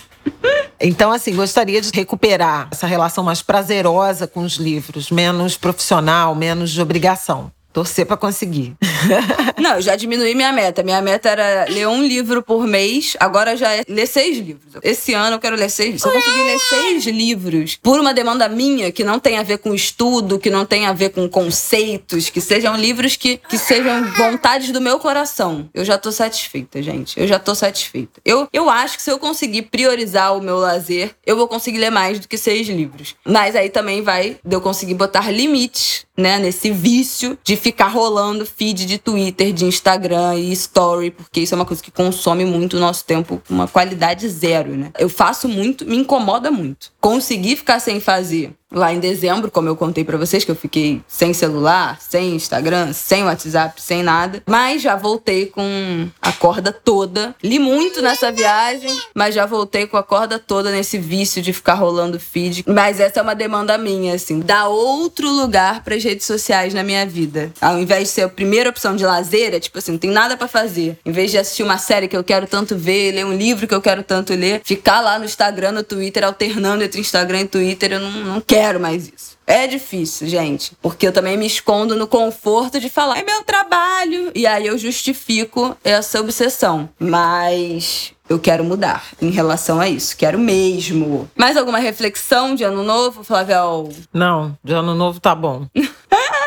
Então, 0.82 1.12
assim, 1.12 1.36
gostaria 1.36 1.82
de 1.82 1.92
recuperar 1.94 2.70
essa 2.72 2.88
relação 2.88 3.22
mais 3.22 3.42
prazerosa 3.42 4.26
com 4.26 4.44
os 4.44 4.54
livros, 4.54 5.12
menos 5.12 5.58
profissional, 5.58 6.34
menos 6.34 6.72
de 6.72 6.82
obrigação. 6.82 7.52
Torcer 7.72 8.06
para 8.06 8.18
conseguir. 8.18 8.76
Não, 9.60 9.76
eu 9.76 9.82
já 9.82 9.96
diminui 9.96 10.34
minha 10.34 10.52
meta. 10.52 10.84
Minha 10.84 11.02
meta 11.02 11.30
era 11.30 11.66
ler 11.70 11.88
um 11.88 12.04
livro 12.04 12.42
por 12.42 12.66
mês, 12.66 13.16
agora 13.20 13.56
já 13.56 13.74
é 13.74 13.84
ler 13.88 14.08
seis 14.08 14.38
livros. 14.38 14.74
Esse 14.82 15.14
ano 15.14 15.36
eu 15.36 15.40
quero 15.40 15.56
ler 15.56 15.70
seis 15.70 15.94
livros. 15.94 16.02
Se 16.02 16.08
eu 16.08 16.14
conseguir 16.14 16.44
ler 16.44 16.60
seis 16.60 17.06
livros 17.06 17.80
por 17.82 18.00
uma 18.00 18.14
demanda 18.14 18.50
minha, 18.50 18.92
que 18.92 19.04
não 19.04 19.20
tem 19.20 19.38
a 19.38 19.44
ver 19.44 19.60
com 19.60 19.74
estudo, 19.74 20.40
que 20.40 20.50
não 20.50 20.66
tem 20.66 20.88
a 20.88 20.94
ver 20.94 21.10
com 21.10 21.28
conceitos, 21.30 22.30
que 22.30 22.42
sejam 22.42 22.76
livros 22.76 23.16
que, 23.16 23.38
que 23.38 23.58
sejam 23.58 24.04
vontades 24.14 24.72
do 24.72 24.82
meu 24.82 25.00
coração, 25.00 25.70
eu 25.74 25.86
já 25.86 25.98
tô 25.98 26.12
satisfeita, 26.12 26.82
gente. 26.82 27.20
Eu 27.20 27.28
já 27.28 27.40
tô 27.40 27.54
satisfeita. 27.54 28.20
Eu, 28.26 28.48
eu 28.52 28.70
acho 28.70 28.98
que 28.98 29.04
se 29.04 29.12
eu 29.12 29.20
conseguir 29.20 29.64
priorizar 29.64 30.36
o 30.36 30.42
meu 30.42 30.58
lazer, 30.58 31.12
eu 31.26 31.36
vou 31.36 31.48
conseguir 31.48 31.78
ler 31.78 31.90
mais 31.90 32.20
do 32.20 32.28
que 32.28 32.38
seis 32.38 32.68
livros. 32.68 33.16
Mas 33.26 33.56
aí 33.56 33.70
também 33.70 34.02
vai 34.02 34.38
de 34.44 34.56
eu 34.56 34.62
conseguir 34.62 34.94
botar 34.94 35.32
limites, 35.32 36.06
né, 36.20 36.38
nesse 36.38 36.70
vício 36.72 37.38
de 37.44 37.56
ficar 37.56 37.88
rolando 37.88 38.46
feed 38.46 38.86
de 38.86 38.98
Twitter, 38.98 39.54
de 39.54 39.66
Instagram 39.66 40.36
e 40.36 40.52
story, 40.52 41.12
porque 41.12 41.40
isso 41.40 41.54
é 41.54 41.58
uma 41.58 41.66
coisa 41.66 41.82
que 41.82 41.90
consome 41.90 42.46
muito 42.46 42.78
o 42.78 42.80
nosso 42.80 43.06
tempo 43.06 43.42
uma 43.50 43.68
qualidade 43.68 44.28
zero, 44.28 44.76
né? 44.76 44.92
Eu 45.00 45.10
faço 45.10 45.48
muito, 45.48 45.86
me 45.86 45.98
incomoda 45.98 46.52
muito. 46.52 46.92
Conseguir 47.00 47.56
ficar 47.56 47.80
sem 47.80 48.00
fazer 48.00 48.54
lá 48.72 48.94
em 48.94 49.00
dezembro, 49.00 49.50
como 49.50 49.68
eu 49.68 49.76
contei 49.76 50.04
para 50.04 50.18
vocês, 50.18 50.46
que 50.46 50.52
eu 50.52 50.56
fiquei 50.56 51.02
sem 51.08 51.34
celular, 51.34 52.00
sem 52.00 52.36
Instagram, 52.36 52.94
sem 52.94 53.24
WhatsApp, 53.24 53.82
sem 53.82 54.04
nada. 54.04 54.44
Mas 54.46 54.82
já 54.82 54.96
voltei 54.96 55.48
com 55.48 56.08
a 56.22 56.32
corda 56.32 56.72
toda. 56.72 57.36
Li 57.44 57.58
muito 57.58 58.02
nessa 58.02 58.32
viagem, 58.32 58.96
mas 59.14 59.34
já 59.34 59.46
voltei 59.46 59.88
com 59.88 59.98
a 59.98 60.04
corda 60.04 60.38
toda 60.38 60.72
nesse 60.72 60.98
vício 60.98 61.42
de 61.42 61.52
ficar 61.52 61.76
rolando 61.76 62.20
feed. 62.20 62.64
Mas 62.68 63.00
essa 63.00 63.20
é 63.20 63.24
uma 63.24 63.36
demanda 63.36 63.78
minha, 63.78 64.14
assim, 64.14 64.40
dar 64.40 64.68
outro 64.68 65.30
lugar 65.30 65.84
para 65.84 65.96
as 65.96 66.04
redes 66.04 66.26
sociais 66.26 66.74
na 66.74 66.84
minha 66.84 67.06
vida. 67.06 67.52
Ao 67.60 67.80
invés 67.80 68.04
de 68.04 68.10
ser 68.10 68.22
a 68.24 68.30
primeira 68.30 68.70
opção 68.70 68.96
de 68.96 69.06
lazer, 69.06 69.54
é 69.54 69.60
tipo 69.60 69.80
assim, 69.80 69.94
não 69.94 70.00
tem 70.00 70.12
nada 70.12 70.38
para 70.38 70.48
fazer. 70.48 70.98
Em 71.06 71.12
vez 71.12 71.32
de 71.32 71.38
assistir 71.38 71.64
uma 71.64 71.78
série 71.78 72.08
que 72.08 72.16
eu 72.16 72.24
quero 72.24 72.46
tanto 72.46 72.76
ver, 72.76 73.14
ler 73.14 73.26
um 73.26 73.34
livro 73.36 73.68
que 73.68 73.74
eu 73.74 73.82
quero 73.82 74.04
tanto 74.04 74.34
ler, 74.34 74.62
ficar 74.64 75.02
lá 75.02 75.18
no 75.18 75.26
Instagram, 75.26 75.72
no 75.72 75.84
Twitter, 75.84 76.24
alternando 76.24 76.84
entre 76.84 77.02
Instagram 77.02 77.42
e 77.42 77.48
Twitter, 77.48 77.94
eu 77.94 78.00
não, 78.00 78.12
não 78.12 78.42
quero 78.42 78.59
quero 78.60 78.80
mais 78.80 79.08
isso. 79.08 79.38
É 79.48 79.66
difícil, 79.66 80.28
gente, 80.28 80.74
porque 80.82 81.08
eu 81.08 81.14
também 81.14 81.38
me 81.38 81.48
escondo 81.48 81.96
no 81.96 82.06
conforto 82.08 82.80
de 82.80 82.90
falar, 82.90 83.18
é 83.18 83.24
meu 83.24 83.42
trabalho, 83.44 84.32
e 84.36 84.46
aí 84.46 84.68
eu 84.68 84.78
justifico 84.78 85.76
essa 85.84 86.20
obsessão. 86.20 86.90
Mas 87.00 88.14
eu 88.28 88.38
quero 88.38 88.64
mudar 88.64 89.06
em 89.22 89.32
relação 89.32 89.80
a 89.80 89.88
isso. 89.88 90.16
Quero 90.18 90.38
mesmo. 90.38 91.30
Mais 91.36 91.56
alguma 91.56 91.80
reflexão 91.80 92.54
de 92.54 92.64
ano 92.64 92.84
novo, 92.84 93.24
Flavel? 93.24 93.90
Não, 94.14 94.58
de 94.64 94.74
ano 94.74 94.94
novo 94.94 95.20
tá 95.20 95.34
bom. 95.34 95.66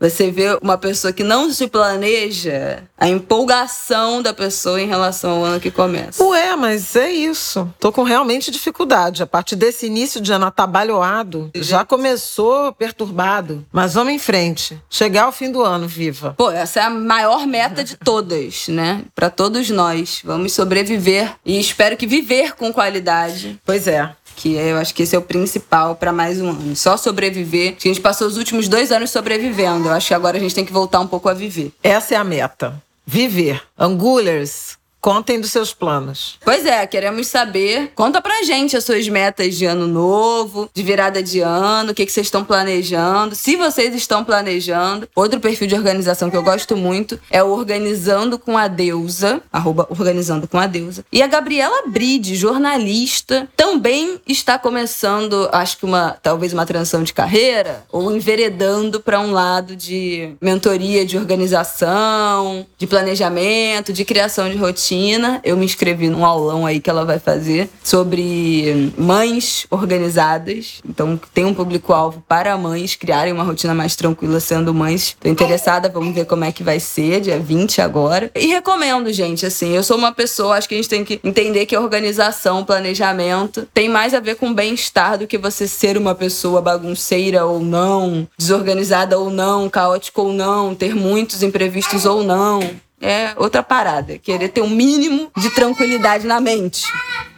Você 0.00 0.30
vê 0.30 0.58
uma 0.62 0.78
pessoa 0.78 1.12
que 1.12 1.22
não 1.22 1.52
se 1.52 1.66
planeja, 1.66 2.84
a 2.98 3.08
empolgação 3.08 4.22
da 4.22 4.32
pessoa 4.32 4.80
em 4.80 4.86
relação 4.86 5.30
ao 5.30 5.44
ano 5.44 5.60
que 5.60 5.70
começa. 5.70 6.22
Ué, 6.22 6.56
mas 6.56 6.94
é 6.96 7.10
isso. 7.10 7.72
Tô 7.78 7.92
com 7.92 8.02
realmente 8.02 8.50
dificuldade. 8.50 9.22
A 9.22 9.26
partir 9.26 9.56
desse 9.56 9.86
início 9.86 10.20
de 10.20 10.32
ano 10.32 10.46
atabalhoado, 10.46 11.50
já 11.54 11.84
começou 11.84 12.72
perturbado. 12.72 13.64
Mas 13.72 13.94
vamos 13.94 14.12
em 14.12 14.18
frente. 14.18 14.80
Chegar 14.88 15.24
ao 15.24 15.32
fim 15.32 15.50
do 15.50 15.62
ano, 15.62 15.88
viva. 15.88 16.34
Pô, 16.36 16.50
essa 16.50 16.80
é 16.80 16.82
a 16.82 16.90
maior 16.90 17.46
meta 17.46 17.82
de 17.82 17.96
todas, 17.96 18.68
né? 18.68 19.02
Para 19.14 19.30
todos 19.30 19.70
nós. 19.70 20.20
Vamos 20.24 20.52
sobreviver 20.52 21.32
e 21.44 21.58
espero 21.58 21.96
que 21.96 22.06
viver 22.06 22.54
com 22.54 22.72
qualidade. 22.72 23.60
Pois 23.64 23.86
é 23.86 24.10
que 24.36 24.54
eu 24.54 24.76
acho 24.78 24.94
que 24.94 25.02
esse 25.02 25.14
é 25.14 25.18
o 25.18 25.22
principal 25.22 25.96
para 25.96 26.12
mais 26.12 26.40
um 26.40 26.50
ano. 26.50 26.76
Só 26.76 26.96
sobreviver. 26.96 27.76
A 27.78 27.88
gente 27.88 28.00
passou 28.00 28.26
os 28.26 28.36
últimos 28.36 28.68
dois 28.68 28.90
anos 28.90 29.10
sobrevivendo. 29.10 29.88
Eu 29.88 29.92
acho 29.92 30.08
que 30.08 30.14
agora 30.14 30.36
a 30.36 30.40
gente 30.40 30.54
tem 30.54 30.64
que 30.64 30.72
voltar 30.72 31.00
um 31.00 31.06
pouco 31.06 31.28
a 31.28 31.34
viver. 31.34 31.72
Essa 31.82 32.14
é 32.14 32.16
a 32.16 32.24
meta. 32.24 32.82
Viver. 33.06 33.62
Angulers, 33.78 34.78
Contem 35.00 35.40
dos 35.40 35.50
seus 35.50 35.72
planos. 35.72 36.36
Pois 36.44 36.66
é, 36.66 36.86
queremos 36.86 37.26
saber. 37.26 37.92
Conta 37.94 38.20
pra 38.20 38.42
gente 38.42 38.76
as 38.76 38.84
suas 38.84 39.08
metas 39.08 39.56
de 39.56 39.64
ano 39.64 39.86
novo, 39.86 40.68
de 40.74 40.82
virada 40.82 41.22
de 41.22 41.40
ano, 41.40 41.92
o 41.92 41.94
que, 41.94 42.04
que 42.04 42.12
vocês 42.12 42.26
estão 42.26 42.44
planejando. 42.44 43.34
Se 43.34 43.56
vocês 43.56 43.94
estão 43.94 44.22
planejando. 44.22 45.08
Outro 45.16 45.40
perfil 45.40 45.66
de 45.66 45.74
organização 45.74 46.30
que 46.30 46.36
eu 46.36 46.42
gosto 46.42 46.76
muito 46.76 47.18
é 47.30 47.42
o 47.42 47.48
Organizando 47.48 48.38
com 48.38 48.58
a 48.58 48.68
Deusa, 48.68 49.40
arroba 49.50 49.86
Organizando 49.88 50.46
com 50.46 50.58
a 50.58 50.66
Deusa. 50.66 51.04
E 51.10 51.22
a 51.22 51.26
Gabriela 51.26 51.88
Bride, 51.88 52.36
jornalista, 52.36 53.48
também 53.56 54.20
está 54.26 54.58
começando, 54.58 55.48
acho 55.50 55.78
que 55.78 55.86
uma, 55.86 56.18
talvez 56.22 56.52
uma 56.52 56.66
transição 56.66 57.02
de 57.02 57.14
carreira, 57.14 57.84
ou 57.90 58.14
enveredando 58.14 59.00
para 59.00 59.18
um 59.18 59.32
lado 59.32 59.74
de 59.74 60.34
mentoria 60.42 61.06
de 61.06 61.16
organização, 61.16 62.66
de 62.76 62.86
planejamento, 62.86 63.92
de 63.92 64.04
criação 64.04 64.50
de 64.50 64.56
rotina 64.56 64.89
Argentina. 64.90 65.40
Eu 65.44 65.56
me 65.56 65.64
inscrevi 65.64 66.08
num 66.08 66.24
aulão 66.24 66.66
aí 66.66 66.80
que 66.80 66.90
ela 66.90 67.04
vai 67.04 67.18
fazer 67.18 67.70
sobre 67.82 68.92
mães 68.98 69.66
organizadas. 69.70 70.80
Então, 70.88 71.18
tem 71.32 71.44
um 71.44 71.54
público-alvo 71.54 72.22
para 72.26 72.56
mães 72.58 72.96
criarem 72.96 73.32
uma 73.32 73.44
rotina 73.44 73.74
mais 73.74 73.94
tranquila 73.94 74.40
sendo 74.40 74.74
mães. 74.74 75.16
Tô 75.20 75.28
interessada, 75.28 75.88
vamos 75.88 76.14
ver 76.14 76.26
como 76.26 76.44
é 76.44 76.52
que 76.52 76.62
vai 76.62 76.80
ser, 76.80 77.20
dia 77.20 77.38
20 77.38 77.80
agora. 77.80 78.30
E 78.34 78.46
recomendo, 78.46 79.12
gente, 79.12 79.46
assim, 79.46 79.76
eu 79.76 79.82
sou 79.82 79.96
uma 79.96 80.12
pessoa, 80.12 80.56
acho 80.56 80.68
que 80.68 80.74
a 80.74 80.78
gente 80.78 80.88
tem 80.88 81.04
que 81.04 81.20
entender 81.22 81.66
que 81.66 81.76
organização, 81.76 82.64
planejamento, 82.64 83.68
tem 83.72 83.88
mais 83.88 84.12
a 84.14 84.20
ver 84.20 84.36
com 84.36 84.52
bem-estar 84.52 85.18
do 85.18 85.26
que 85.26 85.38
você 85.38 85.68
ser 85.68 85.96
uma 85.96 86.14
pessoa 86.14 86.60
bagunceira 86.60 87.44
ou 87.44 87.60
não, 87.60 88.26
desorganizada 88.36 89.18
ou 89.18 89.30
não, 89.30 89.68
caótica 89.68 90.20
ou 90.20 90.32
não, 90.32 90.74
ter 90.74 90.94
muitos 90.94 91.42
imprevistos 91.42 92.04
ou 92.04 92.24
não. 92.24 92.60
É 93.00 93.32
outra 93.36 93.62
parada. 93.62 94.18
Querer 94.18 94.48
ter 94.48 94.62
um 94.62 94.68
mínimo 94.68 95.30
de 95.36 95.50
tranquilidade 95.50 96.26
na 96.26 96.40
mente. 96.40 96.84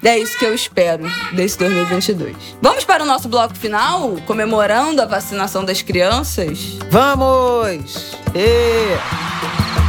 É 0.02 0.18
isso 0.18 0.36
que 0.36 0.44
eu 0.44 0.54
espero 0.54 1.04
desse 1.32 1.56
2022. 1.58 2.36
Vamos 2.60 2.84
para 2.84 3.04
o 3.04 3.06
nosso 3.06 3.28
bloco 3.28 3.56
final, 3.56 4.16
comemorando 4.26 5.00
a 5.00 5.06
vacinação 5.06 5.64
das 5.64 5.80
crianças? 5.80 6.76
Vamos! 6.90 8.16
E... 8.34 9.82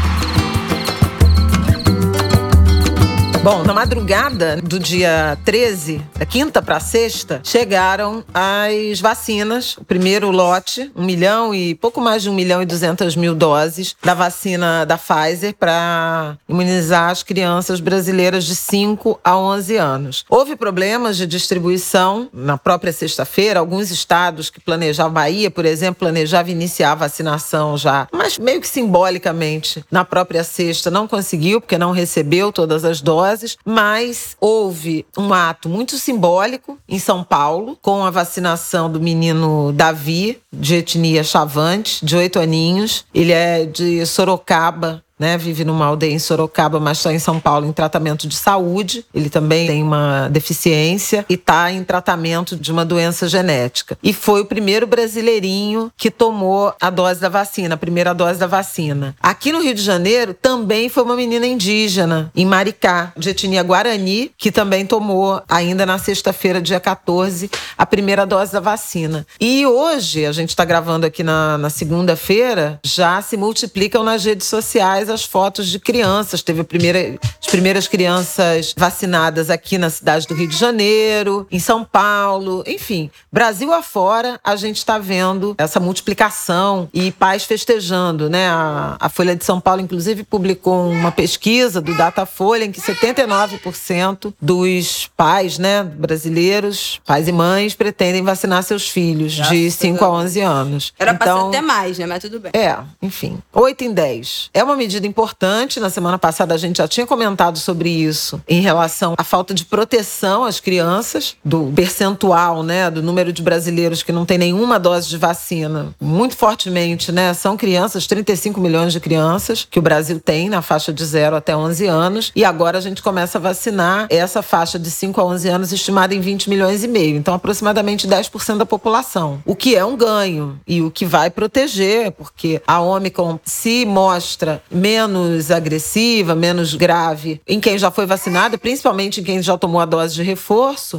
Bom, 3.44 3.62
na 3.62 3.74
madrugada 3.74 4.56
do 4.64 4.80
dia 4.80 5.38
13, 5.44 6.02
da 6.18 6.26
quinta 6.26 6.62
para 6.62 6.80
sexta, 6.80 7.42
chegaram 7.44 8.24
as 8.34 9.02
vacinas. 9.02 9.76
O 9.76 9.84
primeiro 9.84 10.32
lote, 10.32 10.90
um 10.96 11.04
milhão 11.04 11.54
e 11.54 11.76
pouco 11.76 12.00
mais 12.00 12.24
de 12.24 12.30
um 12.30 12.34
milhão 12.34 12.62
e 12.62 12.66
duzentas 12.66 13.18
mil 13.18 13.36
doses 13.36 13.98
da 14.02 14.14
vacina 14.14 14.86
da 14.86 14.98
Pfizer 14.98 15.54
para 15.60 16.38
imunizar 16.48 17.10
as 17.10 17.22
crianças 17.22 17.82
brasileiras 17.82 18.46
de 18.46 18.56
5 18.56 19.20
a 19.22 19.38
11 19.38 19.76
anos. 19.76 20.26
Houve 20.30 20.56
problemas 20.56 21.18
de 21.18 21.28
distribuição 21.28 22.30
na 22.32 22.58
própria 22.58 22.94
sexta-feira. 22.94 23.60
Alguns 23.60 23.92
estados 23.92 24.50
que 24.50 24.62
planejavam, 24.62 25.12
Bahia, 25.12 25.52
por 25.52 25.66
exemplo, 25.66 26.00
planejava 26.00 26.50
iniciar 26.50 26.94
a 26.94 26.96
vacinação 26.96 27.78
já, 27.78 28.08
mas 28.10 28.38
meio 28.38 28.62
que 28.62 28.68
simbolicamente 28.70 29.84
na 29.92 30.06
própria 30.06 30.46
sexta 30.46 30.90
não 30.90 31.10
conseguiu, 31.10 31.60
porque 31.60 31.78
não 31.78 31.92
recebeu 31.92 32.50
todas 32.50 32.86
as 32.86 33.02
doses 33.02 33.33
doses, 33.34 33.58
mas 33.66 34.38
houve 34.40 35.06
um 35.18 35.34
ato 35.34 35.68
muito 35.68 35.98
simbólico 35.98 36.78
em 36.88 37.00
São 37.00 37.24
Paulo, 37.24 37.78
com 37.82 38.06
a 38.06 38.12
vacinação 38.12 38.92
do 38.92 39.02
menino 39.02 39.72
Davi, 39.74 40.40
de 40.52 40.76
etnia 40.76 41.24
Chavante, 41.24 42.06
de 42.06 42.16
oito 42.16 42.40
aninhos. 42.40 43.06
Ele 43.14 43.32
é 43.32 43.66
de 43.66 44.06
Sorocaba, 44.06 45.04
né, 45.24 45.38
vive 45.38 45.64
numa 45.64 45.86
aldeia 45.86 46.12
em 46.12 46.20
Sorocaba, 46.20 46.82
mas 46.82 46.98
está 46.98 47.14
em 47.14 47.18
São 47.18 47.40
Paulo 47.40 47.66
em 47.66 47.72
tratamento 47.72 48.28
de 48.28 48.36
saúde. 48.36 49.06
Ele 49.16 49.30
também 49.30 49.68
tem 49.68 49.82
uma 49.82 50.28
deficiência 50.28 51.26
e 51.30 51.36
está 51.36 51.72
em 51.72 51.82
tratamento 51.82 52.58
de 52.58 52.70
uma 52.74 52.84
doença 52.84 53.26
genética. 53.30 53.98
E 54.04 54.12
foi 54.12 54.42
o 54.42 54.46
primeiro 54.46 54.86
brasileirinho 54.86 55.90
que 55.96 56.12
tomou 56.12 56.74
a 56.82 56.90
dose 56.90 57.22
da 57.22 57.30
vacina, 57.30 57.76
a 57.76 57.78
primeira 57.78 58.14
dose 58.14 58.38
da 58.38 58.48
vacina. 58.48 59.16
Aqui 59.22 59.54
no 59.54 59.62
Rio 59.62 59.74
de 59.74 59.82
Janeiro 59.82 60.34
também 60.34 60.90
foi 60.90 61.04
uma 61.04 61.16
menina 61.16 61.48
indígena, 61.48 62.30
em 62.36 62.46
Maricá, 62.46 63.14
de 63.16 63.30
etnia 63.30 63.64
Guarani, 63.64 64.30
que 64.38 64.52
também 64.52 64.86
tomou, 64.86 65.42
ainda 65.48 65.86
na 65.86 65.98
sexta-feira, 65.98 66.62
dia 66.62 66.82
14, 66.82 67.50
a 67.78 67.86
primeira 67.86 68.26
dose 68.26 68.52
da 68.52 68.60
vacina. 68.60 69.26
E 69.40 69.66
hoje, 69.66 70.26
a 70.26 70.34
gente 70.34 70.50
está 70.50 70.66
gravando 70.66 71.06
aqui 71.06 71.24
na, 71.24 71.58
na 71.58 71.70
segunda-feira, 71.70 72.78
já 72.84 73.22
se 73.22 73.38
multiplicam 73.38 74.04
nas 74.04 74.26
redes 74.26 74.48
sociais 74.48 75.13
as 75.14 75.24
fotos 75.24 75.68
de 75.68 75.80
crianças. 75.80 76.42
Teve 76.42 76.64
primeira, 76.64 77.18
as 77.42 77.48
primeiras 77.48 77.88
crianças 77.88 78.74
vacinadas 78.78 79.50
aqui 79.50 79.78
na 79.78 79.90
cidade 79.90 80.28
do 80.28 80.34
Rio 80.34 80.48
de 80.48 80.58
Janeiro, 80.58 81.48
em 81.52 81.60
São 81.60 81.84
Paulo, 81.84 82.64
enfim, 82.68 83.10
Brasil 83.32 83.74
afora, 83.74 84.40
a 84.44 84.56
gente 84.56 84.78
está 84.78 84.98
vendo 84.98 85.56
essa 85.58 85.80
multiplicação 85.80 86.90
e 86.94 87.12
pais 87.12 87.44
festejando, 87.44 88.30
né? 88.30 88.48
A, 88.48 88.98
a 89.00 89.10
Folha 89.10 89.36
de 89.36 89.46
São 89.46 89.60
Paulo, 89.60 89.82
inclusive, 89.82 90.24
publicou 90.24 90.90
uma 90.90 91.12
pesquisa 91.12 91.82
do 91.82 91.96
Datafolha 91.96 92.66
em 92.66 92.72
que 92.72 92.82
79% 92.82 94.34
dos 94.42 95.10
pais, 95.16 95.58
né, 95.58 95.84
brasileiros, 95.84 97.02
pais 97.06 97.28
e 97.28 97.32
mães, 97.32 97.74
pretendem 97.74 98.24
vacinar 98.24 98.64
seus 98.64 98.90
filhos 98.90 99.34
de 99.34 99.70
5 99.70 100.04
a 100.04 100.10
11 100.10 100.42
anos. 100.42 100.94
Era 100.98 101.14
então, 101.14 101.50
pra 101.52 101.52
ser 101.52 101.58
até 101.58 101.62
mais, 101.62 101.98
né? 101.98 102.06
Mas 102.06 102.22
tudo 102.22 102.40
bem. 102.40 102.52
É, 102.54 102.78
enfim. 103.02 103.40
8 103.52 103.84
em 103.84 103.94
10. 103.94 104.50
É 104.54 104.64
uma 104.64 104.76
medida 104.76 105.03
medida 105.04 105.08
importante. 105.08 105.80
Na 105.80 105.90
semana 105.90 106.18
passada 106.18 106.54
a 106.54 106.58
gente 106.58 106.78
já 106.78 106.88
tinha 106.88 107.06
comentado 107.06 107.58
sobre 107.58 107.90
isso 107.90 108.42
em 108.48 108.62
relação 108.62 109.14
à 109.18 109.24
falta 109.24 109.54
de 109.54 109.66
proteção 109.66 110.46
às 110.46 110.60
crianças, 110.60 111.36
do 111.44 111.72
percentual, 111.76 112.64
né, 112.64 112.90
do 112.90 113.04
número 113.04 113.34
de 113.34 113.42
brasileiros 113.42 114.02
que 114.02 114.12
não 114.12 114.26
tem 114.26 114.38
nenhuma 114.38 114.80
dose 114.80 115.10
de 115.10 115.18
vacina, 115.18 115.94
muito 116.00 116.36
fortemente, 116.36 117.12
né? 117.12 117.34
São 117.34 117.58
crianças, 117.58 118.08
35 118.08 118.60
milhões 118.60 118.94
de 118.94 119.00
crianças 119.00 119.68
que 119.70 119.80
o 119.80 119.82
Brasil 119.82 120.20
tem 120.20 120.50
na 120.50 120.62
faixa 120.62 120.94
de 120.94 121.04
0 121.04 121.36
até 121.36 121.56
11 121.56 121.86
anos, 121.86 122.32
e 122.36 122.46
agora 122.46 122.78
a 122.78 122.82
gente 122.82 123.02
começa 123.02 123.38
a 123.38 123.42
vacinar 123.42 124.08
essa 124.10 124.42
faixa 124.42 124.80
de 124.80 124.90
5 124.90 125.20
a 125.20 125.26
11 125.26 125.50
anos 125.50 125.74
estimada 125.74 126.16
em 126.16 126.20
20 126.20 126.50
milhões 126.50 126.84
e 126.84 126.88
meio, 126.88 127.18
então 127.18 127.34
aproximadamente 127.34 128.08
10% 128.08 128.58
da 128.58 128.66
população. 128.66 129.42
O 129.46 129.56
que 129.56 129.76
é 129.76 129.84
um 129.84 129.98
ganho 129.98 130.60
e 130.68 130.82
o 130.82 130.92
que 130.92 131.06
vai 131.06 131.30
proteger, 131.30 132.12
porque 132.12 132.62
a 132.68 132.80
Omicron 132.80 133.40
se 133.44 133.86
mostra 133.86 134.62
menos 134.84 135.50
agressiva, 135.50 136.36
menos 136.36 136.76
grave 136.76 137.40
em 137.48 137.58
quem 137.58 137.78
já 137.78 137.90
foi 137.90 138.06
vacinado, 138.06 138.58
principalmente 138.58 139.22
em 139.22 139.24
quem 139.24 139.42
já 139.42 139.58
tomou 139.58 139.80
a 139.80 139.86
dose 139.86 140.16
de 140.16 140.24
reforço. 140.24 140.98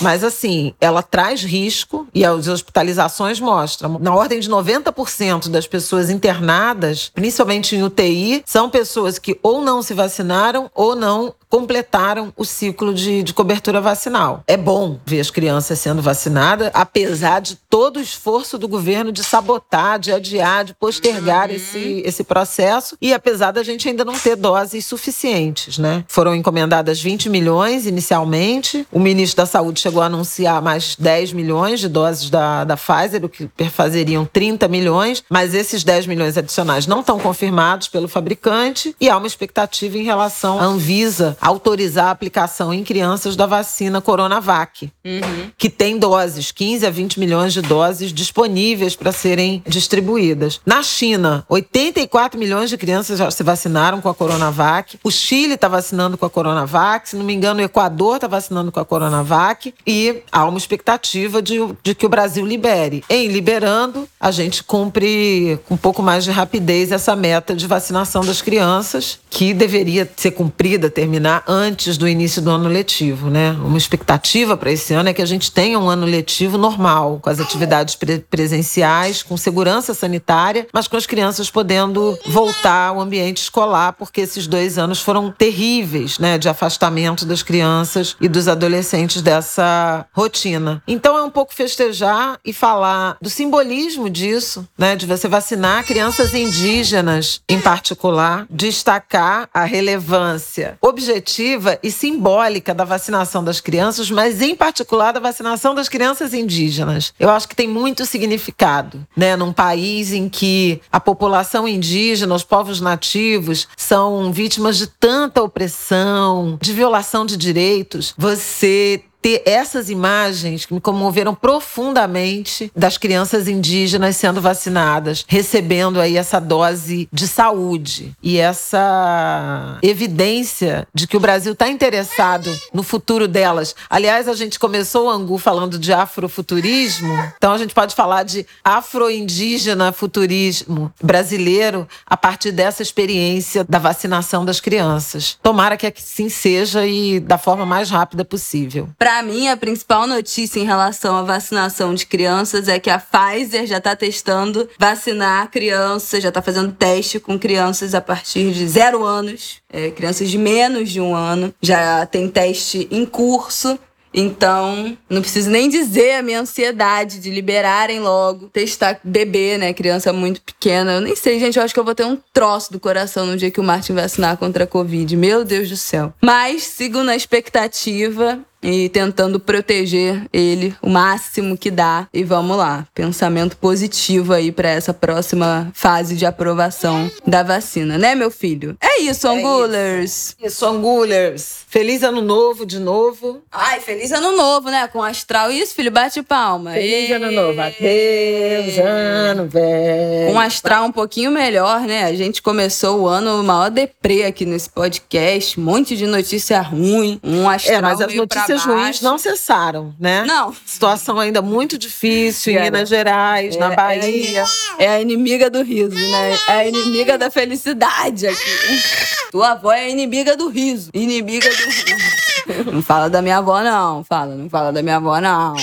Mas 0.00 0.22
assim, 0.24 0.74
ela 0.80 1.02
traz 1.02 1.42
risco 1.42 2.06
e 2.14 2.24
as 2.24 2.48
hospitalizações 2.48 3.40
mostram. 3.40 3.98
Na 3.98 4.14
ordem 4.14 4.40
de 4.40 4.50
90% 4.50 5.48
das 5.48 5.66
pessoas 5.66 6.10
internadas, 6.10 7.10
principalmente 7.14 7.76
em 7.76 7.82
UTI, 7.82 8.42
são 8.44 8.68
pessoas 8.68 9.18
que 9.18 9.38
ou 9.42 9.60
não 9.60 9.82
se 9.82 9.94
vacinaram 9.94 10.70
ou 10.74 10.94
não 10.94 11.34
completaram 11.48 12.32
o 12.36 12.44
ciclo 12.44 12.92
de, 12.92 13.22
de 13.22 13.32
cobertura 13.32 13.80
vacinal. 13.80 14.42
É 14.46 14.56
bom 14.56 14.98
ver 15.06 15.20
as 15.20 15.30
crianças 15.30 15.78
sendo 15.78 16.02
vacinadas, 16.02 16.70
apesar 16.74 17.40
de 17.40 17.56
todo 17.70 17.98
o 17.98 18.02
esforço 18.02 18.58
do 18.58 18.68
governo 18.68 19.12
de 19.12 19.22
sabotar, 19.22 19.98
de 19.98 20.12
adiar, 20.12 20.64
de 20.64 20.74
postergar 20.74 21.48
uhum. 21.48 21.56
esse, 21.56 22.02
esse 22.04 22.24
processo 22.24 22.96
e 23.00 23.14
apesar 23.14 23.52
da 23.52 23.62
gente 23.62 23.88
ainda 23.88 24.04
não 24.04 24.18
ter 24.18 24.36
doses 24.36 24.84
suficientes, 24.84 25.78
né? 25.78 26.04
Foram 26.08 26.34
encomendadas 26.34 27.00
20 27.00 27.28
milhões 27.28 27.86
inicialmente, 27.86 28.86
o 28.92 28.98
ministro 28.98 29.38
da 29.38 29.46
Saúde 29.46 29.80
chegou 29.86 30.02
a 30.02 30.06
anunciar 30.06 30.60
mais 30.60 30.96
10 30.98 31.32
milhões 31.32 31.78
de 31.78 31.88
doses 31.88 32.28
da, 32.28 32.64
da 32.64 32.76
Pfizer, 32.76 33.24
o 33.24 33.28
que 33.28 33.46
perfazeriam 33.46 34.24
30 34.24 34.66
milhões, 34.66 35.22
mas 35.30 35.54
esses 35.54 35.84
10 35.84 36.08
milhões 36.08 36.36
adicionais 36.36 36.88
não 36.88 37.00
estão 37.00 37.20
confirmados 37.20 37.86
pelo 37.86 38.08
fabricante 38.08 38.96
e 39.00 39.08
há 39.08 39.16
uma 39.16 39.28
expectativa 39.28 39.96
em 39.96 40.02
relação 40.02 40.58
à 40.58 40.64
Anvisa 40.64 41.36
autorizar 41.40 42.06
a 42.06 42.10
aplicação 42.10 42.74
em 42.74 42.82
crianças 42.82 43.36
da 43.36 43.46
vacina 43.46 44.00
Coronavac, 44.00 44.90
uhum. 45.04 45.50
que 45.56 45.70
tem 45.70 45.98
doses, 45.98 46.50
15 46.50 46.84
a 46.84 46.90
20 46.90 47.20
milhões 47.20 47.52
de 47.52 47.62
doses 47.62 48.12
disponíveis 48.12 48.96
para 48.96 49.12
serem 49.12 49.62
distribuídas. 49.68 50.60
Na 50.66 50.82
China, 50.82 51.44
84 51.48 52.38
milhões 52.38 52.70
de 52.70 52.76
crianças 52.76 53.20
já 53.20 53.30
se 53.30 53.44
vacinaram 53.44 54.00
com 54.00 54.08
a 54.08 54.14
Coronavac. 54.14 54.98
O 55.04 55.12
Chile 55.12 55.54
está 55.54 55.68
vacinando 55.68 56.18
com 56.18 56.26
a 56.26 56.30
Coronavac. 56.30 57.08
Se 57.08 57.14
não 57.14 57.24
me 57.24 57.34
engano, 57.34 57.60
o 57.60 57.62
Equador 57.62 58.16
está 58.16 58.26
vacinando 58.26 58.72
com 58.72 58.80
a 58.80 58.84
Coronavac 58.84 59.75
e 59.86 60.22
há 60.32 60.44
uma 60.44 60.58
expectativa 60.58 61.40
de, 61.40 61.58
de 61.82 61.94
que 61.94 62.04
o 62.04 62.08
Brasil 62.08 62.44
libere. 62.44 63.04
Em 63.08 63.28
liberando, 63.28 64.08
a 64.20 64.30
gente 64.30 64.62
cumpre 64.64 65.58
com 65.66 65.74
um 65.74 65.78
pouco 65.78 66.02
mais 66.02 66.24
de 66.24 66.30
rapidez 66.30 66.90
essa 66.90 67.14
meta 67.14 67.54
de 67.54 67.66
vacinação 67.66 68.24
das 68.24 68.42
crianças, 68.42 69.20
que 69.30 69.54
deveria 69.54 70.10
ser 70.16 70.32
cumprida, 70.32 70.90
terminar 70.90 71.44
antes 71.46 71.96
do 71.96 72.08
início 72.08 72.42
do 72.42 72.50
ano 72.50 72.68
letivo, 72.68 73.30
né? 73.30 73.52
Uma 73.52 73.78
expectativa 73.78 74.56
para 74.56 74.72
esse 74.72 74.94
ano 74.94 75.10
é 75.10 75.14
que 75.14 75.22
a 75.22 75.26
gente 75.26 75.52
tenha 75.52 75.78
um 75.78 75.88
ano 75.88 76.06
letivo 76.06 76.58
normal, 76.58 77.20
com 77.22 77.30
as 77.30 77.38
atividades 77.38 77.94
pre 77.94 78.18
presenciais, 78.18 79.22
com 79.22 79.36
segurança 79.36 79.94
sanitária, 79.94 80.66
mas 80.72 80.88
com 80.88 80.96
as 80.96 81.06
crianças 81.06 81.50
podendo 81.50 82.18
voltar 82.26 82.88
ao 82.88 83.00
ambiente 83.00 83.42
escolar, 83.42 83.92
porque 83.92 84.22
esses 84.22 84.46
dois 84.46 84.78
anos 84.78 85.00
foram 85.00 85.30
terríveis, 85.30 86.18
né? 86.18 86.38
De 86.38 86.48
afastamento 86.48 87.24
das 87.24 87.42
crianças 87.42 88.16
e 88.20 88.28
dos 88.28 88.48
adolescentes 88.48 89.20
dessa 89.22 89.65
rotina. 90.12 90.82
Então 90.86 91.16
é 91.16 91.22
um 91.22 91.30
pouco 91.30 91.54
festejar 91.54 92.38
e 92.44 92.52
falar 92.52 93.16
do 93.20 93.30
simbolismo 93.30 94.08
disso, 94.08 94.66
né, 94.76 94.96
de 94.96 95.06
você 95.06 95.28
vacinar 95.28 95.84
crianças 95.84 96.34
indígenas 96.34 97.40
em 97.48 97.60
particular, 97.60 98.46
destacar 98.50 99.48
a 99.52 99.64
relevância 99.64 100.78
objetiva 100.80 101.78
e 101.82 101.90
simbólica 101.90 102.74
da 102.74 102.84
vacinação 102.84 103.42
das 103.42 103.60
crianças, 103.60 104.10
mas 104.10 104.40
em 104.42 104.54
particular 104.54 105.12
da 105.12 105.20
vacinação 105.20 105.74
das 105.74 105.88
crianças 105.88 106.32
indígenas. 106.34 107.12
Eu 107.18 107.30
acho 107.30 107.48
que 107.48 107.56
tem 107.56 107.68
muito 107.68 108.06
significado, 108.06 109.06
né, 109.16 109.36
num 109.36 109.52
país 109.52 110.12
em 110.12 110.28
que 110.28 110.80
a 110.90 111.00
população 111.00 111.66
indígena, 111.66 112.34
os 112.34 112.44
povos 112.44 112.80
nativos 112.80 113.68
são 113.76 114.32
vítimas 114.32 114.76
de 114.76 114.86
tanta 114.86 115.42
opressão, 115.42 116.58
de 116.60 116.72
violação 116.72 117.24
de 117.24 117.36
direitos. 117.36 118.14
Você 118.16 119.02
ter 119.26 119.42
essas 119.44 119.90
imagens 119.90 120.64
que 120.64 120.72
me 120.72 120.80
comoveram 120.80 121.34
profundamente 121.34 122.70
das 122.76 122.96
crianças 122.96 123.48
indígenas 123.48 124.14
sendo 124.14 124.40
vacinadas, 124.40 125.24
recebendo 125.26 126.00
aí 126.00 126.16
essa 126.16 126.38
dose 126.38 127.08
de 127.12 127.26
saúde 127.26 128.14
e 128.22 128.38
essa 128.38 129.78
evidência 129.82 130.86
de 130.94 131.08
que 131.08 131.16
o 131.16 131.20
Brasil 131.20 131.54
está 131.54 131.68
interessado 131.68 132.56
no 132.72 132.84
futuro 132.84 133.26
delas. 133.26 133.74
Aliás, 133.90 134.28
a 134.28 134.34
gente 134.34 134.60
começou 134.60 135.06
o 135.06 135.10
Angu 135.10 135.38
falando 135.38 135.76
de 135.76 135.92
afrofuturismo, 135.92 137.12
então 137.36 137.50
a 137.50 137.58
gente 137.58 137.74
pode 137.74 137.96
falar 137.96 138.22
de 138.22 138.46
afro-indígena 138.62 139.90
futurismo 139.90 140.92
brasileiro 141.02 141.88
a 142.06 142.16
partir 142.16 142.52
dessa 142.52 142.80
experiência 142.80 143.64
da 143.64 143.80
vacinação 143.80 144.44
das 144.44 144.60
crianças. 144.60 145.36
Tomara 145.42 145.76
que 145.76 145.88
assim 145.88 146.28
seja 146.28 146.86
e 146.86 147.18
da 147.18 147.38
forma 147.38 147.66
mais 147.66 147.90
rápida 147.90 148.24
possível. 148.24 148.88
Para 149.16 149.24
mim, 149.24 149.48
a 149.48 149.56
principal 149.56 150.06
notícia 150.06 150.60
em 150.60 150.66
relação 150.66 151.16
à 151.16 151.22
vacinação 151.22 151.94
de 151.94 152.04
crianças 152.04 152.68
é 152.68 152.78
que 152.78 152.90
a 152.90 152.98
Pfizer 152.98 153.64
já 153.64 153.78
está 153.78 153.96
testando 153.96 154.68
vacinar 154.78 155.50
crianças, 155.50 156.22
já 156.22 156.28
está 156.28 156.42
fazendo 156.42 156.70
teste 156.70 157.18
com 157.18 157.38
crianças 157.38 157.94
a 157.94 158.00
partir 158.02 158.52
de 158.52 158.68
zero 158.68 159.06
anos, 159.06 159.62
é, 159.72 159.90
crianças 159.90 160.28
de 160.28 160.36
menos 160.36 160.90
de 160.90 161.00
um 161.00 161.14
ano. 161.14 161.54
Já 161.62 162.04
tem 162.04 162.28
teste 162.28 162.86
em 162.90 163.06
curso. 163.06 163.78
Então, 164.12 164.96
não 165.10 165.20
preciso 165.20 165.50
nem 165.50 165.68
dizer 165.68 166.16
a 166.16 166.22
minha 166.22 166.40
ansiedade 166.40 167.18
de 167.18 167.30
liberarem 167.30 168.00
logo, 168.00 168.48
testar 168.48 168.98
bebê, 169.02 169.58
né? 169.58 169.74
Criança 169.74 170.12
muito 170.12 170.40
pequena. 170.42 170.92
Eu 170.92 171.00
nem 171.02 171.16
sei, 171.16 171.38
gente. 171.38 171.58
Eu 171.58 171.64
acho 171.64 171.74
que 171.74 171.80
eu 171.80 171.84
vou 171.84 171.94
ter 171.94 172.04
um 172.04 172.18
troço 172.32 172.72
do 172.72 172.80
coração 172.80 173.26
no 173.26 173.36
dia 173.36 173.50
que 173.50 173.60
o 173.60 173.64
Martin 173.64 173.94
vacinar 173.94 174.36
contra 174.36 174.64
a 174.64 174.66
Covid. 174.66 175.16
Meu 175.16 175.44
Deus 175.44 175.68
do 175.68 175.76
céu. 175.76 176.14
Mas 176.22 176.62
sigo 176.62 177.02
na 177.02 177.14
expectativa 177.14 178.40
e 178.62 178.88
tentando 178.88 179.38
proteger 179.38 180.26
ele 180.32 180.74
o 180.82 180.88
máximo 180.88 181.56
que 181.56 181.70
dá. 181.70 182.08
E 182.12 182.24
vamos 182.24 182.56
lá, 182.56 182.86
pensamento 182.94 183.56
positivo 183.56 184.32
aí 184.32 184.50
para 184.50 184.68
essa 184.68 184.92
próxima 184.92 185.70
fase 185.74 186.16
de 186.16 186.26
aprovação 186.26 187.10
da 187.26 187.42
vacina, 187.42 187.98
né, 187.98 188.14
meu 188.14 188.30
filho? 188.30 188.76
É 188.80 189.00
isso, 189.00 189.28
Angulers. 189.28 190.36
É 190.40 190.46
isso, 190.46 190.64
Angulers. 190.64 191.64
Feliz 191.68 192.02
ano 192.02 192.20
novo 192.20 192.64
de 192.64 192.78
novo. 192.78 193.42
Ai, 193.52 193.80
feliz 193.80 194.12
ano 194.12 194.36
novo, 194.36 194.70
né? 194.70 194.88
Com 194.88 195.02
astral. 195.02 195.50
Isso, 195.50 195.74
filho, 195.74 195.90
bate 195.90 196.22
palma. 196.22 196.72
Feliz 196.72 197.10
ano 197.10 197.30
novo. 197.30 197.60
Adeus, 197.60 198.78
ano 198.78 199.46
velho. 199.48 200.32
Com 200.32 200.40
astral 200.40 200.86
um 200.86 200.92
pouquinho 200.92 201.30
melhor, 201.30 201.80
né? 201.82 202.04
A 202.04 202.14
gente 202.14 202.40
começou 202.40 203.02
o 203.02 203.06
ano 203.06 203.42
maior 203.42 203.70
deprê 203.70 204.24
aqui 204.24 204.44
nesse 204.44 204.70
podcast. 204.70 205.60
Um 205.60 205.64
monte 205.64 205.96
de 205.96 206.06
notícia 206.06 206.60
ruim. 206.60 207.20
Um 207.22 207.48
astral 207.48 207.78
é, 207.78 207.82
mas 207.82 208.00
as 208.00 208.06
meio 208.06 208.20
notícias 208.20 208.45
pra 208.54 208.64
ruins 208.64 208.82
baixo. 208.84 209.04
não 209.04 209.18
cessaram, 209.18 209.94
né? 209.98 210.24
Não. 210.24 210.54
Situação 210.64 211.18
ainda 211.18 211.40
muito 211.42 211.76
difícil 211.76 212.52
em 212.52 212.56
É. 212.56 212.62
Minas 212.62 212.88
Gerais, 212.88 213.56
na 213.56 213.72
É, 213.72 213.76
Bahia. 213.76 214.44
É 214.78 214.88
a 214.88 215.00
inimiga 215.00 215.50
do 215.50 215.62
riso, 215.62 215.94
né? 215.94 216.38
É 216.48 216.52
a 216.52 216.66
inimiga 216.66 217.18
da 217.18 217.30
felicidade 217.30 218.26
aqui. 218.26 218.82
Tua 219.30 219.50
avó 219.52 219.72
é 219.72 219.82
a 219.84 219.88
inimiga 219.88 220.36
do 220.36 220.48
riso. 220.48 220.90
Inimiga 220.94 221.48
do 221.48 221.64
riso. 221.64 222.26
Não 222.72 222.80
fala 222.82 223.10
da 223.10 223.20
minha 223.20 223.38
avó, 223.38 223.60
não. 223.60 224.04
Fala, 224.04 224.34
não 224.36 224.48
fala 224.48 224.72
da 224.72 224.80
minha 224.82 224.96
avó, 224.96 225.20
não. 225.20 225.54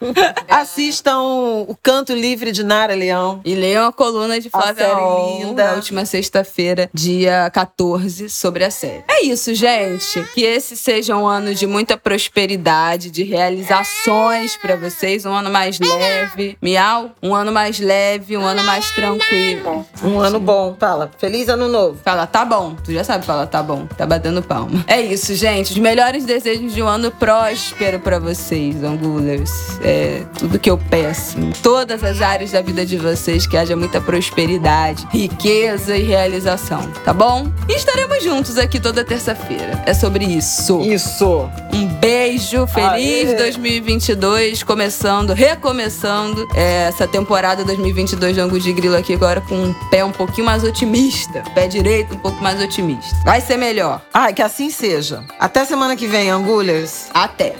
Assistam 0.48 1.20
o 1.68 1.76
Canto 1.82 2.12
Livre 2.14 2.52
de 2.52 2.62
Nara 2.62 2.94
Leão. 2.94 3.40
E 3.44 3.54
leiam 3.54 3.86
a 3.86 3.92
coluna 3.92 4.40
de 4.40 4.50
Flávia 4.50 4.86
série 4.86 5.00
On, 5.00 5.38
linda. 5.40 5.64
na 5.68 5.74
última 5.74 6.04
sexta-feira, 6.04 6.88
dia 6.92 7.50
14, 7.52 8.28
sobre 8.28 8.64
a 8.64 8.70
série. 8.70 9.04
É 9.08 9.22
isso, 9.24 9.54
gente. 9.54 10.22
Que 10.34 10.42
esse 10.42 10.76
seja 10.76 11.16
um 11.16 11.26
ano 11.26 11.54
de 11.54 11.66
muita 11.66 11.96
prosperidade, 11.96 13.10
de 13.10 13.22
realizações 13.24 14.56
pra 14.56 14.76
vocês. 14.76 15.24
Um 15.24 15.32
ano 15.32 15.50
mais 15.50 15.78
leve. 15.78 16.56
Miau? 16.60 17.10
Um 17.22 17.34
ano 17.34 17.52
mais 17.52 17.78
leve, 17.80 18.36
um 18.36 18.44
ano 18.44 18.62
mais 18.64 18.90
tranquilo. 18.90 19.86
Um 20.02 20.18
ano 20.20 20.38
bom. 20.40 20.76
Fala, 20.78 21.10
feliz 21.18 21.48
ano 21.48 21.68
novo. 21.68 21.98
Fala, 22.04 22.26
tá 22.26 22.44
bom. 22.44 22.74
Tu 22.84 22.92
já 22.92 23.04
sabe 23.04 23.24
falar, 23.24 23.46
tá 23.46 23.62
bom. 23.62 23.86
Tá 23.86 24.06
batendo 24.06 24.42
palma. 24.42 24.84
É 24.86 25.00
isso, 25.00 25.34
gente. 25.34 25.72
Os 25.72 25.78
melhores 25.78 26.24
desejos 26.24 26.72
de 26.74 26.82
um 26.82 26.86
ano 26.88 27.10
próspero 27.10 28.00
pra 28.00 28.18
vocês, 28.18 28.82
Angulers. 28.82 29.78
É 29.82 29.93
tudo 30.38 30.58
que 30.58 30.70
eu 30.70 30.78
peço. 30.78 31.38
Em 31.38 31.50
todas 31.50 32.02
as 32.02 32.20
áreas 32.20 32.50
da 32.50 32.60
vida 32.60 32.84
de 32.84 32.96
vocês, 32.96 33.46
que 33.46 33.56
haja 33.56 33.76
muita 33.76 34.00
prosperidade, 34.00 35.06
riqueza 35.10 35.96
e 35.96 36.02
realização. 36.02 36.90
Tá 37.04 37.12
bom? 37.12 37.50
E 37.68 37.72
estaremos 37.72 38.22
juntos 38.22 38.58
aqui 38.58 38.80
toda 38.80 39.04
terça-feira. 39.04 39.82
É 39.86 39.94
sobre 39.94 40.24
isso. 40.24 40.80
Isso. 40.80 41.48
Um 41.72 41.86
beijo, 41.86 42.66
feliz 42.66 43.30
Aê. 43.30 43.34
2022, 43.34 44.62
começando, 44.62 45.32
recomeçando 45.32 46.46
é, 46.54 46.88
essa 46.88 47.06
temporada 47.06 47.64
2022 47.64 48.34
de 48.34 48.40
Angus 48.40 48.62
de 48.62 48.72
Grilo 48.72 48.96
aqui 48.96 49.14
agora 49.14 49.40
com 49.40 49.54
um 49.54 49.74
pé 49.90 50.04
um 50.04 50.12
pouquinho 50.12 50.46
mais 50.46 50.62
otimista, 50.64 51.42
pé 51.54 51.66
direito 51.66 52.14
um 52.14 52.18
pouco 52.18 52.42
mais 52.42 52.60
otimista. 52.60 53.16
Vai 53.24 53.40
ser 53.40 53.56
melhor. 53.56 54.00
Ai, 54.12 54.32
que 54.32 54.42
assim 54.42 54.70
seja. 54.70 55.24
Até 55.38 55.64
semana 55.64 55.96
que 55.96 56.06
vem, 56.06 56.30
Angulers. 56.30 57.06
Até. 57.12 57.54